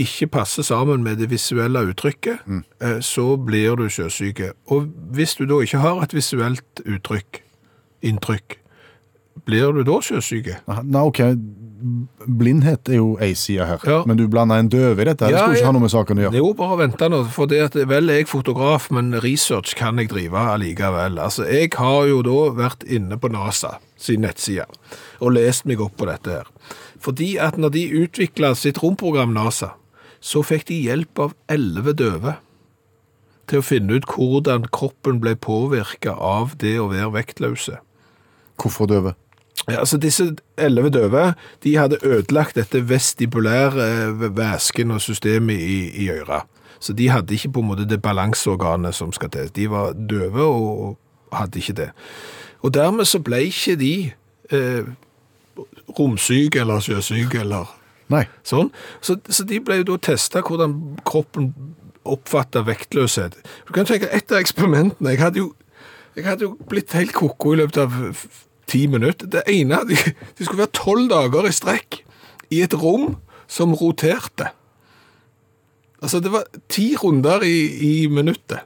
ikke 0.00 0.30
passer 0.32 0.64
sammen 0.64 1.02
med 1.04 1.18
det 1.20 1.28
visuelle 1.28 1.82
uttrykket, 1.90 2.38
mm. 2.46 2.62
så 3.04 3.34
blir 3.36 3.74
du 3.76 3.84
sjøsyk. 3.92 4.40
Og 4.72 4.86
hvis 5.12 5.34
du 5.36 5.44
da 5.50 5.58
ikke 5.60 5.82
har 5.82 6.00
et 6.06 6.14
visuelt 6.16 6.80
uttrykk, 6.88 7.42
inntrykk, 8.08 8.56
blir 9.44 9.74
du 9.76 9.82
da 9.84 9.98
sjøsyk? 10.04 10.48
Nei, 10.88 11.02
ok, 11.04 11.20
blindhet 12.40 12.88
er 12.92 12.98
jo 13.00 13.10
ei 13.22 13.32
side 13.36 13.66
her, 13.66 13.84
Ja. 13.86 14.02
men 14.06 14.16
du 14.16 14.26
blander 14.28 14.60
en 14.60 14.68
døve 14.68 15.02
i 15.02 15.04
dette. 15.04 15.26
Det 15.26 15.32
Ja, 15.32 15.38
skulle 15.38 15.56
ikke 15.56 15.60
ja. 15.60 15.66
ha 15.66 15.72
noe 15.72 15.84
med 15.84 15.90
saken 15.90 16.18
å 16.18 16.22
gjøre. 16.24 16.36
Jo, 16.40 16.52
bare 16.54 16.78
vente 16.78 17.08
nå, 17.08 17.22
for 17.30 17.46
det 17.46 17.60
at 17.68 17.74
vel 17.88 18.10
er 18.10 18.20
jeg 18.22 18.28
fotograf, 18.28 18.90
men 18.90 19.12
research 19.20 19.74
kan 19.76 19.98
jeg 19.98 20.08
drive 20.08 20.36
allikevel. 20.54 21.18
Altså, 21.18 21.44
jeg 21.44 21.70
har 21.76 22.06
jo 22.08 22.22
da 22.22 22.50
vært 22.56 22.84
inne 22.88 23.16
på 23.20 23.28
NASA 23.32 23.78
sin 23.96 24.20
nettside 24.24 24.64
og 25.20 25.32
lest 25.36 25.66
meg 25.66 25.80
opp 25.80 25.96
på 25.96 26.06
dette 26.08 26.30
her. 26.30 26.46
Fordi 27.00 27.36
at 27.40 27.56
når 27.58 27.72
de 27.76 27.86
utviklet 28.02 28.58
sitt 28.60 28.82
romprogram 28.82 29.32
NASA, 29.32 29.74
så 30.20 30.42
fikk 30.44 30.68
de 30.68 30.76
hjelp 30.84 31.18
av 31.18 31.34
11 31.48 31.96
døve 31.96 32.36
til 33.50 33.62
å 33.62 33.66
finne 33.66 33.96
ut 33.96 34.06
hvordan 34.06 34.68
kroppen 34.70 35.18
ble 35.22 35.34
påvirket 35.40 36.12
av 36.12 36.54
det 36.60 36.76
å 36.78 36.90
være 36.92 37.14
vektløse. 37.16 37.80
Hvorfor 38.60 38.90
døve? 38.90 39.16
Ja, 39.68 39.80
altså 39.80 39.98
Disse 40.00 40.30
elleve 40.60 40.92
døve 40.92 41.32
de 41.64 41.74
hadde 41.76 42.00
ødelagt 42.06 42.56
dette 42.56 42.80
vestibulære 42.88 43.86
eh, 43.86 44.24
væsken 44.36 44.94
og 44.94 45.02
systemet 45.04 45.60
i, 45.60 45.80
i 46.04 46.10
øret. 46.12 46.48
Så 46.80 46.92
de 46.96 47.10
hadde 47.12 47.34
ikke 47.34 47.52
på 47.52 47.60
en 47.60 47.68
måte 47.72 47.88
det 47.88 48.00
balanseorganet 48.02 48.94
som 48.96 49.12
skal 49.12 49.30
til. 49.30 49.50
De 49.56 49.70
var 49.70 49.92
døve 49.92 50.44
og 50.44 50.98
hadde 51.32 51.60
ikke 51.60 51.76
det. 51.76 51.90
Og 52.64 52.74
dermed 52.74 53.04
så 53.04 53.20
ble 53.20 53.42
ikke 53.48 53.76
de 53.80 53.94
eh, 54.52 54.88
romsyke 55.98 56.62
eller 56.62 56.82
sjøsyk 56.84 57.34
eller 57.42 57.70
Nei. 58.10 58.24
sånn. 58.46 58.72
Så, 59.04 59.18
så 59.30 59.46
de 59.46 59.60
ble 59.62 59.80
jo 59.80 59.92
da 59.92 59.98
testa 60.10 60.42
hvordan 60.46 60.76
kroppen 61.06 61.52
oppfatta 62.08 62.64
vektløshet. 62.66 63.36
Du 63.68 63.74
kan 63.76 63.88
tenke 63.88 64.08
et 64.10 64.32
av 64.32 64.40
eksperimentene 64.40 65.12
Jeg 65.12 65.20
hadde 65.20 65.42
jo, 65.42 65.50
jeg 66.16 66.24
hadde 66.26 66.46
jo 66.46 66.54
blitt 66.70 66.94
helt 66.96 67.12
koko 67.14 67.54
i 67.54 67.60
løpet 67.60 67.82
av 67.84 68.24
ti 68.70 68.86
minutter. 68.90 69.28
Det 69.30 69.44
ene 69.50 69.82
de, 69.88 69.98
de 69.98 70.46
skulle 70.46 70.64
være 70.64 70.78
tolv 70.78 71.10
dager 71.12 71.48
i 71.48 71.54
strekk 71.54 72.00
i 72.50 72.62
et 72.64 72.74
rom 72.74 73.14
som 73.50 73.74
roterte. 73.78 74.50
Altså, 76.00 76.22
det 76.24 76.32
var 76.32 76.46
ti 76.72 76.94
runder 76.96 77.44
i, 77.44 77.56
i 77.84 77.94
minuttet. 78.08 78.64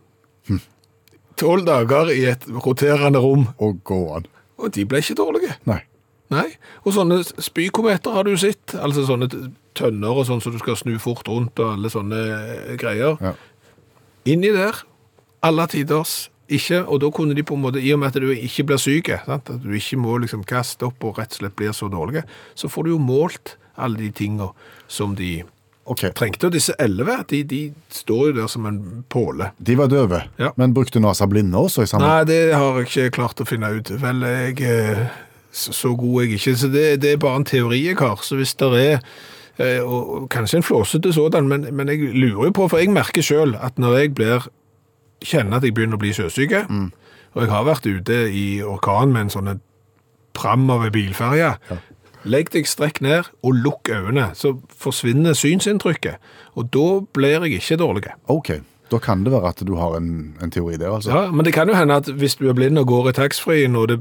Tolv 1.40 1.66
dager 1.66 2.12
i 2.14 2.22
et 2.30 2.46
roterende 2.46 3.18
rom. 3.18 3.48
Og 3.58 3.80
gå 3.86 3.98
an. 4.14 4.28
Og 4.62 4.70
de 4.74 4.84
ble 4.86 5.00
ikke 5.02 5.16
dårlige. 5.18 5.56
Nei. 5.66 5.80
Nei, 6.34 6.48
og 6.82 6.96
sånne 6.96 7.20
spykometer 7.22 8.16
har 8.16 8.26
du 8.26 8.34
sett, 8.40 8.74
altså 8.74 9.06
sånne 9.08 9.28
tønner 9.78 10.20
og 10.20 10.26
sånn 10.28 10.42
som 10.42 10.54
du 10.54 10.60
skal 10.62 10.78
snu 10.78 10.96
fort 11.02 11.28
rundt 11.30 11.58
og 11.62 11.76
alle 11.76 11.90
sånne 11.92 12.20
eh, 12.34 12.76
greier. 12.80 13.18
Ja. 13.22 13.34
Inni 14.30 14.52
der, 14.54 14.84
alle 15.44 15.66
tiders, 15.70 16.28
ikke, 16.52 16.82
og 16.84 17.00
da 17.00 17.08
kunne 17.14 17.36
de 17.36 17.44
på 17.46 17.56
en 17.56 17.64
måte, 17.64 17.80
i 17.80 17.92
og 17.94 18.02
med 18.02 18.12
at 18.12 18.20
du 18.20 18.28
ikke 18.32 18.66
blir 18.68 18.80
sant? 18.80 19.48
at 19.48 19.62
du 19.62 19.72
ikke 19.72 19.96
må 19.96 20.18
liksom 20.20 20.44
kaste 20.44 20.86
opp 20.86 21.04
og 21.04 21.18
rett 21.18 21.32
og 21.32 21.40
slett 21.40 21.56
blir 21.56 21.72
så 21.72 21.88
dårlig, 21.88 22.24
så 22.54 22.68
får 22.68 22.84
du 22.84 22.90
jo 22.90 23.00
målt 23.00 23.56
alle 23.76 23.98
de 23.98 24.10
tingene 24.12 24.50
som 24.86 25.14
de 25.16 25.42
okay. 25.84 26.12
trengte. 26.12 26.46
Og 26.46 26.52
disse 26.52 26.74
11, 26.78 27.24
de, 27.30 27.42
de 27.48 27.60
står 27.92 28.28
jo 28.28 28.36
der 28.40 28.50
som 28.52 28.66
en 28.68 29.04
påle. 29.08 29.50
de 29.58 29.76
var 29.76 29.88
døve, 29.88 30.22
Ja. 30.38 30.52
men 30.56 30.74
brukte 30.74 31.00
NASA 31.00 31.26
blinde 31.26 31.58
også 31.58 31.82
i 31.82 31.86
samme? 31.86 32.06
Nei, 32.06 32.24
det 32.24 32.54
har 32.54 32.78
jeg 32.78 32.88
ikke 32.88 33.10
klart 33.20 33.40
å 33.40 33.48
finne 33.48 33.72
ut. 33.78 33.90
Vel, 34.00 34.20
jeg 34.22 34.60
eh, 34.60 35.06
så, 35.54 35.94
god 35.94 36.22
er 36.22 36.26
jeg 36.26 36.32
ikke, 36.40 36.56
så 36.56 36.68
det, 36.68 37.02
det 37.02 37.12
er 37.12 37.22
bare 37.22 37.36
en 37.36 37.46
teori 37.46 37.86
jeg 37.86 37.96
har. 37.98 38.20
Så 38.22 38.36
hvis 38.36 38.54
det 38.58 38.70
er 38.80 38.98
eh, 39.58 39.82
og, 39.82 40.28
kanskje 40.30 40.60
en 40.60 40.66
flåsete 40.66 41.12
sådan, 41.12 41.48
men, 41.48 41.68
men 41.72 41.88
jeg 41.88 41.98
lurer 42.14 42.50
jo 42.50 42.50
på, 42.50 42.68
for 42.68 42.82
jeg 42.82 42.90
merker 42.90 43.22
selv 43.22 43.54
at 43.62 43.78
når 43.78 43.96
jeg 43.96 44.14
blir, 44.14 44.48
kjenner 45.24 45.56
at 45.56 45.64
jeg 45.64 45.74
begynner 45.74 45.98
å 45.98 46.02
bli 46.02 46.12
sjøsyke, 46.16 46.66
og 47.34 47.42
jeg 47.42 47.50
har 47.50 47.66
vært 47.66 47.86
ute 47.86 48.18
i 48.30 48.62
orkan 48.62 49.14
med 49.14 49.26
en 49.26 49.34
sånn 49.34 49.52
pram 50.34 50.66
av 50.70 50.84
en 50.86 50.94
bilferje, 50.94 51.54
legg 52.24 52.50
deg 52.54 52.66
strekk 52.66 53.00
ned 53.04 53.30
og 53.44 53.58
lukk 53.64 53.90
øynene, 53.92 54.32
så 54.34 54.56
forsvinner 54.68 55.36
synsinntrykket, 55.38 56.18
og 56.58 56.70
da 56.74 56.86
blir 57.14 57.46
jeg 57.46 57.60
ikke 57.60 57.78
dårlig. 57.82 58.14
Ok, 58.32 58.56
da 58.92 58.98
kan 59.00 59.24
det 59.24 59.32
være 59.32 59.48
at 59.54 59.62
du 59.66 59.74
har 59.78 59.96
en, 59.96 60.36
en 60.44 60.50
teori 60.52 60.76
der, 60.76 60.92
altså. 60.92 61.10
Ja, 61.10 61.30
men 61.32 61.46
det 61.46 61.54
kan 61.56 61.68
jo 61.68 61.76
hende 61.76 61.96
at 62.02 62.08
hvis 62.20 62.36
du 62.36 62.48
er 62.48 62.56
blind 62.56 62.78
og 62.78 62.86
går 62.90 63.10
i 63.10 63.14
taxfree 63.16 63.68
når 63.68 63.94
det 63.94 63.98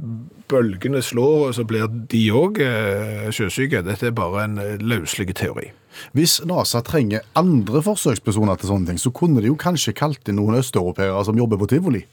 bølgene 0.51 1.01
slår, 1.01 1.53
så 1.55 1.63
blir 1.67 1.87
de 2.11 2.23
òg 2.35 2.59
eh, 2.63 3.29
sjøsyke. 3.33 3.83
Dette 3.85 4.09
er 4.09 4.17
bare 4.17 4.43
en 4.43 4.59
eh, 4.61 4.75
løslig 4.81 5.31
teori. 5.39 5.71
Hvis 6.17 6.39
NASA 6.49 6.81
trenger 6.85 7.23
andre 7.39 7.83
forsøkspersoner 7.85 8.59
til 8.59 8.71
sånne 8.73 8.91
ting, 8.91 8.99
så 8.99 9.13
kunne 9.15 9.41
de 9.41 9.51
jo 9.51 9.59
kanskje 9.59 9.95
kalt 9.97 10.27
inn 10.29 10.39
noen 10.41 10.59
østeuropeere 10.59 11.23
som 11.25 11.37
jobber 11.39 11.61
på 11.61 11.69
tivoli. 11.75 12.03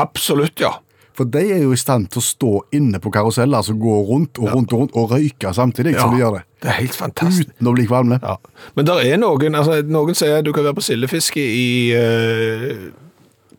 Absolutt, 0.00 0.62
ja. 0.62 0.78
For 1.20 1.28
de 1.28 1.40
er 1.52 1.58
jo 1.60 1.74
i 1.76 1.76
stand 1.76 2.06
til 2.08 2.16
å 2.16 2.24
stå 2.24 2.50
inne 2.72 2.96
på 2.96 3.10
karuseller, 3.12 3.58
altså 3.58 3.74
gå 3.76 3.92
rundt 4.08 4.38
og 4.40 4.54
rundt 4.54 4.70
og 4.72 4.78
rundt, 4.80 4.94
og 4.96 5.10
røyke 5.12 5.50
samtidig 5.52 5.92
som 5.98 6.14
de 6.14 6.22
gjør 6.22 6.38
det. 6.38 6.44
Det 6.64 6.70
er 6.72 6.76
helt 6.78 6.94
fantastisk. 6.96 7.50
Uten 7.58 7.68
å 7.68 7.74
bli 7.76 7.84
kvalme. 7.84 8.16
Ja. 8.22 8.38
Men 8.78 8.86
der 8.88 9.02
er 9.04 9.20
noen 9.20 9.58
altså, 9.60 9.82
Noen 9.84 10.16
sier 10.16 10.40
du 10.40 10.48
kan 10.56 10.64
være 10.64 10.78
på 10.78 10.84
sildefiske 10.86 11.42
i, 11.44 11.66
eh, 11.92 12.86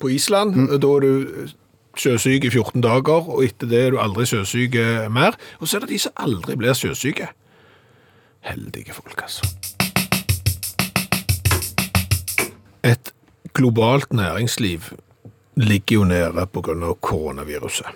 på 0.01 0.09
Island. 0.09 0.57
Da 0.81 0.95
er 0.95 1.05
du 1.05 1.51
sjøsyk 2.01 2.49
i 2.49 2.49
14 2.49 2.81
dager, 2.81 3.29
og 3.29 3.45
etter 3.45 3.69
det 3.69 3.83
er 3.83 3.93
du 3.93 3.99
aldri 4.01 4.25
sjøsyk 4.31 4.79
eh, 4.81 5.05
mer. 5.13 5.37
Og 5.61 5.69
så 5.69 5.77
er 5.77 5.85
det 5.85 5.91
de 5.93 6.01
som 6.07 6.17
aldri 6.17 6.57
blir 6.57 6.73
sjøsyke. 6.73 7.29
Heldige 8.49 8.97
folk, 8.97 9.21
altså. 9.21 9.45
Et 12.89 13.13
globalt 13.53 14.09
næringsliv 14.17 14.95
ligger 15.59 15.95
jo 15.95 16.07
nede 16.07 16.45
av 16.45 16.97
koronaviruset. 17.03 17.87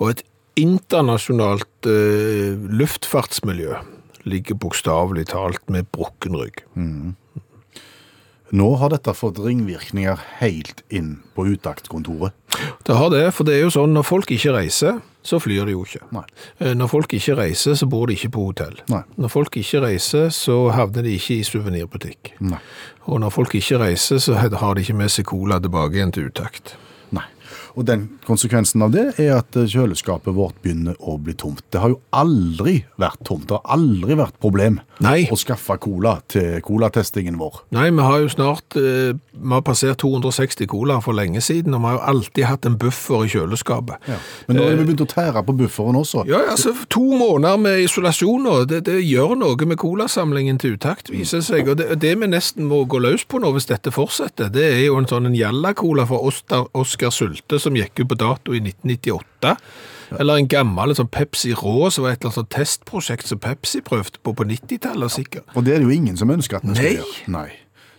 Og 0.00 0.08
et 0.10 0.22
internasjonalt 0.58 1.88
eh, 1.90 2.54
luftfartsmiljø 2.54 3.76
ligger 4.24 4.58
bokstavelig 4.58 5.28
talt 5.34 5.62
med 5.70 5.86
brukken 5.92 6.38
rygg. 6.40 6.62
Nå 8.54 8.68
har 8.80 8.92
dette 8.92 9.14
fått 9.16 9.40
ringvirkninger 9.42 10.20
helt 10.40 10.84
inn 10.94 11.16
på 11.34 11.46
utaktkontoret. 11.54 12.32
Det 12.86 12.96
har 12.96 13.10
det, 13.10 13.26
for 13.34 13.46
det 13.46 13.56
er 13.56 13.66
jo 13.66 13.74
sånn 13.74 13.94
når 13.96 14.06
folk 14.06 14.30
ikke 14.34 14.54
reiser, 14.54 15.00
så 15.24 15.38
flyr 15.40 15.64
de 15.66 15.72
jo 15.74 15.84
ikke. 15.86 16.02
Nei. 16.12 16.22
Eh, 16.60 16.74
Når 16.76 16.90
folk 16.92 17.14
ikke 17.16 17.36
reiser, 17.38 17.74
så 17.80 17.88
bor 17.88 18.06
de 18.10 18.14
ikke 18.18 18.30
på 18.36 18.44
hotell. 18.50 18.76
Nei. 18.92 19.02
Når 19.16 19.32
folk 19.32 19.56
ikke 19.56 19.80
reiser, 19.86 20.28
så 20.36 20.58
havner 20.76 21.02
de 21.06 21.14
ikke 21.16 21.38
i 21.40 21.42
suvenirbutikk. 21.48 22.34
Og 23.08 23.20
når 23.20 23.32
folk 23.32 23.54
ikke 23.56 23.78
reiser, 23.80 24.20
så 24.20 24.34
har 24.36 24.74
de 24.74 24.84
ikke 24.84 24.96
med 24.96 25.08
seg 25.12 25.26
cola 25.28 25.58
tilbake 25.60 25.96
igjen 25.98 26.12
til 26.12 26.28
utakt. 26.30 26.76
Og 27.74 27.86
den 27.88 28.06
konsekvensen 28.26 28.82
av 28.86 28.92
det 28.94 29.04
er 29.18 29.32
at 29.40 29.56
eh, 29.58 29.66
kjøleskapet 29.70 30.34
vårt 30.36 30.60
begynner 30.62 30.94
å 31.02 31.16
bli 31.18 31.34
tomt. 31.38 31.64
Det 31.74 31.80
har 31.82 31.90
jo 31.90 31.98
aldri 32.14 32.76
vært 33.00 33.24
tomt. 33.26 33.48
Det 33.50 33.58
har 33.58 33.74
aldri 33.74 34.16
vært 34.18 34.38
problem 34.42 34.78
Nei. 35.02 35.24
å 35.32 35.38
skaffe 35.38 35.76
cola 35.82 36.16
til 36.30 36.60
colatestingen 36.64 37.38
vår. 37.40 37.64
Nei, 37.74 37.88
vi 37.90 38.06
har 38.06 38.20
jo 38.22 38.30
snart 38.30 38.78
eh, 38.78 39.14
Vi 39.34 39.50
har 39.50 39.64
passert 39.66 39.98
260 40.02 40.68
cola 40.70 41.00
for 41.02 41.16
lenge 41.18 41.42
siden, 41.42 41.74
og 41.74 41.82
vi 41.82 41.90
har 41.90 41.98
jo 41.98 42.04
alltid 42.12 42.46
hatt 42.46 42.68
en 42.68 42.78
buffer 42.78 43.26
i 43.26 43.32
kjøleskapet. 43.32 44.06
Men 44.46 44.58
nå 44.58 44.68
har 44.68 44.78
vi 44.78 44.86
begynt 44.86 45.02
å 45.02 45.10
tære 45.10 45.42
på 45.46 45.56
bufferen 45.64 45.98
også. 45.98 46.24
Ja, 46.30 46.44
altså 46.52 46.74
To 46.94 47.02
måneder 47.18 47.58
med 47.58 47.82
isolasjon 47.82 48.46
nå, 48.46 48.54
det, 48.70 48.84
det 48.86 49.00
gjør 49.02 49.34
noe 49.40 49.66
med 49.66 49.80
colasamlingen 49.80 50.60
til 50.62 50.76
utakt, 50.78 51.10
viser 51.10 51.42
det 51.42 51.48
seg. 51.48 51.72
Og 51.72 51.80
det, 51.80 51.90
det 52.04 52.14
vi 52.20 52.30
nesten 52.30 52.68
må 52.70 52.84
gå 52.90 53.00
løs 53.02 53.26
på 53.26 53.40
nå, 53.42 53.50
hvis 53.56 53.66
dette 53.70 53.90
fortsetter, 53.94 54.52
det 54.54 54.66
er 54.76 54.82
jo 54.86 55.00
en 55.00 55.08
sånn 55.10 55.26
en 55.26 55.36
Jalla-cola 55.36 56.06
fra 56.06 56.20
Oskar 56.22 57.14
Sulte 57.14 57.58
som 57.64 57.76
gikk 57.78 58.04
ut 58.04 58.12
på 58.12 58.20
dato 58.20 58.54
i 58.54 58.60
1998. 58.62 59.56
Eller 60.20 60.38
en 60.38 60.48
gammel 60.50 60.94
sånn 60.96 61.10
Pepsi 61.12 61.54
Rå, 61.56 61.88
som 61.90 62.04
var 62.04 62.14
et 62.14 62.20
eller 62.20 62.30
annet 62.30 62.40
sånn 62.42 62.52
testprosjekt 62.54 63.30
som 63.30 63.40
Pepsi 63.42 63.82
prøvde 63.84 64.20
på 64.22 64.34
på 64.36 64.46
90-tallet 64.48 65.16
sikkert. 65.16 65.48
Og 65.56 65.66
det 65.66 65.74
er 65.74 65.82
det 65.82 65.88
jo 65.88 65.96
ingen 65.96 66.18
som 66.20 66.32
ønsker 66.34 66.60
at 66.60 66.68
vi 66.68 66.76
skal 66.76 66.98
gjøre. 67.00 67.26
Nei. 67.34 67.48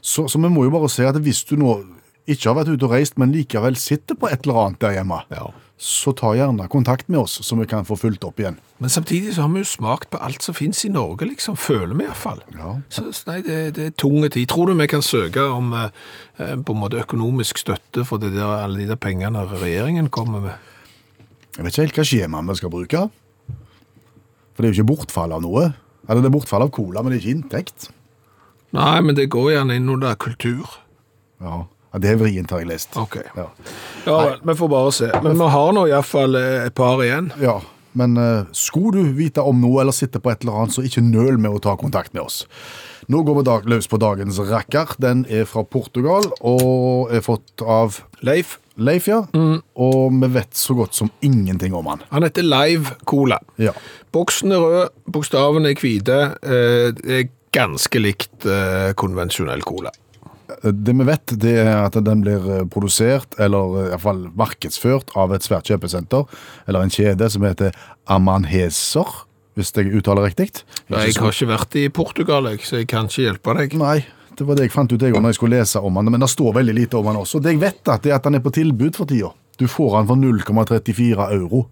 Så, 0.05 0.27
så 0.29 0.39
vi 0.39 0.51
må 0.53 0.67
jo 0.67 0.73
bare 0.75 0.89
si 0.93 1.05
at 1.05 1.17
hvis 1.17 1.43
du 1.49 1.55
nå 1.59 1.79
ikke 2.27 2.49
har 2.49 2.55
vært 2.57 2.73
ute 2.73 2.87
og 2.87 2.91
reist, 2.95 3.17
men 3.21 3.31
likevel 3.35 3.75
sitter 3.77 4.17
på 4.17 4.27
et 4.31 4.45
eller 4.47 4.61
annet 4.65 4.79
der 4.81 4.95
hjemme, 4.97 5.19
Ja. 5.31 5.51
så 5.77 6.13
ta 6.15 6.31
gjerne 6.33 6.67
kontakt 6.71 7.09
med 7.09 7.19
oss, 7.19 7.39
så 7.43 7.57
vi 7.59 7.65
kan 7.69 7.83
få 7.85 7.97
fulgt 7.99 8.23
opp 8.25 8.39
igjen. 8.39 8.57
Men 8.79 8.89
samtidig 8.89 9.33
så 9.35 9.41
har 9.43 9.49
vi 9.53 9.59
jo 9.61 9.67
smakt 9.69 10.09
på 10.09 10.17
alt 10.23 10.41
som 10.41 10.55
finnes 10.55 10.79
i 10.85 10.89
Norge, 10.89 11.27
liksom, 11.27 11.55
føler 11.59 11.93
vi 11.95 12.05
iallfall. 12.07 12.39
Ja. 12.57 12.77
Så 12.89 13.03
nei, 13.27 13.41
det, 13.45 13.57
det 13.75 13.85
er 13.85 13.91
tunge 13.99 14.29
tid. 14.33 14.47
Tror 14.49 14.67
du 14.67 14.73
vi 14.79 14.87
kan 14.87 15.01
søke 15.05 15.43
om 15.51 15.73
eh, 15.73 15.89
eh, 16.39 16.55
på 16.55 16.73
en 16.73 16.79
måte 16.81 17.01
økonomisk 17.03 17.57
støtte 17.61 18.05
for 18.07 18.17
det 18.17 18.33
der, 18.33 18.63
alle 18.63 18.79
de 18.79 18.87
der 18.87 18.95
pengene 18.99 19.45
regjeringen 19.51 20.09
kommer 20.09 20.39
med? 20.47 20.55
Jeg 21.57 21.63
vet 21.63 21.73
ikke 21.77 21.85
helt 21.85 21.95
hva 22.01 22.07
skjema 22.09 22.41
vi 22.49 22.55
skal 22.59 22.73
bruke. 22.73 23.05
For 24.55 24.63
det 24.63 24.69
er 24.69 24.73
jo 24.73 24.81
ikke 24.81 24.91
bortfall 24.95 25.35
av 25.35 25.43
noe. 25.43 25.73
Eller 26.07 26.21
det 26.23 26.29
er 26.31 26.35
bortfall 26.35 26.63
av 26.63 26.71
cola, 26.71 27.01
men 27.03 27.11
det 27.11 27.19
er 27.19 27.23
ikke 27.25 27.35
inntekt. 27.37 27.89
Nei, 28.75 28.99
men 29.03 29.15
det 29.15 29.29
går 29.31 29.53
gjerne 29.53 29.75
inn 29.79 29.87
under 29.91 30.15
kultur. 30.19 30.67
Ja, 31.43 31.65
ja 31.95 32.01
det 32.03 32.11
er 32.11 32.17
vrient, 32.19 32.51
har 32.51 32.59
jeg 32.61 32.67
lest. 32.73 32.97
Ok. 32.99 33.15
Ja. 33.37 33.47
Ja 34.05 34.17
vel, 34.19 34.35
vi 34.51 34.55
får 34.59 34.69
bare 34.75 34.91
se. 34.93 35.07
Men 35.23 35.39
vi 35.39 35.47
har 35.55 35.71
nå 35.77 35.85
iallfall 35.89 36.35
et 36.41 36.75
par 36.75 36.99
igjen. 37.05 37.31
Ja, 37.41 37.61
men 37.95 38.17
eh, 38.19 38.43
skulle 38.51 38.91
du 39.05 39.13
vite 39.15 39.41
om 39.47 39.61
noe 39.63 39.79
eller 39.85 39.95
sitte 39.95 40.19
på 40.19 40.33
et 40.33 40.43
eller 40.43 40.59
annet, 40.65 40.75
så 40.75 40.83
ikke 40.83 41.01
nøl 41.05 41.39
med 41.39 41.55
å 41.55 41.61
ta 41.63 41.77
kontakt 41.79 42.11
med 42.13 42.25
oss. 42.27 42.41
Nå 43.07 43.21
går 43.23 43.37
vi 43.39 43.45
dag, 43.47 43.65
løs 43.69 43.87
på 43.87 43.99
dagens 44.01 44.39
rakker. 44.49 44.95
Den 44.99 45.23
er 45.29 45.45
fra 45.47 45.61
Portugal 45.63 46.25
og 46.41 47.11
er 47.13 47.21
fått 47.23 47.61
av 47.61 48.01
Leif, 48.25 48.57
Leif, 48.81 49.05
ja. 49.07 49.21
Og 49.31 50.15
vi 50.19 50.27
vet 50.35 50.57
så 50.57 50.73
godt 50.75 50.97
som 50.97 51.07
ingenting 51.23 51.71
om 51.77 51.85
han. 51.87 52.01
han 52.11 52.25
heter 52.27 52.43
Live 52.43 52.97
Cola. 53.07 53.37
Ja. 53.61 53.71
Boksen 54.11 54.51
er 54.51 54.65
rød, 54.65 54.89
bokstavene 55.15 55.71
er 55.71 55.79
hvite. 55.79 56.17
eh, 56.43 56.89
Det 56.97 57.19
er 57.21 57.29
ganske 57.55 58.01
likt 58.03 58.43
eh, 58.49 58.89
konvensjonell 58.99 59.61
cola. 59.63 59.93
Det 60.65 60.93
vi 60.97 61.05
vet, 61.05 61.33
det 61.41 61.53
er 61.61 61.83
at 61.83 61.97
den 62.01 62.23
blir 62.25 62.45
eh, 62.49 62.65
produsert, 62.71 63.37
eller 63.41 63.77
eh, 63.77 63.85
i 63.85 63.91
hvert 63.93 64.03
fall 64.05 64.23
markedsført, 64.33 65.13
av 65.19 65.33
et 65.35 65.45
svært 65.45 65.69
kjøpesenter, 65.69 66.25
eller 66.65 66.85
en 66.85 66.93
kjede 66.93 67.29
som 67.29 67.45
heter 67.45 67.75
Amanheser, 68.09 69.11
hvis 69.55 69.71
jeg 69.77 69.93
uttaler 69.95 70.25
riktig. 70.25 70.49
Nei, 70.89 71.05
Jeg 71.07 71.21
har 71.21 71.31
ikke 71.35 71.51
vært 71.53 71.77
i 71.79 71.85
Portugal, 71.93 72.49
jeg, 72.51 72.65
så 72.65 72.81
jeg 72.81 72.89
kan 72.91 73.11
ikke 73.11 73.27
hjelpe 73.27 73.55
deg. 73.59 73.77
Nei, 73.79 73.99
det 74.35 74.47
var 74.47 74.57
det 74.57 74.65
jeg 74.67 74.73
fant 74.73 74.91
ut 74.91 75.05
jeg, 75.05 75.13
når 75.15 75.31
jeg 75.31 75.39
skulle 75.39 75.59
lese 75.61 75.79
om 75.79 76.01
han, 76.01 76.09
men 76.11 76.25
det 76.25 76.31
står 76.33 76.57
veldig 76.57 76.75
lite 76.75 76.99
om 76.99 77.07
han 77.11 77.21
også. 77.21 77.39
Det 77.43 77.53
jeg 77.53 77.61
vet, 77.61 77.79
det 77.85 78.11
er 78.11 78.17
at 78.17 78.27
han 78.27 78.35
er 78.35 78.43
på 78.43 78.55
tilbud 78.57 78.97
for 78.97 79.07
tida. 79.11 79.31
Du 79.61 79.67
får 79.71 79.99
han 79.99 80.09
for 80.09 80.19
0,34 80.19 81.29
euro, 81.37 81.67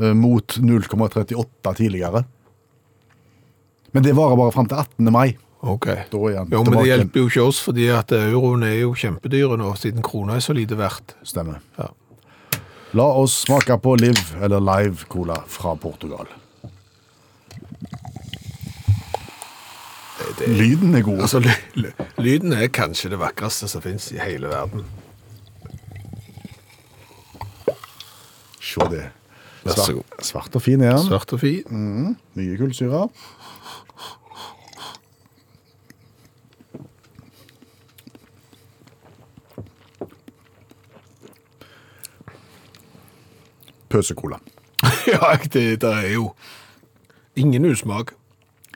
eh, 0.00 0.14
mot 0.16 0.56
0,38 0.62 1.74
tidligere. 1.82 2.24
Men 3.92 4.04
det 4.04 4.14
varer 4.16 4.36
bare 4.38 4.52
fram 4.52 4.68
til 4.68 4.78
18. 4.80 5.12
mai. 5.12 5.36
Ok. 5.66 5.86
Da 6.12 6.18
han 6.38 6.50
Jo, 6.52 6.62
men 6.64 6.78
det 6.78 6.86
hjelper 6.86 7.22
jo 7.22 7.28
ikke 7.30 7.44
oss, 7.48 7.60
fordi 7.64 7.88
at 7.90 8.12
euroen 8.14 8.62
er 8.66 8.78
jo 8.84 8.94
kjempedyr 8.96 9.56
nå, 9.58 9.72
siden 9.80 10.04
krona 10.06 10.38
er 10.38 10.44
så 10.44 10.54
lite 10.56 10.78
verdt. 10.78 11.16
Stemmer. 11.26 11.60
Ja. 11.78 11.90
La 12.96 13.06
oss 13.18 13.34
smake 13.42 13.76
på 13.82 13.96
Liv, 13.98 14.20
eller 14.40 14.62
Live 14.62 15.08
Cola 15.10 15.40
fra 15.50 15.74
Portugal. 15.76 16.30
Lyden 20.46 20.94
er 20.94 21.02
god. 21.02 21.20
Altså, 21.26 21.40
ly 21.40 21.52
ly 21.74 21.90
lyden 22.18 22.52
er 22.52 22.70
kanskje 22.72 23.10
det 23.12 23.18
vakreste 23.20 23.68
som 23.68 23.82
finnes 23.84 24.08
i 24.12 24.20
hele 24.20 24.48
verden. 24.52 24.84
Se 28.60 28.88
det. 28.92 29.06
Svart, 29.66 30.22
svart 30.22 30.56
og 30.56 30.62
fin 30.62 30.82
er 30.84 30.94
den. 30.94 31.06
Svart 31.08 31.32
og 31.34 31.40
fin. 31.42 32.16
Mye 32.38 32.58
kullsyre. 32.60 33.06
Pøsecola. 43.88 44.38
ja, 45.12 45.36
det 45.52 45.80
det 45.82 45.90
er 45.92 46.12
jo 46.14 46.30
ingen 47.36 47.64
usmak. 47.64 48.14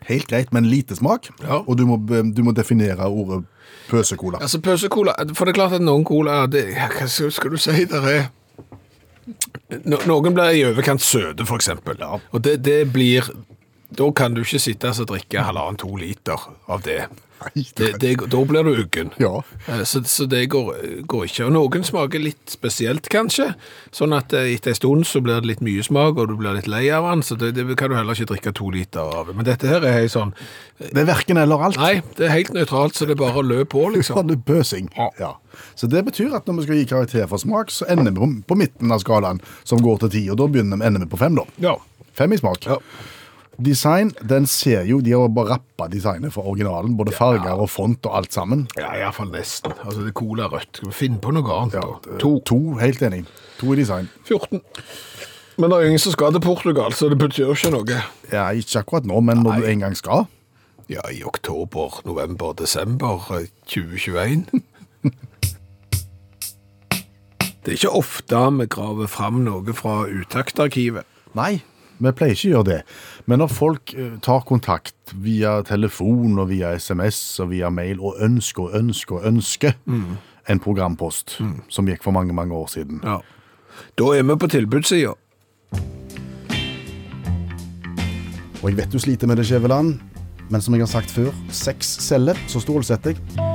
Helt 0.08 0.28
greit, 0.28 0.52
men 0.52 0.64
lite 0.64 0.96
smak. 0.96 1.28
Ja. 1.42 1.60
Og 1.66 1.76
du 1.78 1.86
må, 1.86 1.96
du 2.36 2.42
må 2.42 2.52
definere 2.56 3.08
ordet 3.08 3.44
pøsekola. 3.90 4.40
Altså, 4.40 4.60
pøsekola, 4.60 5.14
For 5.34 5.44
det 5.44 5.52
er 5.52 5.58
klart 5.58 5.76
at 5.76 5.84
noen 5.84 6.04
cola 6.04 6.46
det, 6.46 6.70
Hva 6.74 7.06
skal 7.08 7.50
du 7.52 7.58
si? 7.60 7.84
Der 7.90 8.06
er 8.08 8.28
no, 9.84 9.98
Noen 10.06 10.34
blir 10.34 10.56
i 10.56 10.64
overkant 10.66 11.02
søte, 11.04 11.46
for 11.46 11.60
eksempel. 11.60 12.00
Og 12.32 12.44
det, 12.44 12.60
det 12.64 12.92
blir 12.92 13.28
Da 13.90 14.06
kan 14.14 14.34
du 14.34 14.44
ikke 14.44 14.62
sitte 14.62 14.92
og 14.94 15.10
drikke 15.10 15.42
halvannen-to 15.42 15.96
liter 15.98 16.48
av 16.70 16.84
det. 16.86 17.04
Det, 17.76 17.90
det 18.02 18.10
da 18.30 18.40
blir 18.44 18.64
du 18.66 18.70
uggen. 18.82 19.10
Ja. 19.20 19.42
Eh, 19.68 19.82
Så, 19.88 20.02
så 20.04 20.26
det 20.28 20.46
går, 20.52 20.74
går 21.08 21.24
ikke. 21.28 21.46
Og 21.48 21.52
noen 21.56 21.84
smaker 21.86 22.20
litt 22.22 22.52
spesielt, 22.52 23.08
kanskje. 23.12 23.50
Sånn 23.96 24.12
at 24.16 24.32
eh, 24.36 24.50
etter 24.54 24.74
en 24.74 24.78
stund 24.78 25.06
så 25.08 25.22
blir 25.24 25.40
det 25.40 25.48
litt 25.54 25.62
mye 25.64 25.82
smak, 25.86 26.18
og 26.20 26.28
du 26.30 26.36
blir 26.40 26.56
litt 26.58 26.68
lei 26.70 26.86
av 26.94 27.08
den. 27.08 27.22
Så 27.26 27.38
det, 27.40 27.52
det 27.56 27.66
kan 27.80 27.90
du 27.92 27.96
heller 27.98 28.16
ikke 28.18 28.32
drikke 28.34 28.52
to 28.56 28.70
liter 28.74 29.00
av. 29.20 29.32
Men 29.34 29.48
dette 29.48 29.70
her 29.70 29.84
er 29.88 30.08
sånn 30.12 30.34
Det 30.80 31.02
er 31.02 31.08
verken 31.08 31.40
eller 31.40 31.64
alt. 31.70 31.80
Nei, 31.80 32.00
det 32.18 32.28
er 32.28 32.34
helt 32.36 32.52
nøytralt, 32.56 32.96
så 32.96 33.08
det 33.08 33.16
er 33.16 33.22
bare 33.22 33.40
å 33.42 33.46
løpe 33.46 33.70
på, 33.76 33.86
liksom. 33.96 34.20
Sånn 34.20 34.34
er 34.36 34.42
pøsing. 34.46 34.90
Ja. 35.20 35.34
Så 35.76 35.88
det 35.90 36.04
betyr 36.06 36.34
at 36.36 36.46
når 36.48 36.60
vi 36.60 36.66
skal 36.68 36.78
gi 36.82 36.90
karakter 36.92 37.30
for 37.30 37.40
smak, 37.42 37.72
så 37.74 37.88
ender 37.90 38.14
vi 38.16 38.28
på, 38.46 38.56
midten 38.58 38.92
av 38.94 39.02
skalaen, 39.02 39.40
som 39.64 39.80
går 39.84 40.04
til 40.04 40.12
ti. 40.16 40.22
Og 40.32 40.38
da 40.40 40.46
begynner 40.50 40.80
ender 40.86 41.04
vi 41.04 41.10
på 41.12 41.20
fem, 41.20 41.36
da. 41.40 41.46
Ja. 41.62 41.76
Fem 42.16 42.32
i 42.32 42.38
smak. 42.40 42.64
Ja. 42.68 42.78
Design, 43.60 44.10
den 44.28 44.46
ser 44.48 44.86
jo 44.88 45.00
De 45.04 45.12
har 45.12 45.28
bare 45.28 45.56
rappa 45.56 45.88
designet 45.92 46.32
for 46.32 46.48
originalen. 46.48 46.96
Både 46.96 47.12
farger 47.12 47.60
og 47.60 47.68
font 47.70 48.06
og 48.08 48.16
alt 48.16 48.32
sammen. 48.32 48.66
Ja, 48.78 48.92
iallfall 48.96 49.30
nesten. 49.34 49.74
Altså, 49.84 50.00
det 50.00 50.14
er 50.14 50.16
cola 50.20 50.48
rødt. 50.48 50.80
Skal 50.80 50.88
vi 50.88 50.96
finne 50.96 51.20
på 51.20 51.34
noe 51.36 51.44
annet? 51.58 51.76
Da? 51.76 52.16
to. 52.22 52.38
To. 52.48 52.58
Helt 52.80 53.02
enig. 53.04 53.24
To 53.60 53.74
i 53.74 53.80
design. 53.82 54.08
14. 54.28 54.62
Men 55.60 55.70
det 55.70 55.76
er 55.76 55.90
ingen 55.90 56.00
som 56.00 56.14
skal 56.14 56.32
til 56.32 56.40
Portugal, 56.40 56.94
så 56.96 57.10
det 57.12 57.18
betyr 57.20 57.50
ikke 57.52 57.72
noe. 57.74 58.02
Ja, 58.32 58.48
Ikke 58.56 58.80
akkurat 58.80 59.04
nå, 59.08 59.20
men 59.20 59.42
når 59.44 59.60
du 59.60 59.66
en 59.68 59.84
gang 59.84 59.96
skal. 59.98 60.24
Ja, 60.88 61.04
i 61.12 61.20
oktober, 61.22 62.00
november, 62.08 62.54
desember 62.58 63.20
eh, 63.36 63.46
2021. 63.68 64.46
Det 67.60 67.68
er 67.68 67.76
ikke 67.76 67.92
ofte 67.92 68.38
vi 68.56 68.66
graver 68.72 69.06
fram 69.06 69.42
noe 69.44 69.74
fra 69.76 70.06
utaktarkivet. 70.08 71.04
Nei, 71.36 71.60
vi 72.00 72.12
pleier 72.16 72.36
ikke 72.36 72.48
å 72.48 72.54
gjøre 72.54 72.68
det. 72.70 72.80
Men 73.28 73.42
når 73.42 73.52
folk 73.52 73.94
eh, 73.94 74.16
tar 74.24 74.44
kontakt 74.48 75.14
via 75.14 75.58
telefon 75.66 76.38
og 76.38 76.50
via 76.52 76.72
SMS 76.78 77.20
og 77.42 77.52
via 77.52 77.70
mail 77.70 78.00
og 78.00 78.20
ønsker 78.22 78.68
og 78.68 78.76
ønsker 78.80 79.18
og 79.18 79.26
ønsker 79.32 79.76
en 80.50 80.62
programpost 80.62 81.38
som 81.68 81.88
gikk 81.88 82.02
for 82.02 82.16
mange, 82.16 82.34
mange 82.34 82.54
år 82.56 82.70
siden. 82.72 83.02
Ja. 83.04 83.20
Da 83.98 84.12
er 84.16 84.22
vi 84.26 84.36
på 84.36 84.48
tilbudssida. 84.50 85.14
Og 88.60 88.68
jeg 88.68 88.76
vet 88.76 88.92
du 88.92 88.98
sliter 89.00 89.28
med 89.30 89.40
det, 89.40 89.46
Skjæveland, 89.48 89.94
men 90.50 90.60
som 90.60 90.74
jeg 90.74 90.82
har 90.84 90.90
sagt 90.90 91.10
før, 91.14 91.30
seks 91.48 91.94
celler, 92.04 92.36
så 92.46 92.60
stålsetter 92.60 93.14
jeg. 93.14 93.48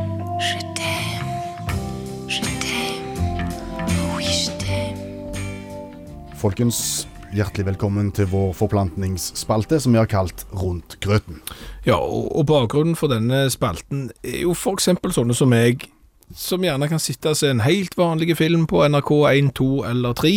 Folkens, 6.42 7.08
hjertelig 7.36 7.66
velkommen 7.68 8.12
til 8.16 8.30
vår 8.32 8.54
forplantningsspalte 8.56 9.80
som 9.84 9.96
vi 9.96 10.00
har 10.00 10.08
kalt 10.08 10.46
Rundt 10.56 10.98
grøten. 11.04 11.42
Ja, 11.86 11.98
og, 12.00 12.46
bakgrunnen 12.48 12.96
for 12.96 13.12
denne 13.12 13.46
spalten 13.52 14.10
er 14.24 14.46
jo 14.46 14.56
eksempel 14.72 15.12
sånne 15.16 15.36
som 15.36 15.52
meg, 15.52 15.88
som 16.36 16.64
gjerne 16.64 16.88
kan 16.90 17.02
sitte 17.02 17.34
og 17.34 17.40
se 17.40 17.52
en 17.52 17.66
helt 17.66 17.98
vanlig 18.00 18.38
film 18.40 18.66
på 18.72 18.86
NRK 18.88 19.12
1, 19.34 19.52
2 19.60 19.68
eller 19.92 20.16
3, 20.16 20.34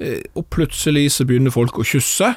eh, 0.00 0.22
og 0.34 0.48
plutselig 0.50 1.10
så 1.14 1.28
begynner 1.28 1.54
folk 1.54 1.78
å 1.78 1.86
kysse, 1.86 2.32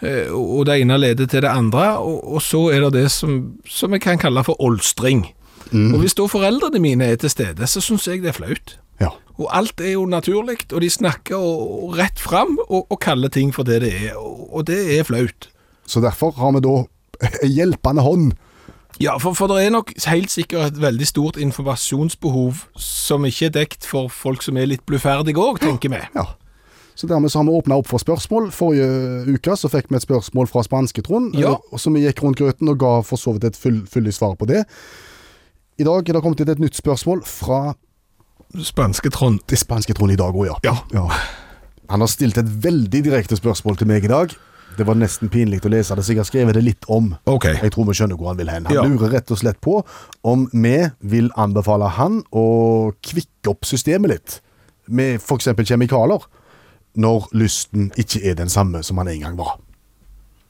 eh, 0.00 0.32
og 0.32 0.64
det 0.66 0.80
ene 0.80 0.98
leder 0.98 1.28
til 1.28 1.44
det 1.44 1.52
andre, 1.52 1.98
og, 2.00 2.40
så 2.42 2.66
er 2.72 2.86
det 2.86 2.94
det 3.02 3.10
som, 3.12 3.58
som 3.68 3.92
jeg 3.92 4.06
kan 4.06 4.18
kalle 4.18 4.44
for 4.46 4.60
olstring. 4.60 5.26
Og 5.70 6.00
hvis 6.02 6.16
da 6.18 6.24
foreldrene 6.26 6.80
mine 6.82 7.12
er 7.12 7.18
til 7.20 7.30
stede, 7.30 7.66
så 7.68 7.78
synes 7.84 8.08
jeg 8.08 8.24
det 8.24 8.32
er 8.32 8.40
flaut. 8.40 8.72
Ja. 9.00 9.10
Og 9.40 9.48
alt 9.56 9.80
er 9.80 9.94
jo 9.94 10.04
naturlig, 10.06 10.58
og 10.72 10.80
de 10.84 10.90
snakker 10.92 11.36
og, 11.40 11.84
og 11.86 11.94
rett 11.98 12.20
fram, 12.20 12.58
og, 12.68 12.86
og 12.92 12.98
kaller 13.00 13.32
ting 13.32 13.54
for 13.56 13.64
det 13.64 13.80
det 13.86 13.92
er, 14.10 14.16
og, 14.20 14.48
og 14.52 14.66
det 14.68 14.98
er 14.98 15.06
flaut. 15.08 15.48
Så 15.88 16.02
derfor 16.04 16.34
har 16.36 16.52
vi 16.52 16.60
da 16.66 16.74
en 17.40 17.50
hjelpende 17.52 18.04
hånd. 18.04 18.32
Ja, 19.00 19.14
for, 19.16 19.32
for 19.32 19.48
det 19.48 19.62
er 19.64 19.72
nok 19.72 19.94
helt 20.06 20.28
sikkert 20.30 20.74
et 20.74 20.80
veldig 20.82 21.06
stort 21.08 21.38
informasjonsbehov 21.40 22.66
som 22.76 23.24
ikke 23.24 23.48
er 23.48 23.54
dekt 23.54 23.86
for 23.88 24.10
folk 24.12 24.44
som 24.44 24.58
er 24.60 24.68
litt 24.68 24.84
bluferdige 24.88 25.40
òg, 25.40 25.62
tenker 25.62 25.92
vi. 25.94 26.02
Ja. 26.14 26.26
Så 27.00 27.08
dermed 27.08 27.32
så 27.32 27.40
har 27.40 27.46
vi 27.48 27.54
åpna 27.56 27.78
opp 27.80 27.88
for 27.88 28.02
spørsmål. 28.02 28.50
Forrige 28.52 29.24
uke 29.32 29.54
så 29.56 29.70
fikk 29.72 29.88
vi 29.88 29.96
et 29.96 30.04
spørsmål 30.04 30.50
fra 30.50 30.60
Spanske-Trond, 30.66 31.32
Ja. 31.40 31.54
som 31.80 31.96
vi 31.96 32.02
gikk 32.04 32.20
rundt 32.26 32.36
grøten 32.42 32.68
og 32.68 32.76
ga 32.82 32.98
for 33.06 33.16
så 33.16 33.32
vidt 33.32 33.46
et 33.48 33.56
full, 33.56 33.86
fyldig 33.88 34.12
svar 34.12 34.34
på 34.36 34.44
det. 34.50 34.66
I 35.80 35.86
dag 35.88 36.04
er 36.04 36.12
det 36.18 36.20
kommet 36.20 36.42
inn 36.44 36.52
et 36.52 36.60
nytt 36.60 36.76
spørsmål 36.76 37.22
fra 37.24 37.72
Spanske 38.58 39.10
Trond. 39.10 39.40
det 39.46 39.58
spanske 39.58 39.94
Trond 39.94 40.12
i 40.12 40.16
dag 40.18 40.34
òg, 40.34 40.58
ja. 40.64 40.74
Ja. 40.92 41.06
Han 41.90 42.00
har 42.00 42.08
stilt 42.10 42.38
et 42.38 42.48
veldig 42.62 43.02
direkte 43.04 43.36
spørsmål 43.38 43.76
til 43.78 43.86
meg 43.90 44.04
i 44.04 44.10
dag. 44.10 44.34
Det 44.78 44.86
var 44.86 44.94
nesten 44.94 45.28
pinlig 45.28 45.60
å 45.66 45.70
lese 45.72 45.94
det, 45.98 46.04
så 46.06 46.12
jeg 46.14 46.20
har 46.22 46.28
skrevet 46.28 46.54
det 46.54 46.62
litt 46.64 46.84
om. 46.88 47.16
Ok. 47.26 47.44
Jeg 47.50 47.72
tror 47.74 47.88
vi 47.88 47.94
skjønner 47.98 48.16
hvor 48.18 48.30
han 48.30 48.38
vil 48.38 48.48
hen. 48.50 48.64
Han 48.66 48.74
Ja. 48.74 48.82
lurer 48.86 49.10
rett 49.10 49.30
og 49.30 49.38
slett 49.38 49.60
på 49.60 49.84
om 50.24 50.48
vi 50.52 50.90
vil 51.02 51.30
anbefale 51.36 51.88
han 51.90 52.22
å 52.32 52.92
kvikke 53.02 53.50
opp 53.50 53.64
systemet 53.66 54.10
litt 54.10 54.40
med 54.88 55.20
f.eks. 55.20 55.44
kjemikalier, 55.66 56.22
når 56.96 57.28
lysten 57.32 57.90
ikke 57.98 58.22
er 58.30 58.34
den 58.34 58.48
samme 58.48 58.82
som 58.82 58.98
han 58.98 59.08
en 59.08 59.20
gang 59.20 59.36
var. 59.36 59.58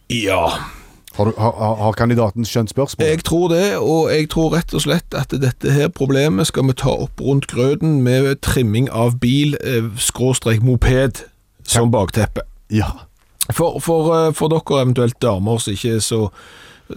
Ja, 0.08 0.58
Har, 1.16 1.24
du, 1.26 1.32
har, 1.38 1.74
har- 1.76 1.92
kandidaten 1.98 2.44
skjønt 2.46 2.70
spørsmålet? 2.70 3.10
jeg 3.10 3.24
tror 3.24 3.48
det, 3.48 3.76
og 3.78 4.10
jeg 4.12 4.28
tror 4.30 4.54
rett 4.54 4.74
og 4.74 4.84
slett 4.84 5.14
at 5.18 5.34
dette 5.42 5.72
her 5.74 5.88
problemet 5.88 6.46
skal 6.46 6.68
vi 6.70 6.76
ta 6.78 6.92
opp 7.06 7.20
rundt 7.20 7.48
grøten 7.50 8.00
med 8.06 8.36
trimming 8.46 8.86
av 8.94 9.18
bil, 9.20 9.56
eh, 9.64 9.90
skråstrek 9.98 10.62
moped, 10.62 11.24
som 11.66 11.90
bakteppe. 11.90 12.40
Ja. 12.70 12.92
For, 13.52 13.80
for, 13.82 14.14
eh, 14.28 14.32
for 14.32 14.48
dere 14.48 14.82
eventuelt 14.84 15.18
damer 15.22 15.58
som 15.58 15.74
ikke 15.74 15.96
er 15.98 16.04
så, 16.06 16.28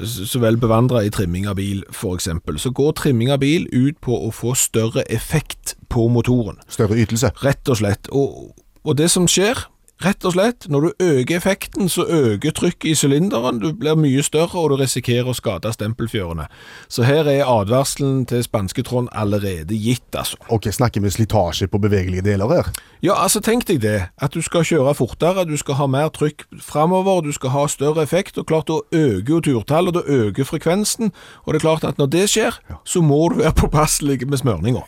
så 0.03 0.39
vel 0.41 0.57
bevandra 0.61 1.01
i 1.05 1.09
trimming 1.13 1.47
av 1.49 1.57
bil, 1.57 1.83
f.eks., 1.89 2.29
så 2.61 2.71
går 2.73 2.93
trimming 3.01 3.31
av 3.33 3.39
bil 3.41 3.65
ut 3.73 3.97
på 4.01 4.13
å 4.27 4.31
få 4.33 4.53
større 4.57 5.03
effekt 5.09 5.75
på 5.89 6.07
motoren. 6.09 6.61
Større 6.69 6.97
ytelse. 7.01 7.33
Rett 7.43 7.69
og 7.69 7.77
slett. 7.81 8.07
Og, 8.13 8.53
og 8.85 8.97
det 8.97 9.09
som 9.13 9.25
skjer, 9.29 9.65
rett 10.03 10.25
og 10.27 10.35
slett, 10.35 10.67
når 10.71 10.81
du 10.81 11.05
øker 11.05 11.37
effekten, 11.37 11.89
så 11.89 12.05
øker 12.05 12.51
trykket 12.51 12.89
i 12.91 12.95
sylinderen, 12.95 13.59
du 13.59 13.71
blir 13.73 13.97
mye 13.99 14.23
større, 14.23 14.59
og 14.59 14.71
du 14.71 14.75
risikerer 14.81 15.29
å 15.29 15.35
skade 15.37 15.71
stempelfjørene. 15.73 16.47
Så 16.91 17.05
her 17.07 17.27
er 17.29 17.47
advarselen 17.47 18.25
til 18.29 18.43
spanske 18.45 18.83
Trond 18.87 19.11
allerede 19.11 19.77
gitt, 19.77 20.09
altså. 20.11 20.39
Ok, 20.49 20.69
Snakker 20.73 21.03
vi 21.03 21.11
slitasje 21.13 21.67
på 21.67 21.79
bevegelige 21.81 22.25
deler 22.25 22.51
her? 22.51 22.71
Ja, 23.03 23.17
altså 23.19 23.41
tenk 23.43 23.67
deg 23.69 23.83
det, 23.83 24.09
at 24.17 24.33
du 24.33 24.41
skal 24.41 24.65
kjøre 24.67 24.95
fortere, 24.97 25.45
du 25.47 25.55
skal 25.59 25.79
ha 25.79 25.87
mer 25.87 26.09
trykk 26.13 26.47
fremover, 26.61 27.21
du 27.23 27.31
skal 27.35 27.53
ha 27.53 27.67
større 27.71 28.03
effekt, 28.03 28.37
og 28.37 28.47
klart 28.49 28.71
da 28.71 28.81
øker 28.91 29.37
jo 29.37 29.43
turtallet, 29.43 29.95
da 29.95 30.03
øker 30.07 30.47
frekvensen, 30.47 31.13
og 31.45 31.53
det 31.53 31.61
er 31.61 31.67
klart 31.67 31.87
at 31.87 32.01
når 32.01 32.11
det 32.15 32.27
skjer, 32.33 32.59
så 32.85 33.01
må 33.01 33.27
du 33.31 33.41
være 33.43 33.55
påpasselig 33.63 34.27
med 34.27 34.41
smørninga. 34.43 34.83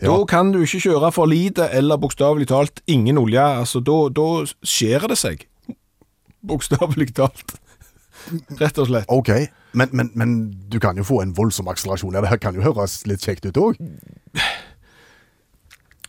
Da 0.00 0.16
kan 0.28 0.52
du 0.54 0.62
ikke 0.64 0.80
kjøre 0.86 1.10
for 1.12 1.28
lite, 1.28 1.68
eller 1.76 2.00
bokstavelig 2.00 2.48
talt 2.48 2.80
ingen 2.88 3.18
olje, 3.20 3.42
altså 3.42 3.82
da, 3.84 3.98
da 4.16 4.28
skjærer 4.64 5.12
det 5.12 5.18
seg. 5.20 5.44
Bokstavelig 6.46 7.10
talt. 7.18 7.58
Rett 8.60 8.78
og 8.80 8.88
slett. 8.88 9.12
Ok, 9.12 9.30
men, 9.76 9.92
men, 9.92 10.10
men 10.14 10.34
du 10.72 10.78
kan 10.80 10.96
jo 10.96 11.04
få 11.04 11.20
en 11.24 11.36
voldsom 11.36 11.68
akselerasjon. 11.72 12.16
Det 12.16 12.32
her 12.32 12.40
kan 12.40 12.56
jo 12.56 12.64
høres 12.64 13.00
litt 13.08 13.24
kjekt 13.24 13.48
ut 13.48 13.60
òg. 13.60 13.80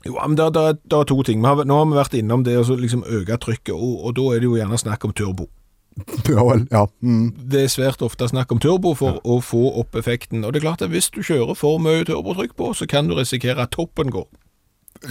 Jo, 0.08 0.16
men 0.18 0.38
det, 0.40 0.48
er 0.58 1.04
to 1.06 1.18
ting. 1.28 1.44
Har, 1.46 1.62
nå 1.68 1.78
har 1.78 1.90
vi 1.90 1.98
vært 2.00 2.16
innom 2.18 2.46
det 2.48 2.56
å 2.58 2.64
altså 2.64 2.78
liksom 2.80 3.04
øke 3.06 3.38
trykket, 3.44 3.76
og, 3.76 4.00
og 4.08 4.16
da 4.18 4.30
er 4.32 4.42
det 4.42 4.50
jo 4.50 4.58
gjerne 4.58 4.80
snakk 4.82 5.06
om 5.06 5.14
turbo. 5.14 5.48
Ja 6.32 6.44
vel. 6.48 6.66
Ja. 6.72 6.86
Mm. 7.04 7.34
det 7.52 7.66
er 7.66 7.72
svært 7.74 8.02
ofte 8.06 8.28
snakk 8.32 8.52
om 8.56 8.60
turbo 8.64 8.94
for 8.98 9.20
å 9.28 9.40
få 9.44 9.64
opp 9.82 9.96
effekten. 10.00 10.46
Og 10.46 10.54
det 10.54 10.62
er 10.62 10.68
klart 10.70 10.82
at 10.86 10.90
hvis 10.94 11.12
du 11.12 11.22
kjører 11.22 11.56
for 11.58 11.82
mye 11.84 12.06
turbotrykk 12.08 12.56
på, 12.58 12.72
så 12.78 12.88
kan 12.90 13.10
du 13.12 13.16
risikere 13.18 13.62
at 13.66 13.74
toppen 13.76 14.12
går. 14.14 14.28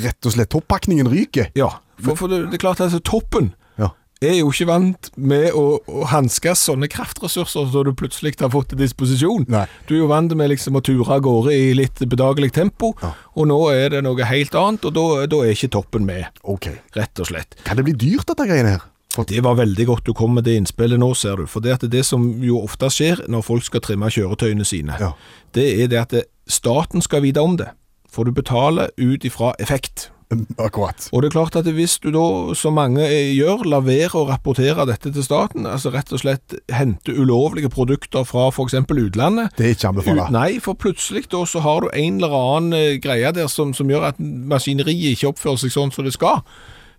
Rett 0.00 0.26
og 0.26 0.32
slett 0.36 0.50
toppakningen 0.52 1.08
ryker. 1.10 1.50
Ja, 1.58 1.74
for, 2.00 2.16
for 2.16 2.30
det, 2.32 2.46
det 2.50 2.60
er 2.60 2.64
klart 2.68 2.80
at 2.80 2.88
altså, 2.88 3.00
toppen 3.04 3.52
Ja. 3.80 3.88
er 4.22 4.36
jo 4.38 4.50
ikke 4.52 4.66
vant 4.68 5.08
med 5.16 5.50
å, 5.56 5.80
å 5.88 6.04
hanskes 6.12 6.62
sånne 6.68 6.88
kraftressurser 6.92 7.68
som 7.72 7.84
du 7.88 7.92
plutselig 7.96 8.36
har 8.40 8.52
fått 8.52 8.70
til 8.72 8.80
disposisjon. 8.80 9.46
Nei. 9.50 9.64
Du 9.88 9.94
er 9.96 10.02
jo 10.04 10.10
vant 10.12 10.32
med 10.36 10.52
liksom 10.52 10.78
å 10.78 10.82
ture 10.84 11.08
av 11.16 11.24
gårde 11.26 11.52
i 11.56 11.72
litt 11.76 12.00
bedagelig 12.06 12.52
tempo, 12.56 12.92
Ja. 13.02 13.12
og 13.34 13.48
nå 13.50 13.58
er 13.74 13.88
det 13.96 14.04
noe 14.06 14.28
helt 14.28 14.54
annet, 14.54 14.84
og 14.88 14.94
da, 14.96 15.06
da 15.32 15.42
er 15.44 15.52
ikke 15.56 15.72
toppen 15.76 16.06
med, 16.08 16.28
Ok. 16.44 16.68
rett 16.96 17.20
og 17.24 17.26
slett. 17.32 17.56
Kan 17.64 17.76
det 17.80 17.84
bli 17.88 17.96
dyrt, 17.96 18.28
dette 18.30 18.46
greiene 18.48 18.76
her? 18.78 18.86
For, 19.14 19.24
Det 19.26 19.42
var 19.42 19.56
veldig 19.58 19.86
godt 19.88 20.06
du 20.06 20.12
kom 20.14 20.34
med 20.38 20.44
det 20.46 20.54
innspillet 20.60 21.00
nå, 21.02 21.08
ser 21.18 21.36
du. 21.42 21.46
For 21.50 21.60
det, 21.64 21.80
det 21.90 22.04
som 22.06 22.28
jo 22.46 22.60
ofte 22.62 22.86
skjer 22.94 23.24
når 23.28 23.42
folk 23.42 23.64
skal 23.66 23.82
trimme 23.82 24.06
kjøretøyene 24.12 24.64
sine, 24.64 24.94
Ja. 25.00 25.12
det 25.52 25.66
er 25.82 25.88
det 25.90 25.98
at 25.98 26.14
staten 26.46 27.02
skal 27.02 27.22
vite 27.22 27.42
om 27.42 27.56
det. 27.58 27.68
For 28.10 28.24
du 28.24 28.30
betaler 28.34 28.90
ut 28.98 29.24
ifra 29.24 29.52
effekt. 29.58 30.10
akkurat. 30.58 31.08
Og 31.12 31.22
det 31.22 31.28
er 31.28 31.34
klart 31.34 31.56
at 31.56 31.66
hvis 31.66 31.98
du 31.98 32.12
da, 32.14 32.54
som 32.54 32.74
mange 32.78 33.02
gjør, 33.34 33.64
lar 33.66 33.80
være 33.82 34.14
å 34.14 34.28
rapportere 34.28 34.86
dette 34.86 35.10
til 35.12 35.24
staten, 35.26 35.66
altså 35.66 35.90
rett 35.90 36.12
og 36.14 36.20
slett 36.22 36.54
hente 36.70 37.10
ulovlige 37.10 37.68
produkter 37.68 38.22
fra 38.24 38.48
f.eks. 38.52 38.74
utlandet 38.74 39.50
Det 39.58 39.66
er 39.66 39.74
ikke 39.74 39.88
anbefalt. 39.88 40.30
Nei, 40.30 40.60
for 40.62 40.74
plutselig 40.78 41.26
da 41.32 41.42
så 41.44 41.58
har 41.66 41.80
du 41.82 41.88
en 41.92 42.20
eller 42.22 42.30
annen 42.30 42.72
eh, 42.78 42.98
greie 43.02 43.32
der 43.34 43.48
som, 43.50 43.74
som 43.74 43.90
gjør 43.90 44.06
at 44.12 44.20
maskineriet 44.20 45.16
ikke 45.18 45.32
oppfører 45.32 45.58
seg 45.64 45.74
sånn 45.74 45.90
som 45.90 46.06
det 46.06 46.14
skal. 46.14 46.44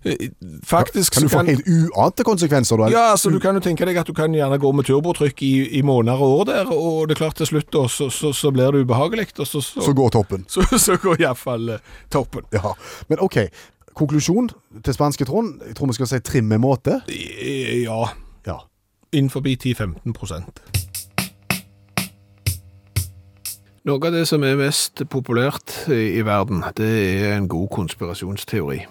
Eh, 0.05 0.29
Faktisk 0.65 1.13
Kan 1.13 1.23
du 1.23 1.29
få 1.29 1.43
helt 1.45 1.67
uante 1.67 2.23
konsekvenser, 2.23 2.77
da? 2.77 2.87
ja, 2.89 3.03
altså 3.11 3.29
du 3.29 3.39
kan 3.39 3.53
jo 3.53 3.61
tenke 3.61 3.85
deg 3.85 3.99
at 4.01 4.07
du 4.07 4.13
kan 4.17 4.33
gjerne 4.33 4.57
gå 4.57 4.71
med 4.73 4.87
turbotrykk 4.87 5.43
i, 5.45 5.51
i 5.77 5.81
måneder 5.85 6.17
og 6.17 6.39
år 6.39 6.45
der, 6.49 6.71
og 6.73 7.07
det 7.07 7.15
er 7.15 7.19
klart 7.19 7.37
til 7.37 7.45
slutt 7.51 7.69
da, 7.73 7.85
så, 7.87 8.09
så, 8.09 8.31
så 8.33 8.51
blir 8.51 8.73
det 8.73 8.81
ubehagelig, 8.81 9.27
så, 9.45 9.61
så, 9.61 9.93
går 9.93 10.09
toppen. 10.09 10.45
så, 10.53 10.65
så 10.77 10.97
går 10.97 11.21
iallfall 11.21 11.75
uh, 11.75 11.99
toppen. 12.09 12.47
Ja. 12.53 12.73
Men 13.09 13.21
ok, 13.21 13.37
konklusjon 13.93 14.49
til 14.83 14.93
spanske 14.93 15.25
Trond. 15.25 15.61
Jeg 15.67 15.75
tror 15.77 15.91
vi 15.91 15.97
skal 15.99 16.09
si 16.09 16.19
trim 16.19 16.49
måte. 16.61 17.01
Ja, 17.07 18.09
Ja. 18.47 18.57
innenfor 19.13 19.45
10-15 19.45 20.13
prosent. 20.13 20.63
Noe 23.85 23.97
av 23.97 24.13
det 24.13 24.27
som 24.29 24.43
er 24.45 24.57
mest 24.57 25.01
populært 25.09 25.87
i, 25.89 26.17
i 26.17 26.25
verden, 26.25 26.63
det 26.77 26.89
er 26.89 27.37
en 27.37 27.47
god 27.49 27.69
konspirasjonsteori. 27.73 28.83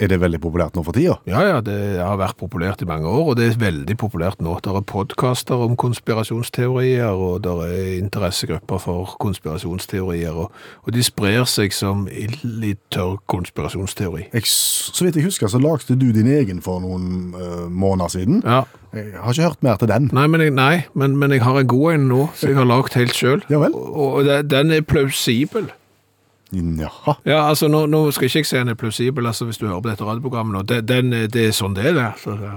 Er 0.00 0.08
det 0.08 0.20
veldig 0.22 0.40
populært 0.40 0.76
nå 0.78 0.82
for 0.86 0.96
tida? 0.96 1.18
Ja, 1.28 1.42
ja, 1.44 1.58
det 1.64 1.76
har 2.00 2.16
vært 2.16 2.38
populært 2.40 2.80
i 2.80 2.88
mange 2.88 3.08
år, 3.10 3.32
og 3.32 3.36
det 3.36 3.50
er 3.50 3.58
veldig 3.60 3.96
populært 4.00 4.40
nå. 4.40 4.54
Det 4.64 4.72
er 4.72 4.86
podkaster 4.88 5.60
om 5.60 5.76
konspirasjonsteorier, 5.80 7.12
og 7.12 7.42
det 7.44 7.52
er 7.66 7.90
interessegrupper 7.98 8.80
for 8.80 9.14
konspirasjonsteorier, 9.20 10.32
og, 10.32 10.54
og 10.86 10.96
de 10.96 11.04
sprer 11.04 11.44
seg 11.50 11.76
som 11.76 12.06
ild 12.08 12.64
i 12.64 12.72
tørr 12.94 13.18
konspirasjonsteori. 13.28 14.30
Jeg, 14.32 14.48
så 14.48 15.04
vidt 15.04 15.20
jeg 15.20 15.28
husker, 15.28 15.52
så 15.52 15.60
lagde 15.60 15.98
du 16.00 16.08
din 16.16 16.30
egen 16.32 16.62
for 16.64 16.80
noen 16.80 17.34
uh, 17.36 17.66
måneder 17.68 18.16
siden. 18.16 18.40
Ja, 18.46 18.64
Jeg 18.96 19.12
har 19.22 19.36
ikke 19.36 19.44
hørt 19.50 19.62
mer 19.62 19.76
til 19.78 19.86
den. 19.92 20.08
Nei, 20.16 20.24
men 20.26 20.42
jeg, 20.42 20.50
nei, 20.56 20.76
men, 20.98 21.12
men 21.20 21.30
jeg 21.30 21.44
har 21.44 21.60
en 21.60 21.68
god 21.70 21.92
en 21.92 22.08
nå, 22.10 22.24
som 22.34 22.50
jeg 22.50 22.58
har 22.58 22.66
lagd 22.66 22.96
helt 22.98 23.14
sjøl. 23.14 23.44
Ja. 23.52 23.60
Og, 23.68 24.16
og 24.24 24.32
den 24.50 24.72
er 24.74 24.82
plausibel. 24.82 25.68
Jaha. 26.52 27.14
Ja, 27.28 27.44
altså 27.48 27.68
nå, 27.70 27.84
nå 27.86 28.02
skal 28.10 28.26
ikke 28.26 28.42
jeg 28.42 28.48
si 28.50 28.58
han 28.58 28.72
er 28.72 28.78
plausibel, 28.78 29.26
altså 29.30 29.46
hvis 29.46 29.60
du 29.60 29.68
hører 29.68 29.82
på 29.84 29.92
dette 29.92 30.06
radioprogrammet 30.06 30.56
nå. 30.56 30.64
Det, 30.66 30.80
den, 30.88 31.14
det 31.30 31.46
er 31.46 31.54
sånn 31.54 31.76
det 31.78 31.86
er, 31.92 31.96
det. 31.98 32.10
Så 32.22 32.34
det, 32.40 32.50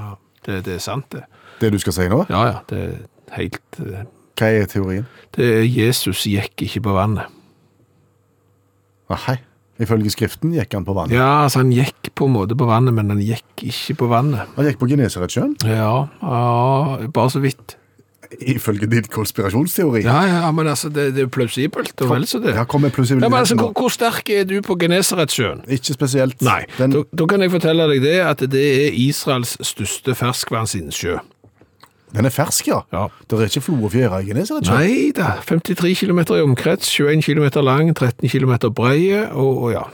det, 0.47 0.59
det 0.65 0.75
er 0.79 0.83
sant, 0.83 1.07
det. 1.13 1.23
Det 1.61 1.69
du 1.73 1.79
skal 1.81 1.95
si 1.95 2.09
nå? 2.11 2.23
Ja, 2.33 2.43
ja, 2.49 2.59
det 2.69 2.81
er 2.81 2.99
helt 3.37 3.61
det. 3.77 4.05
Hva 4.39 4.49
er 4.49 4.69
teorien? 4.69 5.05
Det 5.37 5.49
er 5.59 5.65
Jesus 5.69 6.25
gikk 6.25 6.65
ikke 6.65 6.87
på 6.89 6.95
vannet. 6.97 7.41
Nei. 9.13 9.37
Ifølge 9.81 10.11
Skriften 10.13 10.51
gikk 10.53 10.75
han 10.77 10.85
på 10.85 10.93
vannet. 10.95 11.15
Ja, 11.17 11.43
altså 11.45 11.63
han 11.63 11.71
gikk 11.73 12.11
på 12.17 12.27
en 12.29 12.35
måte 12.35 12.57
på 12.57 12.67
vannet, 12.69 12.93
men 12.93 13.09
han 13.09 13.21
gikk 13.21 13.63
ikke 13.65 13.95
på 14.03 14.09
vannet. 14.11 14.51
Han 14.57 14.67
gikk 14.69 14.81
på 14.81 14.89
Genesaretsjøen, 14.91 15.55
Ja, 15.65 16.05
ja 16.21 17.07
bare 17.13 17.33
så 17.33 17.41
vidt. 17.43 17.77
Ifølge 18.41 18.87
din 18.89 19.03
konspirasjonsteori. 19.11 20.03
Ja, 20.05 20.21
ja, 20.27 20.51
men 20.51 20.67
altså, 20.67 20.89
det, 20.89 21.11
det 21.15 21.25
er 21.25 21.31
plausibelt, 21.33 21.93
og 22.01 22.09
vel 22.09 22.25
så 22.27 22.39
det. 22.43 22.55
Ja, 22.55 22.63
kom 22.63 22.81
med 22.81 22.91
Ja, 22.97 23.15
men 23.29 23.39
altså, 23.39 23.55
hvor, 23.55 23.71
hvor 23.77 23.89
sterk 23.93 24.29
er 24.29 24.43
du 24.43 24.61
på 24.61 24.75
Genesaretsjøen? 24.79 25.63
Ikke 25.67 25.93
spesielt. 25.93 26.41
Nei, 26.41 26.63
Den, 26.77 26.91
da, 26.91 27.03
da 27.17 27.27
kan 27.29 27.41
jeg 27.41 27.51
fortelle 27.51 27.87
deg 27.91 28.01
det, 28.03 28.17
at 28.19 28.43
det 28.51 28.65
er 28.87 28.97
Israels 29.05 29.57
største 29.61 30.15
ferskvannsinnsjø. 30.15 31.17
den 32.15 32.25
er 32.25 32.29
fersk, 32.29 32.67
ja. 32.67 32.81
Ja. 32.93 33.07
Det 33.29 33.39
er 33.39 33.49
ikke 33.49 33.61
flo 33.61 33.79
og 33.83 33.91
fjære 33.91 34.21
i 34.23 34.29
Genesaretsjøen. 34.29 34.79
Nei 34.79 35.11
da, 35.15 35.37
53 35.45 35.95
km 36.03 36.19
i 36.19 36.43
omkrets, 36.43 36.89
21 36.99 37.21
km 37.25 37.63
lang, 37.65 37.93
13 37.95 38.29
km 38.29 38.69
breie, 38.75 39.27
og, 39.31 39.63
og 39.63 39.71
ja. 39.73 39.87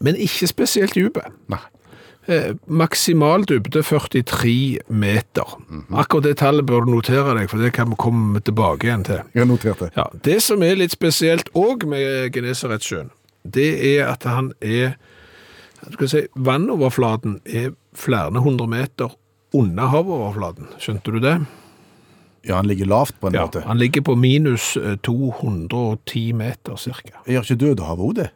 Men 0.00 0.16
ikke 0.16 0.46
spesielt 0.46 0.94
dyp. 0.94 1.18
Nei. 1.48 1.62
Eh, 2.28 2.54
maksimal 2.66 3.44
dybde 3.46 3.82
43 3.86 4.78
meter. 4.90 5.52
Akkurat 5.94 6.24
det 6.26 6.36
tallet 6.40 6.66
bør 6.66 6.82
du 6.86 6.90
notere 6.96 7.36
deg, 7.38 7.46
for 7.52 7.62
det 7.62 7.70
kan 7.76 7.92
vi 7.92 7.98
komme 8.02 8.40
tilbake 8.42 8.88
igjen 8.88 9.04
til. 9.06 9.20
Jeg 9.34 9.44
har 9.44 9.46
notert 9.46 9.78
det. 9.84 9.90
Ja, 9.96 10.08
Det 10.26 10.40
som 10.42 10.62
er 10.66 10.74
litt 10.74 10.90
spesielt 10.90 11.52
òg 11.54 11.86
med 11.86 12.32
Genesaretsjøen, 12.34 13.10
det 13.46 13.68
er 13.96 14.08
at 14.10 14.24
han 14.26 14.52
er 14.60 14.96
skal 15.92 16.08
si, 16.10 16.22
Vannoverflaten 16.34 17.38
er 17.46 17.70
flere 17.94 18.42
hundre 18.42 18.66
meter 18.66 19.12
under 19.54 19.86
havoverflaten. 19.92 20.66
Skjønte 20.82 21.12
du 21.14 21.20
det? 21.22 21.36
Ja, 22.46 22.56
han 22.56 22.66
ligger 22.66 22.86
lavt 22.86 23.14
på 23.20 23.28
en 23.28 23.34
Ja, 23.34 23.44
måte. 23.46 23.62
Han 23.66 23.78
ligger 23.78 24.02
på 24.02 24.16
minus 24.18 24.76
eh, 24.76 24.96
210 25.02 26.32
meter 26.32 26.76
cirka. 26.76 27.20
Jeg 27.26 27.36
gjør 27.36 27.42
ikke 27.46 27.60
Dødehavet 27.62 28.04
òg 28.08 28.14
det? 28.18 28.28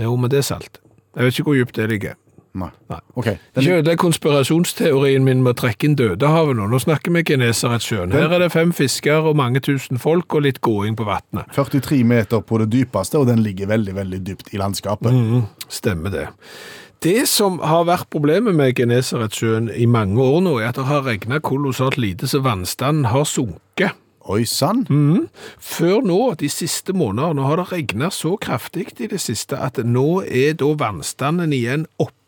Jo, 0.00 0.16
men 0.16 0.30
det 0.30 0.38
er 0.42 0.46
salt. 0.48 0.80
Jeg 1.16 1.24
vet 1.24 1.38
ikke 1.38 1.48
hvor 1.48 1.54
dypt 1.60 1.76
det 1.76 1.88
ligger. 1.88 2.14
Nei. 2.54 2.70
Nei. 2.86 3.00
Okay. 3.18 3.38
Den, 3.54 3.64
Ikke 3.64 3.78
ødelegg 3.80 3.98
konspirasjonsteorien 3.98 5.24
min 5.26 5.40
med 5.42 5.56
å 5.56 5.58
trekke 5.58 5.88
inn 5.88 5.96
Dødehavet 5.98 6.54
nå. 6.54 6.68
Nå 6.70 6.78
snakker 6.84 7.10
vi 7.16 7.24
Genesaretsjøen. 7.32 8.14
Her 8.14 8.30
er 8.30 8.44
det 8.44 8.52
fem 8.54 8.70
fisker 8.74 9.26
og 9.26 9.34
mange 9.40 9.62
tusen 9.64 9.98
folk 9.98 10.36
og 10.38 10.46
litt 10.46 10.60
gåing 10.62 10.94
på 10.94 11.06
vannet. 11.08 11.50
43 11.56 12.04
meter 12.06 12.44
på 12.46 12.62
det 12.62 12.70
dypeste, 12.70 13.18
og 13.18 13.26
den 13.32 13.42
ligger 13.42 13.72
veldig, 13.74 13.96
veldig 13.98 14.22
dypt 14.28 14.54
i 14.54 14.62
landskapet. 14.62 15.10
Mm, 15.10 15.48
stemmer 15.66 16.14
det. 16.14 16.28
Det 17.04 17.26
som 17.28 17.58
har 17.58 17.88
vært 17.90 18.06
problemet 18.14 18.54
med 18.56 18.78
Genesaretsjøen 18.78 19.72
i 19.74 19.90
mange 19.90 20.22
år 20.22 20.40
nå, 20.46 20.54
er 20.62 20.70
at 20.70 20.78
det 20.78 20.86
har 20.88 21.02
regnet 21.08 21.42
kolossalt 21.44 21.98
lite, 21.98 22.30
så 22.30 22.38
vannstanden 22.46 23.10
har 23.10 23.26
sunket. 23.28 23.98
Oi 24.24 24.46
sann! 24.48 24.86
Mm. 24.88 25.26
Før 25.60 25.98
nå, 26.00 26.18
de 26.40 26.48
siste 26.48 26.94
månedene, 26.96 27.44
har 27.44 27.60
det 27.60 27.66
regnet 27.74 28.14
så 28.16 28.38
kraftig 28.40 28.86
i 28.96 29.08
det 29.10 29.20
siste 29.20 29.58
at 29.60 29.82
nå 29.84 30.22
er 30.24 30.54
da 30.56 30.70
vannstanden 30.80 31.52
igjen 31.52 31.84
oppe 32.00 32.23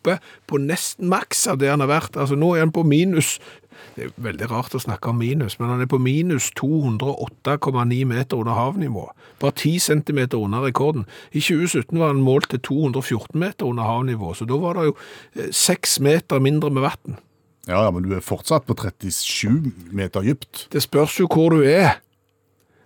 på 0.49 0.61
nesten 0.63 1.11
maks 1.13 1.47
av 1.51 1.61
det 1.63 1.73
han 1.73 1.85
har 1.85 1.93
vært. 1.93 2.17
Altså 2.17 2.39
nå 2.39 2.55
er 2.55 2.67
han 2.67 2.75
på 2.75 2.87
minus 2.87 3.37
det 3.97 4.07
er 4.07 4.13
veldig 4.21 4.49
rart 4.51 4.75
å 4.77 4.81
snakke 4.81 5.11
om 5.11 5.19
minus, 5.21 5.59
men 5.61 5.71
han 5.73 5.83
er 5.85 5.89
på 5.89 5.99
minus 6.01 6.51
208,9 6.59 8.05
meter 8.09 8.41
under 8.41 8.57
havnivå. 8.57 9.07
Bare 9.41 9.57
10 9.57 9.79
centimeter 9.85 10.41
under 10.41 10.65
rekorden. 10.67 11.07
I 11.33 11.41
2017 11.45 11.97
var 12.01 12.13
han 12.13 12.25
målt 12.25 12.51
til 12.53 12.63
214 12.69 13.39
meter 13.41 13.69
under 13.69 13.89
havnivå, 13.89 14.35
så 14.37 14.49
da 14.49 14.59
var 14.61 14.81
det 14.81 14.91
jo 14.91 14.97
6 15.53 16.01
meter 16.05 16.45
mindre 16.45 16.73
med 16.73 16.89
vann. 16.89 17.21
Ja, 17.67 17.83
ja, 17.83 17.91
men 17.91 18.05
du 18.07 18.15
er 18.15 18.23
fortsatt 18.25 18.67
på 18.69 18.77
37 18.79 19.73
meter 19.97 20.23
dypt. 20.23 20.69
Det 20.73 20.85
spørs 20.85 21.19
jo 21.21 21.27
hvor 21.31 21.57
du 21.57 21.65
er. 21.67 21.97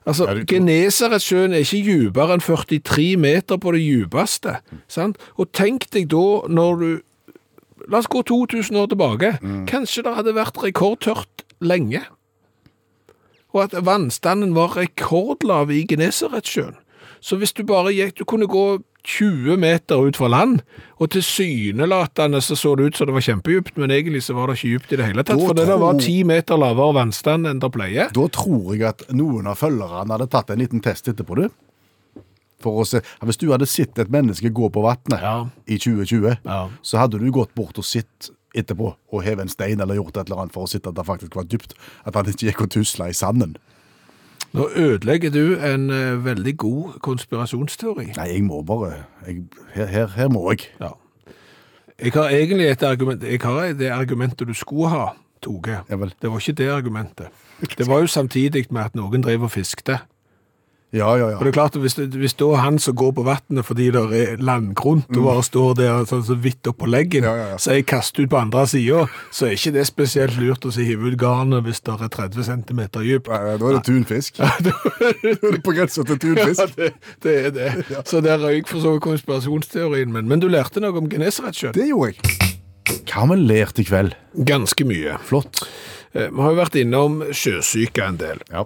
Altså, 0.09 0.25
Ja, 0.31 0.45
Genesaretsjøen 0.49 1.53
er 1.53 1.67
ikke 1.67 1.85
dypere 1.85 2.39
enn 2.39 2.43
43 2.43 3.19
meter 3.21 3.61
på 3.61 3.75
det 3.77 3.83
dypeste. 3.85 4.57
Sant? 4.89 5.21
Og 5.37 5.51
tenk 5.53 5.91
deg 5.93 6.09
da 6.11 6.49
når 6.49 6.81
du 6.81 6.91
La 7.89 8.01
oss 8.03 8.11
gå 8.11 8.23
2000 8.27 8.77
år 8.77 8.91
tilbake. 8.93 9.33
Kanskje 9.71 10.05
det 10.07 10.15
hadde 10.19 10.37
vært 10.37 10.61
rekordtørt 10.63 11.45
lenge. 11.61 12.03
Og 13.55 13.65
at 13.65 13.75
vannstanden 13.87 14.55
var 14.55 14.77
rekordlav 14.79 15.73
i 15.75 15.83
Genesaretsjøen. 15.89 16.79
Så 17.21 17.37
hvis 17.37 17.53
du 17.53 17.65
bare 17.69 17.93
gikk 17.93 18.17
Du 18.17 18.25
kunne 18.25 18.47
gå 18.49 18.81
20 19.05 19.57
meter 19.57 19.97
ut 19.97 20.17
fra 20.17 20.29
land, 20.29 20.61
og 21.01 21.09
tilsynelatende 21.15 22.41
så 22.45 22.57
så 22.57 22.75
det 22.77 22.85
ut 22.85 22.99
som 22.99 23.09
det 23.09 23.15
var 23.17 23.25
kjempedypt, 23.25 23.79
men 23.81 23.91
egentlig 23.91 24.23
så 24.27 24.35
var 24.37 24.51
det 24.51 24.59
ikke 24.59 24.75
dypt 24.75 24.93
i 24.93 24.99
det 25.01 25.07
hele 25.09 25.25
tatt. 25.25 25.41
Da 25.41 25.47
For 25.47 25.57
det 25.57 25.67
var 25.81 25.97
ti 25.97 26.19
10 26.21 26.27
meter 26.29 26.61
lavere 26.61 26.97
vannstand 26.99 27.49
enn 27.49 27.63
det 27.63 27.71
pleier. 27.73 28.13
Da 28.13 28.27
tror 28.29 28.75
jeg 28.75 28.85
at 28.91 29.07
noen 29.17 29.49
av 29.49 29.57
følgerne 29.57 30.13
hadde 30.13 30.29
tatt 30.29 30.53
en 30.53 30.61
liten 30.61 30.85
test 30.85 31.09
etterpå, 31.09 31.39
du. 31.41 31.49
For 32.61 32.83
å 32.83 32.87
se, 32.87 33.01
Hvis 33.25 33.39
du 33.41 33.49
hadde 33.51 33.67
sett 33.67 33.99
et 33.99 34.11
menneske 34.13 34.51
gå 34.53 34.69
på 34.73 34.83
vannet 34.85 35.21
Ja. 35.23 35.47
i 35.67 35.79
2020, 35.79 36.37
Ja. 36.45 36.69
så 36.83 36.99
hadde 36.99 37.19
du 37.19 37.31
gått 37.33 37.55
bort 37.55 37.79
og 37.79 37.85
sett 37.85 38.31
etterpå 38.55 38.95
og 39.13 39.23
hevet 39.23 39.41
en 39.41 39.49
stein 39.49 39.81
eller 39.81 39.95
gjort 39.95 40.17
et 40.17 40.27
eller 40.29 40.43
annet 40.43 40.53
for 40.53 40.65
å 40.65 40.69
se 40.69 40.77
at 40.85 40.95
det 40.95 41.07
faktisk 41.07 41.35
var 41.37 41.45
dypt. 41.45 41.75
At 42.05 42.15
han 42.15 42.25
ikke 42.27 42.51
gikk 42.53 42.61
og 42.63 42.71
tusla 42.71 43.09
i 43.09 43.13
sanden. 43.13 43.57
Nå 44.53 44.67
ødelegger 44.75 45.31
du 45.31 45.57
en 45.63 45.91
eh, 45.91 46.17
veldig 46.25 46.57
god 46.59 46.99
konspirasjonsteori. 47.01 48.17
Nei, 48.17 48.27
jeg 48.33 48.43
må 48.43 48.65
bare 48.67 49.05
jeg, 49.27 49.45
her, 49.75 49.87
her, 49.87 50.07
her 50.17 50.29
må 50.29 50.51
jeg. 50.51 50.67
Ja. 50.81 50.91
Jeg 52.03 52.13
har 52.17 52.31
egentlig 52.33 52.67
et 52.71 52.83
argument 52.83 53.23
Jeg 53.23 53.41
har 53.45 53.73
det 53.77 53.91
argumentet 53.93 54.49
du 54.49 54.55
skulle 54.55 54.89
ha, 54.89 55.13
Toge. 55.41 55.69
Ja. 55.89 55.97
Det 56.21 56.31
var 56.31 56.39
ikke 56.41 56.53
det 56.59 56.69
argumentet. 56.73 57.29
Det 57.79 57.87
var 57.89 58.01
jo 58.01 58.07
samtidig 58.07 58.67
med 58.73 58.83
at 58.85 58.95
noen 58.97 59.23
drev 59.23 59.43
og 59.47 59.51
fiskte. 59.53 60.01
Ja, 60.93 61.13
ja, 61.15 61.29
ja. 61.31 61.37
Og 61.39 61.45
det 61.47 61.53
er 61.53 61.55
klart, 61.55 61.77
at 61.79 61.83
hvis, 61.85 61.95
hvis 61.95 62.33
da 62.35 62.49
han 62.59 62.79
som 62.83 62.97
går 62.99 63.13
på 63.15 63.23
vannet 63.23 63.63
fordi 63.65 63.85
det 63.95 64.01
er 64.19 64.41
landgrunt 64.43 65.07
og 65.15 65.23
bare 65.23 65.43
står 65.47 65.77
der 65.79 66.01
sånn 66.11 66.25
så 66.27 66.35
vidt 66.35 66.67
opp 66.67 66.81
på 66.83 66.89
leggen, 66.91 67.23
Mm. 67.23 67.29
Ja, 67.31 67.35
ja, 67.37 67.47
ja. 67.53 67.59
så 67.63 67.77
jeg 67.77 67.87
kaster 67.87 68.25
ut 68.25 68.31
på 68.33 68.39
andre 68.41 68.65
sida, 68.67 69.05
så 69.31 69.47
er 69.47 69.55
ikke 69.55 69.73
det 69.77 69.85
spesielt 69.87 70.35
lurt 70.41 70.67
å 70.67 70.73
si 70.75 70.83
hive 70.89 71.13
ut 71.13 71.19
garnet 71.21 71.63
hvis 71.69 71.79
det 71.87 71.95
er 71.95 72.09
30 72.09 72.43
cm 72.49 72.81
dypt. 72.97 73.31
Nei, 73.31 73.57
Da 73.61 73.69
er 73.71 73.79
det 73.79 73.85
tunfisk. 73.87 74.41
Da 74.67 74.75
er 75.15 75.53
det 75.55 75.63
på 75.63 75.77
grensa 75.77 76.03
til 76.03 76.19
Ja, 76.19 76.23
tunfisk. 76.27 76.75
det, 76.77 76.91
det 77.23 77.37
er 77.47 77.51
det. 77.55 77.71
Så 78.11 78.21
der 78.25 78.43
røyk 78.43 78.67
for 78.67 78.81
så 78.83 78.97
vidt 78.97 79.03
konspirasjonsteorien 79.07 80.11
min. 80.13 80.27
Men 80.29 80.41
du 80.43 80.49
lærte 80.51 80.81
noe 80.83 80.97
om 80.99 81.07
Genesaretsjøen? 81.13 81.73
Det 81.77 81.87
gjorde 81.93 82.15
jeg. 82.17 82.51
Hva 83.07 83.23
har 83.23 83.31
vi 83.31 83.39
lært 83.47 83.79
i 83.79 83.85
kveld? 83.87 84.15
Ganske 84.49 84.85
mye. 84.89 85.19
Flott. 85.23 85.63
Eh, 86.15 86.27
Vi 86.31 86.41
har 86.43 86.51
jo 86.51 86.59
vært 86.59 86.77
innom 86.81 87.21
sjøsyke 87.31 88.03
en 88.09 88.17
del. 88.19 88.41
Ja. 88.51 88.65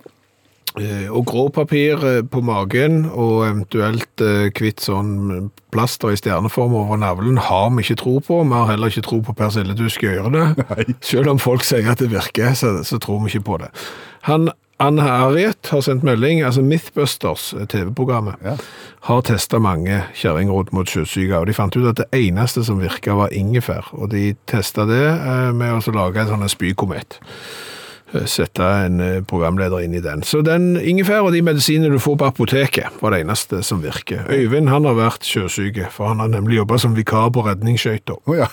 Eh, 0.75 1.07
Og 1.07 1.23
gråpapir 1.31 1.95
papir 2.01 2.23
på 2.27 2.41
magen 2.43 3.05
og 3.07 3.45
eventuelt 3.47 4.21
eh, 4.21 4.49
kvitt 4.51 4.83
sånn 4.83 5.53
plaster 5.71 6.11
i 6.11 6.19
stjerneform 6.19 6.75
over 6.75 6.99
navlen 6.99 7.39
har 7.39 7.69
vi 7.77 7.85
ikke 7.85 8.01
tro 8.01 8.17
på. 8.19 8.41
Vi 8.43 8.57
har 8.59 8.67
heller 8.73 8.91
ikke 8.91 9.05
tro 9.07 9.21
på 9.23 9.37
persilledusk 9.39 10.03
i 10.03 10.17
ørene. 10.17 10.49
Nei. 10.73 10.87
Selv 11.01 11.31
om 11.31 11.39
folk 11.39 11.63
sier 11.63 11.87
at 11.93 12.03
det 12.03 12.11
virker, 12.11 12.57
så, 12.59 12.81
så 12.83 12.99
tror 12.99 13.23
vi 13.23 13.31
ikke 13.31 13.47
på 13.53 13.59
det. 13.63 13.71
Han, 14.27 14.51
Anne 14.83 15.05
Harriet 15.07 15.71
har 15.71 15.85
sendt 15.87 16.03
melding, 16.03 16.43
altså 16.43 16.65
Mythbusters, 16.67 17.53
eh, 17.55 17.69
TV-programmet, 17.71 18.35
Ja. 18.43 18.57
har 19.07 19.23
testet 19.23 19.63
mange 19.63 20.01
kjerringråd 20.19 20.73
mot 20.75 20.91
sjøsyke, 20.91 21.39
og 21.39 21.47
de 21.47 21.55
fant 21.55 21.77
ut 21.79 21.87
at 21.87 22.03
det 22.03 22.09
eneste 22.19 22.65
som 22.67 22.83
virket 22.83 23.15
var 23.15 23.31
ingefær, 23.31 23.93
og 23.95 24.11
de 24.11 24.33
testet 24.51 24.91
det 24.91 25.05
eh, 25.07 25.53
med 25.55 25.71
å 25.79 25.95
lage 25.95 26.19
en 26.25 26.35
sånn 26.35 26.49
spykomet 26.51 27.21
eh, 27.21 27.31
sette 28.31 28.67
en 28.85 29.01
eh, 29.03 29.21
programleder 29.27 29.83
inn 29.85 29.95
i 29.97 30.03
den. 30.03 30.23
Så 30.27 30.43
den 30.47 30.75
ingefær 30.79 31.27
og 31.27 31.33
de 31.35 31.43
medisinene 31.45 31.93
du 31.93 32.01
får 32.03 32.19
på 32.21 32.29
apoteket, 32.29 33.01
var 33.01 33.15
det 33.15 33.25
eneste 33.25 33.63
som 33.67 33.83
virker. 33.83 34.27
Øyvind 34.31 34.71
han 34.71 34.87
har 34.89 34.97
vært 34.99 35.27
sjøsyk, 35.27 35.81
for 35.95 36.13
han 36.13 36.23
har 36.23 36.31
nemlig 36.33 36.61
jobbet 36.61 36.85
som 36.85 36.97
vikar 36.97 37.33
på 37.35 37.45
redningsskøyta. 37.47 38.19
Oh, 38.27 38.37
ja. 38.39 38.49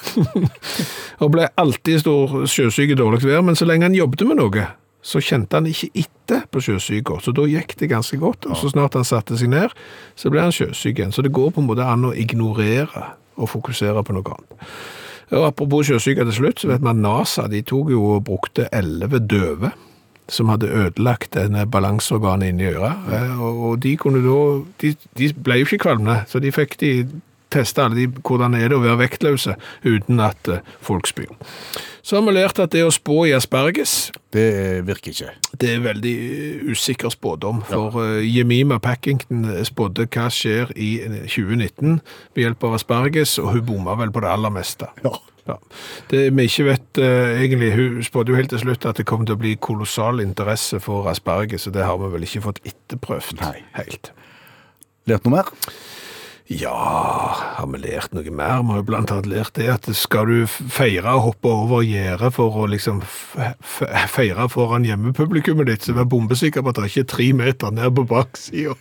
Og 1.22 1.34
ble 1.36 1.50
alltid 1.62 2.02
stor 2.02 2.46
sjøsyk 2.50 2.96
i 2.96 3.00
dårlig 3.00 3.24
vær, 3.26 3.44
men 3.46 3.60
så 3.60 3.68
lenge 3.70 3.90
han 3.90 3.98
jobbet 3.98 4.26
med 4.30 4.42
noe, 4.42 4.68
så 5.02 5.22
kjente 5.22 5.58
han 5.58 5.70
ikke 5.70 5.90
etter 5.98 6.46
på 6.54 6.62
sjøsyka, 6.62 7.18
så 7.22 7.34
da 7.34 7.46
gikk 7.50 7.76
det 7.80 7.90
ganske 7.92 8.18
godt. 8.22 8.48
Og 8.50 8.58
så 8.58 8.70
snart 8.74 8.98
han 8.98 9.08
satte 9.08 9.38
seg 9.38 9.50
ned, 9.54 9.74
så 10.16 10.34
ble 10.34 10.46
han 10.46 10.54
sjøsyk 10.56 11.00
igjen. 11.00 11.14
Så 11.14 11.26
det 11.26 11.34
går 11.34 11.54
på 11.54 11.62
en 11.62 11.70
måte 11.70 11.86
an 11.86 12.10
å 12.10 12.16
ignorere 12.18 13.12
og 13.42 13.50
fokusere 13.50 14.04
på 14.06 14.16
noe 14.16 14.36
annet. 14.36 14.68
Og 15.32 15.48
apropos 15.48 15.88
sjøsyke 15.88 16.26
til 16.28 16.36
slutt, 16.36 16.60
så 16.62 16.74
vet 16.74 16.84
man 16.84 17.02
NASA 17.04 17.48
de 17.52 17.62
tok 17.64 17.92
jo 17.94 18.04
og 18.18 18.26
brukte 18.28 18.68
elleve 18.76 19.22
døve 19.24 19.72
som 20.32 20.52
hadde 20.52 20.70
ødelagt 20.72 21.34
denne 21.36 21.66
balanseorganet 21.68 22.54
inni 22.54 22.70
øret. 22.72 23.08
Eh, 23.12 23.42
Og, 23.42 23.84
de 23.84 23.98
kunne 23.98 24.22
da 24.24 24.38
de, 24.82 24.96
de 25.18 25.34
ble 25.36 25.60
jo 25.60 25.68
ikke 25.68 25.84
kvalmende, 25.88 26.22
så 26.28 26.40
de 26.40 26.52
fikk 26.56 26.78
de 26.80 26.92
teste 27.52 27.84
alle 27.84 27.98
de, 28.00 28.08
hvordan 28.22 28.56
er 28.58 28.72
det 28.72 28.78
å 28.78 28.84
være 28.84 29.00
vektløse 29.06 29.56
uten 29.86 30.22
at 30.24 30.52
eh, 30.52 30.62
folk 30.84 31.10
spyr. 31.10 31.32
Så 32.02 32.18
har 32.18 32.26
vi 32.26 32.34
lært 32.34 32.60
at 32.60 32.74
det 32.74 32.82
å 32.84 32.94
spå 32.94 33.28
i 33.30 33.34
asperges, 33.38 34.12
Det 34.34 34.82
virker 34.88 35.12
ikke. 35.12 35.34
det 35.62 35.70
er 35.70 35.84
veldig 35.84 36.14
eh, 36.18 36.70
usikker 36.72 37.14
spådom. 37.14 37.62
For 37.70 38.00
ja. 38.02 38.22
Jemima 38.26 38.80
Packington 38.80 39.46
spådde 39.68 40.08
hva 40.08 40.30
skjer 40.34 40.72
i 40.76 40.94
eh, 41.06 41.20
2019 41.28 42.00
ved 42.34 42.46
hjelp 42.46 42.64
av 42.64 42.80
asperges, 42.80 43.38
og 43.40 43.54
hun 43.54 43.66
bomma 43.66 43.98
vel 44.00 44.12
på 44.12 44.24
det 44.24 44.32
aller 44.32 44.54
meste. 44.54 44.90
Ja. 45.06 45.14
Ja. 45.48 45.56
Det 46.12 46.28
vi 46.38 46.44
ikke 46.46 46.68
vet 46.68 47.00
uh, 47.02 47.42
egentlig, 47.42 47.72
hun 47.74 48.04
spådde 48.06 48.32
jo 48.32 48.38
helt 48.38 48.52
til 48.54 48.62
slutt 48.62 48.86
at 48.86 49.00
det 49.00 49.08
kom 49.10 49.26
til 49.26 49.36
å 49.36 49.42
bli 49.42 49.56
kolossal 49.58 50.22
interesse 50.22 50.80
for 50.84 51.10
asperges, 51.10 51.66
og 51.68 51.74
det 51.74 51.88
har 51.88 51.98
vi 51.98 52.12
vel 52.14 52.28
ikke 52.28 52.44
fått 52.46 52.62
etterprøvd 52.62 53.42
Nei. 53.42 53.56
helt. 53.80 54.12
Lært 55.10 55.26
noe 55.26 55.40
mer? 55.40 55.50
Ja, 56.52 57.36
har 57.56 57.68
vi 57.72 57.80
lært 57.80 58.12
noe 58.12 58.28
mer? 58.28 58.60
Vi 58.60 58.74
har 58.74 58.80
jo 58.82 58.84
blant 58.90 59.12
annet 59.14 59.30
lært 59.32 59.54
det 59.56 59.70
at 59.72 59.86
skal 59.96 60.28
du 60.28 60.50
feire 60.52 61.14
og 61.16 61.22
hoppe 61.30 61.48
over 61.48 61.84
gjerdet 61.86 62.34
for 62.36 62.58
å 62.60 62.66
liksom 62.68 63.00
feire 64.12 64.50
foran 64.52 64.84
hjemmepublikummet 64.84 65.70
ditt, 65.70 65.86
så 65.88 65.96
vær 65.96 66.10
bombesikker 66.12 66.66
på 66.66 66.74
at 66.74 66.82
det 66.82 66.84
er 66.84 66.92
ikke 66.92 67.06
er 67.06 67.12
tre 67.14 67.28
meter 67.40 67.72
ned 67.78 67.96
på 67.96 68.04
baksida. 68.10 68.76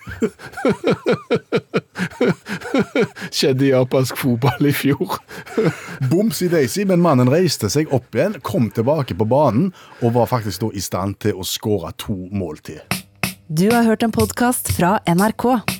Skjedde 3.39 3.69
i 3.69 3.71
japansk 3.71 4.19
fotball 4.19 4.67
i 4.67 4.75
fjor. 4.75 5.21
Boms 6.11 6.43
i 6.43 6.51
Daisy, 6.51 6.83
men 6.91 7.05
mannen 7.05 7.31
reiste 7.31 7.71
seg 7.71 7.93
opp 7.95 8.19
igjen, 8.19 8.41
kom 8.43 8.67
tilbake 8.75 9.15
på 9.15 9.29
banen 9.31 9.71
og 10.01 10.17
var 10.19 10.27
faktisk 10.33 10.65
da 10.65 10.73
i 10.75 10.83
stand 10.83 11.21
til 11.23 11.39
å 11.39 11.47
skåre 11.47 11.95
to 12.03 12.19
mål 12.35 12.59
til. 12.67 12.83
Du 13.47 13.69
har 13.71 13.87
hørt 13.87 14.03
en 14.03 14.15
podkast 14.15 14.75
fra 14.75 14.99
NRK. 15.07 15.80